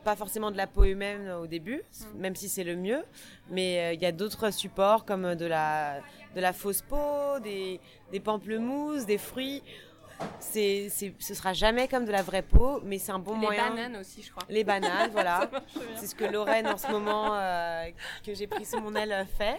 pas 0.02 0.16
forcément 0.16 0.50
de 0.50 0.56
la 0.56 0.66
peau 0.66 0.82
humaine 0.82 1.30
au 1.30 1.46
début, 1.46 1.82
mm. 2.16 2.18
même 2.18 2.34
si 2.34 2.48
c'est 2.48 2.64
le 2.64 2.74
mieux, 2.74 3.04
mais 3.48 3.78
euh, 3.78 3.92
il 3.92 4.02
y 4.02 4.06
a 4.06 4.12
d'autres 4.12 4.52
supports 4.52 5.04
comme 5.04 5.36
de 5.36 5.46
la, 5.46 6.00
de 6.34 6.40
la 6.40 6.52
fausse 6.52 6.82
peau, 6.82 7.38
des, 7.44 7.78
des 8.10 8.18
pamplemousses, 8.18 9.06
des 9.06 9.18
fruits 9.18 9.62
c'est, 10.40 10.88
c'est, 10.90 11.14
ce 11.18 11.34
sera 11.34 11.52
jamais 11.52 11.88
comme 11.88 12.04
de 12.04 12.12
la 12.12 12.22
vraie 12.22 12.42
peau, 12.42 12.80
mais 12.84 12.98
c'est 12.98 13.12
un 13.12 13.18
bon 13.18 13.34
moyen. 13.34 13.70
Les 13.70 13.76
bananes 13.76 13.96
aussi, 13.96 14.22
je 14.22 14.30
crois. 14.30 14.42
Les 14.48 14.64
bananes, 14.64 15.10
voilà. 15.12 15.50
c'est 15.96 16.06
ce 16.06 16.14
que 16.14 16.24
Lorraine, 16.24 16.66
en 16.66 16.76
ce 16.76 16.90
moment, 16.90 17.34
euh, 17.34 17.86
que 18.24 18.34
j'ai 18.34 18.46
pris 18.46 18.64
sous 18.64 18.80
mon 18.80 18.94
aile, 18.94 19.26
fait. 19.36 19.58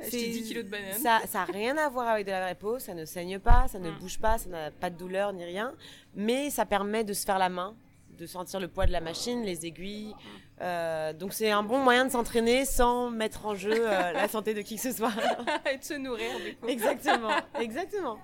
C'est 0.00 0.16
10 0.16 0.48
kilos 0.48 0.64
de 0.64 0.70
bananes. 0.70 0.98
Ça, 1.00 1.20
ça 1.26 1.42
a 1.42 1.44
rien 1.44 1.76
à 1.76 1.88
voir 1.88 2.08
avec 2.08 2.26
de 2.26 2.32
la 2.32 2.42
vraie 2.42 2.54
peau, 2.54 2.78
ça 2.78 2.94
ne 2.94 3.04
saigne 3.04 3.38
pas, 3.38 3.68
ça 3.68 3.78
ne 3.78 3.90
mm. 3.90 3.98
bouge 3.98 4.18
pas, 4.18 4.38
ça 4.38 4.48
n'a 4.48 4.70
pas 4.70 4.90
de 4.90 4.96
douleur 4.96 5.32
ni 5.32 5.44
rien, 5.44 5.72
mais 6.14 6.50
ça 6.50 6.66
permet 6.66 7.04
de 7.04 7.12
se 7.12 7.24
faire 7.24 7.38
la 7.38 7.48
main, 7.48 7.74
de 8.18 8.26
sentir 8.26 8.58
le 8.58 8.68
poids 8.68 8.86
de 8.86 8.92
la 8.92 9.00
machine, 9.00 9.42
les 9.42 9.64
aiguilles. 9.66 10.14
Euh, 10.60 11.12
donc 11.12 11.32
c'est 11.32 11.50
un 11.50 11.62
bon 11.62 11.78
moyen 11.78 12.04
de 12.04 12.10
s'entraîner 12.10 12.64
sans 12.64 13.10
mettre 13.10 13.46
en 13.46 13.54
jeu 13.54 13.74
euh, 13.74 14.12
la 14.12 14.28
santé 14.28 14.54
de 14.54 14.62
qui 14.62 14.76
que 14.76 14.82
ce 14.82 14.92
soit. 14.92 15.12
Et 15.72 15.78
de 15.78 15.84
se 15.84 15.94
nourrir 15.94 16.30
du 16.44 16.56
coup. 16.56 16.68
Exactement, 16.68 17.34
exactement. 17.60 18.18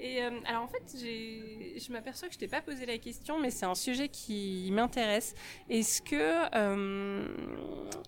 Et 0.00 0.22
euh, 0.22 0.30
alors 0.46 0.62
en 0.62 0.68
fait, 0.68 0.82
je 0.96 1.92
m'aperçois 1.92 2.28
que 2.28 2.34
je 2.34 2.38
t'ai 2.38 2.48
pas 2.48 2.60
posé 2.60 2.84
la 2.84 2.98
question, 2.98 3.38
mais 3.38 3.50
c'est 3.50 3.66
un 3.66 3.74
sujet 3.74 4.08
qui 4.08 4.68
m'intéresse. 4.72 5.34
Est-ce 5.70 6.02
que 6.02 6.54
euh, 6.54 7.26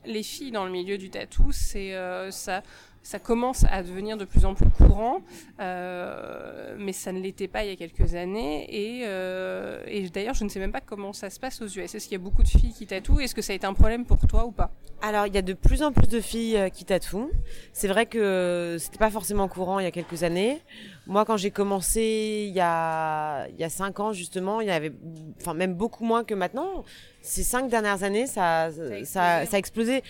les 0.04 0.22
filles 0.22 0.50
dans 0.50 0.64
le 0.64 0.70
milieu 0.72 0.98
du 0.98 1.10
tatou, 1.10 1.52
c'est 1.52 1.94
euh, 1.94 2.30
ça 2.30 2.62
ça 3.06 3.20
commence 3.20 3.64
à 3.70 3.84
devenir 3.84 4.16
de 4.16 4.24
plus 4.24 4.44
en 4.44 4.54
plus 4.54 4.68
courant, 4.68 5.20
euh, 5.60 6.74
mais 6.76 6.92
ça 6.92 7.12
ne 7.12 7.20
l'était 7.20 7.46
pas 7.46 7.64
il 7.64 7.70
y 7.70 7.72
a 7.72 7.76
quelques 7.76 8.16
années. 8.16 8.66
Et, 8.68 9.02
euh, 9.04 9.80
et 9.86 10.08
d'ailleurs, 10.08 10.34
je 10.34 10.42
ne 10.42 10.48
sais 10.48 10.58
même 10.58 10.72
pas 10.72 10.80
comment 10.80 11.12
ça 11.12 11.30
se 11.30 11.38
passe 11.38 11.62
aux 11.62 11.68
US. 11.68 11.94
Est-ce 11.94 12.08
qu'il 12.08 12.18
y 12.18 12.20
a 12.20 12.24
beaucoup 12.24 12.42
de 12.42 12.48
filles 12.48 12.74
qui 12.76 12.84
tatouent? 12.84 13.20
Est-ce 13.20 13.36
que 13.36 13.42
ça 13.42 13.52
a 13.52 13.56
été 13.56 13.64
un 13.64 13.74
problème 13.74 14.06
pour 14.06 14.18
toi 14.26 14.44
ou 14.44 14.50
pas? 14.50 14.72
Alors, 15.02 15.28
il 15.28 15.34
y 15.36 15.38
a 15.38 15.42
de 15.42 15.52
plus 15.52 15.84
en 15.84 15.92
plus 15.92 16.08
de 16.08 16.20
filles 16.20 16.56
euh, 16.56 16.68
qui 16.68 16.84
tatouent. 16.84 17.30
C'est 17.72 17.86
vrai 17.86 18.06
que 18.06 18.76
c'était 18.80 18.98
pas 18.98 19.10
forcément 19.10 19.46
courant 19.46 19.78
il 19.78 19.84
y 19.84 19.88
a 19.88 19.92
quelques 19.92 20.24
années. 20.24 20.60
Moi, 21.06 21.24
quand 21.24 21.36
j'ai 21.36 21.52
commencé 21.52 22.46
il 22.48 22.54
y 22.56 22.60
a 22.60 23.46
il 23.50 23.60
y 23.60 23.64
a 23.64 23.70
cinq 23.70 24.00
ans 24.00 24.12
justement, 24.12 24.60
il 24.60 24.66
y 24.66 24.72
avait, 24.72 24.92
enfin 25.40 25.54
même 25.54 25.74
beaucoup 25.74 26.04
moins 26.04 26.24
que 26.24 26.34
maintenant. 26.34 26.82
Ces 27.22 27.44
cinq 27.44 27.68
dernières 27.68 28.02
années, 28.02 28.26
ça 28.26 28.70
ça, 29.04 29.46
ça 29.46 29.56
a 29.56 29.58
explosé. 29.58 30.02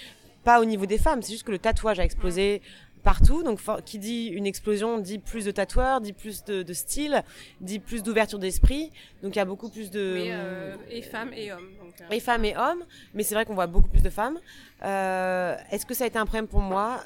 Pas 0.45 0.61
au 0.61 0.65
niveau 0.65 0.87
des 0.87 0.97
femmes, 0.97 1.23
c'est 1.23 1.33
juste 1.33 1.43
que 1.43 1.51
le 1.51 1.59
tatouage 1.59 1.99
a 1.99 2.05
explosé 2.05 2.63
partout. 3.07 3.45
Donc, 3.45 3.61
qui 3.85 3.99
dit 3.99 4.27
une 4.27 4.47
explosion 4.47 4.99
dit 4.99 5.21
plus 5.21 5.45
de 5.45 5.53
tatoueurs, 5.53 6.01
dit 6.01 6.13
plus 6.13 6.43
de, 6.45 6.65
de 6.65 6.73
style, 6.73 7.23
dit 7.61 7.79
plus 7.79 8.03
d'ouverture 8.03 8.41
d'esprit. 8.41 8.91
Donc, 9.23 9.37
il 9.37 9.39
y 9.39 9.43
a 9.43 9.45
beaucoup 9.45 9.71
plus 9.71 9.91
de. 9.93 10.01
euh, 10.33 10.77
et 10.91 11.03
femmes 11.03 11.33
et 11.33 11.53
hommes. 11.53 11.71
Donc, 11.81 11.95
euh... 12.01 12.15
Et 12.15 12.21
femmes 12.21 12.45
et 12.45 12.57
hommes. 12.57 12.83
Mais 13.15 13.23
c'est 13.23 13.37
vrai 13.37 13.47
qu'on 13.47 13.55
voit 13.55 13.69
beaucoup 13.69 13.89
plus 13.89 14.03
de 14.03 14.11
femmes. 14.11 14.39
Euh, 14.83 15.57
Est-ce 15.71 15.87
que 15.87 15.95
ça 15.95 16.05
a 16.05 16.09
été 16.09 16.19
un 16.19 16.27
problème 16.27 16.49
pour 16.49 16.61
moi? 16.61 17.01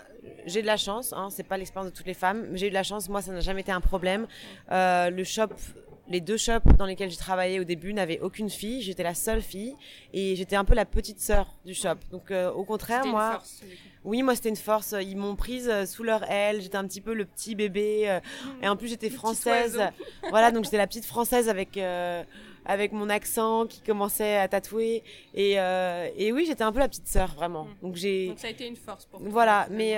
J'ai 0.46 0.62
de 0.62 0.66
la 0.66 0.78
chance. 0.78 1.12
Hein, 1.12 1.28
c'est 1.30 1.46
pas 1.52 1.58
l'expérience 1.58 1.92
de 1.92 1.96
toutes 1.96 2.06
les 2.06 2.14
femmes. 2.14 2.46
Mais 2.50 2.56
j'ai 2.58 2.68
eu 2.68 2.70
de 2.70 2.74
la 2.74 2.82
chance. 2.82 3.10
Moi, 3.10 3.20
ça 3.20 3.32
n'a 3.32 3.40
jamais 3.40 3.60
été 3.60 3.72
un 3.72 3.82
problème. 3.82 4.26
Le 4.70 5.24
shop 5.24 5.50
les 6.10 6.20
deux 6.20 6.36
shops 6.36 6.66
dans 6.76 6.86
lesquels 6.86 7.10
j'ai 7.10 7.16
travaillé 7.16 7.60
au 7.60 7.64
début 7.64 7.94
n'avaient 7.94 8.18
aucune 8.18 8.50
fille. 8.50 8.82
J'étais 8.82 9.04
la 9.04 9.14
seule 9.14 9.40
fille 9.40 9.76
et 10.12 10.34
j'étais 10.34 10.56
un 10.56 10.64
peu 10.64 10.74
la 10.74 10.84
petite 10.84 11.20
sœur 11.20 11.54
du 11.64 11.72
shop. 11.72 11.94
Donc 12.10 12.30
euh, 12.30 12.50
au 12.50 12.64
contraire, 12.64 13.06
moi, 13.06 13.34
force, 13.34 13.62
oui, 14.04 14.22
moi 14.22 14.34
c'était 14.34 14.48
une 14.48 14.56
force. 14.56 14.94
Ils 15.00 15.16
m'ont 15.16 15.36
prise 15.36 15.68
euh, 15.68 15.84
sous 15.84 16.02
leur 16.02 16.28
aile. 16.30 16.62
J'étais 16.62 16.76
un 16.76 16.86
petit 16.86 17.00
peu 17.00 17.12
le 17.12 17.24
petit 17.24 17.54
bébé 17.54 18.08
euh, 18.08 18.20
et 18.62 18.68
en 18.68 18.76
plus 18.76 18.88
j'étais 18.88 19.10
française. 19.10 19.80
voilà, 20.30 20.50
donc 20.50 20.64
j'étais 20.64 20.78
la 20.78 20.86
petite 20.86 21.04
française 21.04 21.48
avec 21.48 21.76
euh, 21.76 22.24
avec 22.64 22.92
mon 22.92 23.10
accent 23.10 23.66
qui 23.66 23.82
commençait 23.82 24.36
à 24.36 24.48
tatouer 24.48 25.02
et 25.34 25.52
et 25.52 26.32
oui, 26.32 26.44
j'étais 26.46 26.64
un 26.64 26.72
peu 26.72 26.78
la 26.78 26.88
petite 26.88 27.08
sœur 27.08 27.34
vraiment. 27.34 27.68
Donc 27.82 27.96
j'ai. 27.96 28.28
Donc 28.28 28.38
ça 28.38 28.48
a 28.48 28.50
été 28.50 28.66
une 28.66 28.76
force 28.76 29.04
pour. 29.06 29.20
Toi, 29.20 29.28
voilà, 29.30 29.66
mais 29.70 29.96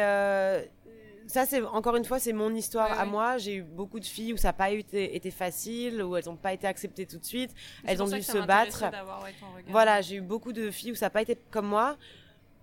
ça 1.29 1.47
c'est 1.47 1.63
encore 1.63 1.97
une 1.97 2.05
fois 2.05 2.19
c'est 2.19 2.33
mon 2.33 2.55
histoire 2.55 2.91
ouais, 2.91 2.99
à 2.99 3.05
moi 3.05 3.39
j'ai 3.39 3.57
eu 3.57 3.63
beaucoup 3.63 4.01
de 4.01 4.05
filles 4.05 4.33
où 4.33 4.37
ça 4.37 4.49
n'a 4.49 4.53
pas 4.53 4.71
été, 4.71 5.15
été, 5.17 5.31
facile 5.31 6.03
où 6.03 6.17
elles 6.17 6.27
n'ont 6.27 6.37
pas 6.37 6.53
été 6.53 6.67
acceptées 6.67 7.07
tout 7.07 7.19
de 7.19 7.25
suite 7.25 7.53
elles 7.85 8.03
ont 8.03 8.09
dû 8.09 8.23
se 8.23 8.39
battre 8.39 8.83
ouais, 8.83 9.65
voilà 9.69 10.01
j'ai 10.01 10.17
eu 10.17 10.21
beaucoup 10.21 10.53
de 10.53 10.71
filles 10.71 10.93
où 10.93 10.95
ça 10.97 11.07
n'a 11.07 11.11
pas 11.11 11.23
été 11.23 11.39
comme 11.51 11.69
moi 11.69 11.97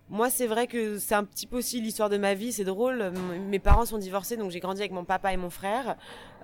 moi 0.09 0.29
c'est 0.29 0.47
vrai 0.47 0.67
que 0.67 0.97
c'est 0.97 1.15
un 1.15 1.23
petit 1.23 1.47
peu 1.47 1.57
aussi 1.57 1.81
l'histoire 1.81 2.09
de 2.09 2.17
ma 2.17 2.33
vie 2.33 2.51
c'est 2.51 2.63
drôle 2.63 3.11
mes 3.47 3.59
parents 3.59 3.85
sont 3.85 3.97
divorcés 3.97 4.37
donc 4.37 4.51
j'ai 4.51 4.59
grandi 4.59 4.81
avec 4.81 4.91
mon 4.91 5.05
papa 5.05 5.33
et 5.33 5.37
mon 5.37 5.49
frère 5.49 5.95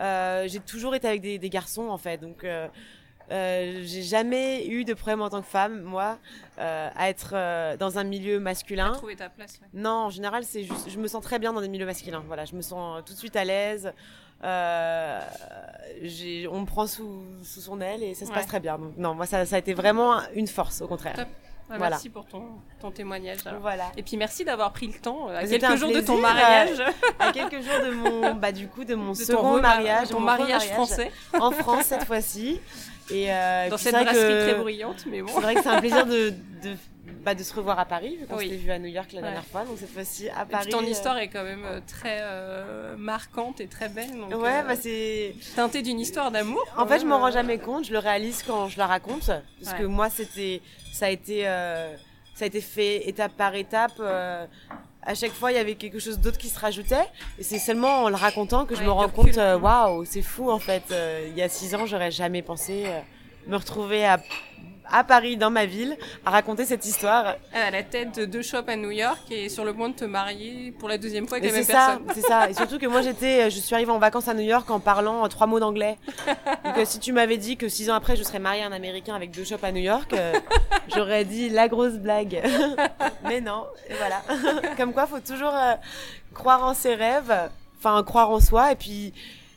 euh, 0.01 0.47
j'ai 0.47 0.59
toujours 0.59 0.95
été 0.95 1.07
avec 1.07 1.21
des, 1.21 1.37
des, 1.37 1.49
garçons 1.49 1.89
en 1.89 1.97
fait 1.97 2.19
donc 2.19 2.43
euh, 2.43 2.67
euh, 3.31 3.81
j'ai 3.83 4.03
jamais 4.03 4.67
eu 4.67 4.85
de 4.85 4.93
problème 4.93 5.21
en 5.21 5.29
tant 5.29 5.41
que 5.41 5.47
femme, 5.47 5.81
moi, 5.81 6.19
à 6.59 7.09
être 7.09 7.75
dans 7.77 7.97
un 7.97 8.03
milieu 8.03 8.39
masculin. 8.39 8.91
À 8.91 8.95
trouver 8.95 9.15
ta 9.15 9.29
place. 9.29 9.59
Ouais. 9.59 9.67
Non, 9.73 9.89
en 9.89 10.09
général, 10.11 10.43
c'est 10.43 10.61
juste, 10.61 10.91
je 10.91 10.99
me 10.99 11.07
sens 11.07 11.23
très 11.23 11.39
bien 11.39 11.51
dans 11.51 11.61
des 11.61 11.67
milieux 11.67 11.87
masculins. 11.87 12.23
Voilà, 12.27 12.45
je 12.45 12.55
me 12.55 12.61
sens 12.61 13.03
tout 13.03 13.13
de 13.13 13.17
suite 13.17 13.35
à 13.35 13.43
l'aise. 13.43 13.91
Euh, 14.43 15.21
on 16.51 16.61
me 16.61 16.65
prend 16.65 16.87
sous, 16.87 17.23
sous 17.43 17.61
son 17.61 17.81
aile 17.81 18.03
et 18.03 18.13
ça 18.13 18.25
se 18.25 18.29
ouais. 18.29 18.35
passe 18.35 18.47
très 18.47 18.59
bien. 18.59 18.77
Donc, 18.77 18.97
non, 18.97 19.15
moi, 19.15 19.25
ça, 19.25 19.45
ça, 19.45 19.55
a 19.55 19.59
été 19.59 19.73
vraiment 19.73 20.19
une 20.35 20.47
force, 20.47 20.81
au 20.81 20.87
contraire. 20.87 21.15
Top. 21.15 21.27
Ah, 21.69 21.77
voilà. 21.77 21.89
Merci 21.91 22.09
pour 22.09 22.25
ton, 22.27 22.43
ton 22.79 22.91
témoignage. 22.91 23.39
Alors. 23.45 23.59
Voilà. 23.59 23.91
Et 23.97 24.03
puis 24.03 24.17
merci 24.17 24.45
d'avoir 24.45 24.71
pris 24.71 24.87
le 24.87 24.93
temps 24.93 25.29
à 25.29 25.47
quelques 25.47 25.75
jours 25.77 25.91
de 25.91 26.01
ton 26.01 26.17
mariage. 26.19 26.79
à 27.19 27.31
quelques 27.31 27.61
jours 27.61 27.79
de 27.83 27.91
mon, 27.91 28.33
bah 28.35 28.51
du 28.51 28.67
coup 28.67 28.83
de 28.85 28.93
mon 28.93 29.11
de 29.11 29.17
second 29.17 29.59
mariage, 29.59 30.09
ton 30.09 30.19
mariage, 30.19 30.47
mariage 30.47 30.73
français 30.73 31.11
en 31.33 31.51
France 31.51 31.85
cette 31.85 32.05
fois-ci. 32.05 32.61
Et 33.11 33.31
euh, 33.31 33.69
dans 33.69 33.77
cette 33.77 33.93
brasserie 33.93 34.13
que... 34.13 34.49
très 34.49 34.55
bruyante, 34.55 35.05
mais 35.07 35.21
bon. 35.21 35.31
C'est 35.33 35.41
vrai 35.41 35.55
que 35.55 35.63
c'est 35.63 35.69
un 35.69 35.79
plaisir 35.79 36.05
de, 36.05 36.33
de, 36.63 36.75
bah, 37.23 37.35
de 37.35 37.43
se 37.43 37.53
revoir 37.53 37.79
à 37.79 37.85
Paris, 37.85 38.17
vu 38.17 38.27
qu'on 38.27 38.37
oui. 38.37 38.45
s'était 38.45 38.57
vu 38.57 38.71
à 38.71 38.79
New 38.79 38.87
York 38.87 39.11
la 39.11 39.19
ouais. 39.19 39.23
dernière 39.23 39.45
fois, 39.45 39.65
donc 39.65 39.77
cette 39.77 39.91
fois-ci 39.91 40.29
à 40.29 40.45
Paris. 40.45 40.67
Et 40.67 40.69
puis 40.69 40.71
ton 40.71 40.85
histoire 40.85 41.17
est 41.17 41.27
quand 41.27 41.43
même 41.43 41.65
très 41.87 42.19
euh, 42.21 42.95
marquante 42.97 43.61
et 43.61 43.67
très 43.67 43.89
belle. 43.89 44.11
Donc, 44.11 44.29
ouais, 44.41 44.59
euh, 44.59 44.63
bah 44.63 44.75
c'est. 44.75 45.35
Teintée 45.55 45.81
d'une 45.81 45.99
histoire 45.99 46.31
d'amour. 46.31 46.63
En 46.77 46.85
fait, 46.87 46.99
je 46.99 47.05
m'en 47.05 47.19
rends 47.19 47.31
jamais 47.31 47.57
compte, 47.57 47.85
je 47.85 47.93
le 47.93 47.99
réalise 47.99 48.43
quand 48.43 48.67
je 48.69 48.77
la 48.77 48.87
raconte, 48.87 49.27
parce 49.27 49.73
ouais. 49.73 49.79
que 49.79 49.85
moi, 49.85 50.09
c'était, 50.09 50.61
ça 50.93 51.07
a 51.07 51.09
été, 51.09 51.47
euh, 51.47 51.95
ça 52.35 52.45
a 52.45 52.47
été 52.47 52.61
fait 52.61 53.07
étape 53.07 53.33
par 53.33 53.55
étape 53.55 53.99
à 55.05 55.15
chaque 55.15 55.31
fois 55.31 55.51
il 55.51 55.55
y 55.55 55.59
avait 55.59 55.75
quelque 55.75 55.99
chose 55.99 56.19
d'autre 56.19 56.37
qui 56.37 56.49
se 56.49 56.59
rajoutait 56.59 57.07
et 57.37 57.43
c'est 57.43 57.59
seulement 57.59 58.03
en 58.03 58.09
le 58.09 58.15
racontant 58.15 58.65
que 58.65 58.73
ouais, 58.73 58.79
je 58.79 58.85
me 58.85 58.91
rends 58.91 59.09
compte 59.09 59.35
waouh 59.37 59.99
wow, 59.99 60.05
c'est 60.05 60.21
fou 60.21 60.49
en 60.49 60.59
fait 60.59 60.83
euh, 60.91 61.27
il 61.29 61.37
y 61.37 61.41
a 61.41 61.49
six 61.49 61.75
ans 61.75 61.85
j'aurais 61.85 62.11
jamais 62.11 62.41
pensé 62.41 62.83
euh, 62.87 62.99
me 63.47 63.55
retrouver 63.55 64.05
à 64.05 64.19
à 64.91 65.03
Paris, 65.03 65.37
dans 65.37 65.49
ma 65.49 65.65
ville, 65.65 65.97
à 66.25 66.31
raconter 66.31 66.65
cette 66.65 66.85
histoire. 66.85 67.35
À 67.53 67.71
la 67.71 67.83
tête 67.83 68.19
de 68.19 68.25
deux 68.25 68.41
shops 68.41 68.67
à 68.67 68.75
New 68.75 68.91
York 68.91 69.19
et 69.31 69.49
sur 69.49 69.65
le 69.65 69.73
point 69.73 69.89
de 69.89 69.95
te 69.95 70.05
marier 70.05 70.71
pour 70.77 70.89
la 70.89 70.97
deuxième 70.97 71.27
fois 71.27 71.37
avec 71.37 71.49
la 71.49 71.57
même 71.57 71.65
ça, 71.65 71.73
personne. 71.73 72.07
C'est 72.13 72.27
ça, 72.27 72.49
et 72.49 72.53
surtout 72.53 72.79
que 72.79 72.85
moi 72.85 73.01
j'étais, 73.01 73.49
je 73.49 73.59
suis 73.59 73.73
arrivée 73.75 73.91
en 73.91 73.99
vacances 73.99 74.27
à 74.27 74.33
New 74.33 74.41
York 74.41 74.69
en 74.69 74.79
parlant 74.79 75.27
trois 75.29 75.47
mots 75.47 75.59
d'anglais. 75.59 75.97
Donc 76.63 76.77
euh, 76.77 76.85
si 76.85 76.99
tu 76.99 77.13
m'avais 77.13 77.37
dit 77.37 77.57
que 77.57 77.69
six 77.69 77.89
ans 77.89 77.95
après 77.95 78.15
je 78.15 78.23
serais 78.23 78.39
mariée 78.39 78.63
à 78.63 78.67
un 78.67 78.71
Américain 78.71 79.15
avec 79.15 79.31
deux 79.31 79.43
shops 79.43 79.63
à 79.63 79.71
New 79.71 79.81
York, 79.81 80.13
euh, 80.13 80.33
j'aurais 80.95 81.25
dit 81.25 81.49
la 81.49 81.67
grosse 81.67 81.93
blague. 81.93 82.41
Mais 83.23 83.41
non, 83.41 83.65
et 83.89 83.93
voilà. 83.93 84.21
Comme 84.77 84.93
quoi, 84.93 85.07
faut 85.07 85.19
toujours 85.19 85.53
euh, 85.53 85.73
croire 86.33 86.63
en 86.63 86.73
ses 86.73 86.95
rêves, 86.95 87.33
enfin 87.79 88.03
croire 88.03 88.29
en 88.29 88.39
soi, 88.39 88.71
et 88.71 88.75
puis 88.75 89.13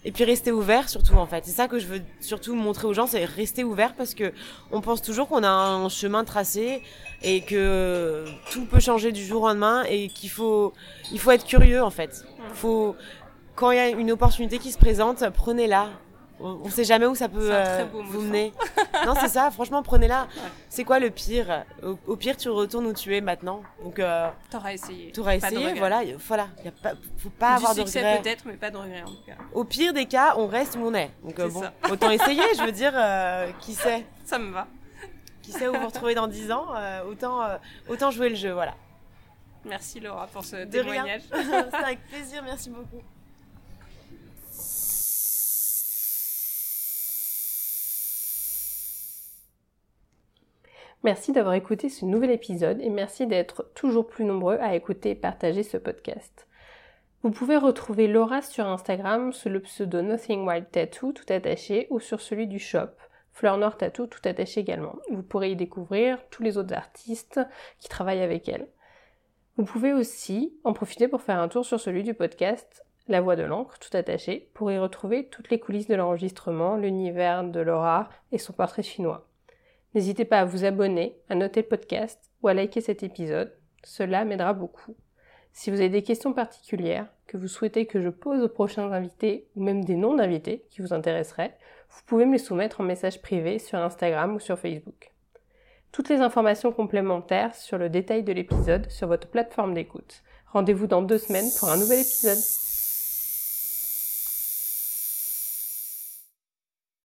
et 0.09 0.11
puis 0.11 0.25
rester 0.25 0.53
ouvert 0.53 0.89
surtout 0.89 1.17
en 1.17 1.27
fait. 1.27 1.45
C'est 1.45 1.53
ça 1.53 1.69
que 1.69 1.79
je 1.79 1.87
veux 1.87 2.01
surtout 2.21 2.55
montrer 2.55 2.87
aux 2.87 2.95
gens 2.95 3.07
c'est 3.07 3.27
rester 3.27 3.63
ouvert 3.63 3.95
parce 3.95 4.15
que 4.15 4.33
on 4.73 4.81
pense 4.81 5.03
toujours 5.03 5.29
qu'on 5.29 5.43
a 5.43 5.51
un 5.51 5.91
chemin 5.91 6.25
tracé 6.25 6.83
et 7.23 7.43
que 7.43 8.25
tout 8.51 8.65
peut 8.65 8.81
changer 8.81 9.13
du 9.13 9.23
jour 9.23 9.43
au 9.43 9.49
lendemain 9.49 9.85
et 9.87 10.09
qu'il 10.09 10.31
faut 10.31 10.73
il 11.13 11.21
faut 11.21 11.31
être 11.31 11.45
curieux 11.45 11.83
en 11.83 11.91
fait. 11.91 12.25
Faut 12.55 12.97
quand 13.55 13.71
il 13.71 13.77
y 13.77 13.81
a 13.81 13.91
une 13.91 14.11
opportunité 14.11 14.59
qui 14.59 14.73
se 14.73 14.79
présente 14.79 15.23
prenez-la 15.35 15.91
on, 16.41 16.61
on 16.65 16.71
sait 16.71 16.85
jamais 16.85 17.07
où 17.07 17.15
ça 17.15 17.29
peut 17.29 17.51
euh, 17.53 17.85
vous 17.93 18.21
mener. 18.23 18.53
non, 19.07 19.15
c'est 19.21 19.29
ça. 19.29 19.51
Franchement, 19.51 19.83
prenez-la. 19.83 20.29
Ouais. 20.39 20.51
C'est 20.69 20.85
quoi 20.85 21.01
le 21.01 21.11
pire? 21.11 21.65
Au, 21.83 21.99
au, 22.07 22.17
pire, 22.17 22.37
tu 22.37 22.49
retournes 22.49 22.87
où 22.87 22.93
tu 22.93 23.17
es 23.17 23.21
maintenant. 23.21 23.63
Donc, 23.83 23.99
euh, 23.99 24.29
t'auras 24.51 24.73
essayé. 24.73 25.11
T'auras 25.11 25.35
essayé. 25.35 25.75
Voilà, 25.75 26.03
voilà. 26.27 26.49
Y 26.65 26.69
a 26.69 26.71
pas, 26.71 26.93
faut 27.17 27.31
pas 27.31 27.57
du 27.57 27.57
avoir 27.57 27.75
de 27.75 27.81
regrets. 27.81 28.21
peut-être, 28.23 28.45
mais 28.47 28.53
pas 28.55 28.71
de 28.71 28.77
regrets 28.77 29.03
en 29.03 29.07
tout 29.07 29.25
cas. 29.27 29.35
Au 29.53 29.65
pire 29.65 29.93
des 29.93 30.07
cas, 30.07 30.35
on 30.37 30.47
reste 30.47 30.77
où 30.77 30.87
on 30.87 30.95
est. 30.95 31.11
Donc 31.25 31.39
euh, 31.41 31.49
bon, 31.49 31.63
ça. 31.63 31.73
autant 31.91 32.11
essayer. 32.11 32.43
je 32.57 32.63
veux 32.63 32.73
dire, 32.73 32.93
euh, 32.95 33.51
qui 33.61 33.73
sait? 33.75 34.07
Ça 34.25 34.39
me 34.39 34.53
va. 34.53 34.69
Qui 35.43 35.53
sait 35.53 35.67
où 35.67 35.75
vous 35.75 35.87
retrouver 35.87 36.15
dans 36.15 36.29
10 36.29 36.53
ans. 36.53 36.67
autant, 37.09 37.41
autant 37.89 38.11
jouer 38.11 38.29
le 38.29 38.37
jeu. 38.37 38.53
Voilà. 38.53 38.75
Merci 39.65 40.01
Laura 40.01 40.27
pour 40.27 40.45
ce 40.45 40.57
de 40.57 40.71
témoignage. 40.71 41.23
C'est 41.33 41.75
avec 41.75 42.07
plaisir. 42.07 42.43
Merci 42.45 42.71
beaucoup. 42.71 43.03
Merci 51.05 51.31
d'avoir 51.31 51.55
écouté 51.55 51.89
ce 51.89 52.05
nouvel 52.05 52.33
épisode 52.33 52.81
et 52.81 52.91
merci 52.91 53.29
d'être 53.29 53.71
toujours 53.75 54.09
plus 54.09 54.25
nombreux 54.25 54.59
à 54.61 54.75
écouter 54.75 55.11
et 55.11 55.15
partager 55.15 55.63
ce 55.63 55.77
podcast. 55.77 56.49
Vous 57.23 57.31
pouvez 57.31 57.57
retrouver 57.57 58.09
Laura 58.09 58.43
sur 58.43 58.67
Instagram 58.67 59.33
sous 59.33 59.49
le 59.49 59.61
pseudo 59.61 60.03
Nothing 60.03 60.45
Wild 60.45 60.71
Tattoo 60.73 61.13
tout 61.13 61.33
attaché 61.33 61.87
ou 61.91 62.01
sur 62.01 62.21
celui 62.21 62.49
du 62.49 62.59
shop 62.59 62.91
Fleur 63.33 63.59
Noire 63.59 63.77
Tattoo 63.77 64.09
tout 64.09 64.21
attaché 64.25 64.61
également. 64.61 64.97
Vous 65.09 65.23
pourrez 65.23 65.53
y 65.53 65.57
découvrir 65.57 66.19
tous 66.31 66.43
les 66.43 66.59
autres 66.59 66.75
artistes 66.75 67.41
qui 67.79 67.89
travaillent 67.89 68.23
avec 68.23 68.49
elle. 68.49 68.67
Vous 69.57 69.65
pouvez 69.65 69.93
aussi 69.93 70.53
en 70.65 70.73
profiter 70.73 71.07
pour 71.07 71.23
faire 71.23 71.39
un 71.39 71.47
tour 71.47 71.65
sur 71.65 71.79
celui 71.79 72.03
du 72.03 72.15
podcast 72.15 72.85
La 73.07 73.21
Voix 73.21 73.37
de 73.37 73.45
l'encre 73.45 73.79
tout 73.79 73.97
attaché 73.97 74.51
pour 74.53 74.73
y 74.73 74.79
retrouver 74.79 75.29
toutes 75.29 75.51
les 75.51 75.61
coulisses 75.61 75.87
de 75.87 75.95
l'enregistrement, 75.95 76.75
l'univers 76.75 77.45
de 77.45 77.61
Laura 77.61 78.09
et 78.33 78.39
son 78.39 78.53
portrait 78.53 78.83
chinois. 78.83 79.28
N'hésitez 79.95 80.25
pas 80.25 80.41
à 80.41 80.45
vous 80.45 80.65
abonner, 80.65 81.19
à 81.29 81.35
noter 81.35 81.63
le 81.63 81.69
podcast 81.69 82.21
ou 82.43 82.49
à 82.49 82.55
liker 82.55 82.81
cet 82.81 83.03
épisode. 83.03 83.53
Cela 83.85 84.25
m'aidera 84.25 84.53
beaucoup. 84.53 84.97
Si 85.53 85.71
vous 85.71 85.81
avez 85.81 85.89
des 85.89 86.03
questions 86.03 86.33
particulières 86.33 87.07
que 87.27 87.37
vous 87.37 87.49
souhaitez 87.49 87.87
que 87.87 88.01
je 88.01 88.09
pose 88.09 88.43
aux 88.43 88.49
prochains 88.49 88.93
invités 88.93 89.49
ou 89.57 89.63
même 89.63 89.85
des 89.85 89.97
noms 89.97 90.15
d'invités 90.15 90.65
qui 90.71 90.83
vous 90.83 90.93
intéresseraient, 90.93 91.57
vous 91.91 92.03
pouvez 92.07 92.27
me 92.27 92.33
les 92.33 92.39
soumettre 92.39 92.81
en 92.81 92.85
message 92.85 93.23
privé 93.23 93.59
sur 93.59 93.79
Instagram 93.79 94.35
ou 94.35 94.41
sur 94.41 94.59
Facebook. 94.59 95.11
Toutes 95.91 96.11
les 96.11 96.21
informations 96.21 96.71
complémentaires 96.71 97.55
sur 97.55 97.79
le 97.79 97.89
détail 97.89 98.23
de 98.23 98.33
l'épisode 98.33 98.91
sur 98.91 99.09
votre 99.09 99.29
plateforme 99.29 99.75
d'écoute. 99.75 100.23
Rendez-vous 100.53 100.87
dans 100.87 101.03
deux 101.03 101.19
semaines 101.19 101.49
pour 101.59 101.71
un 101.71 101.77
nouvel 101.77 102.01
épisode. 102.01 102.68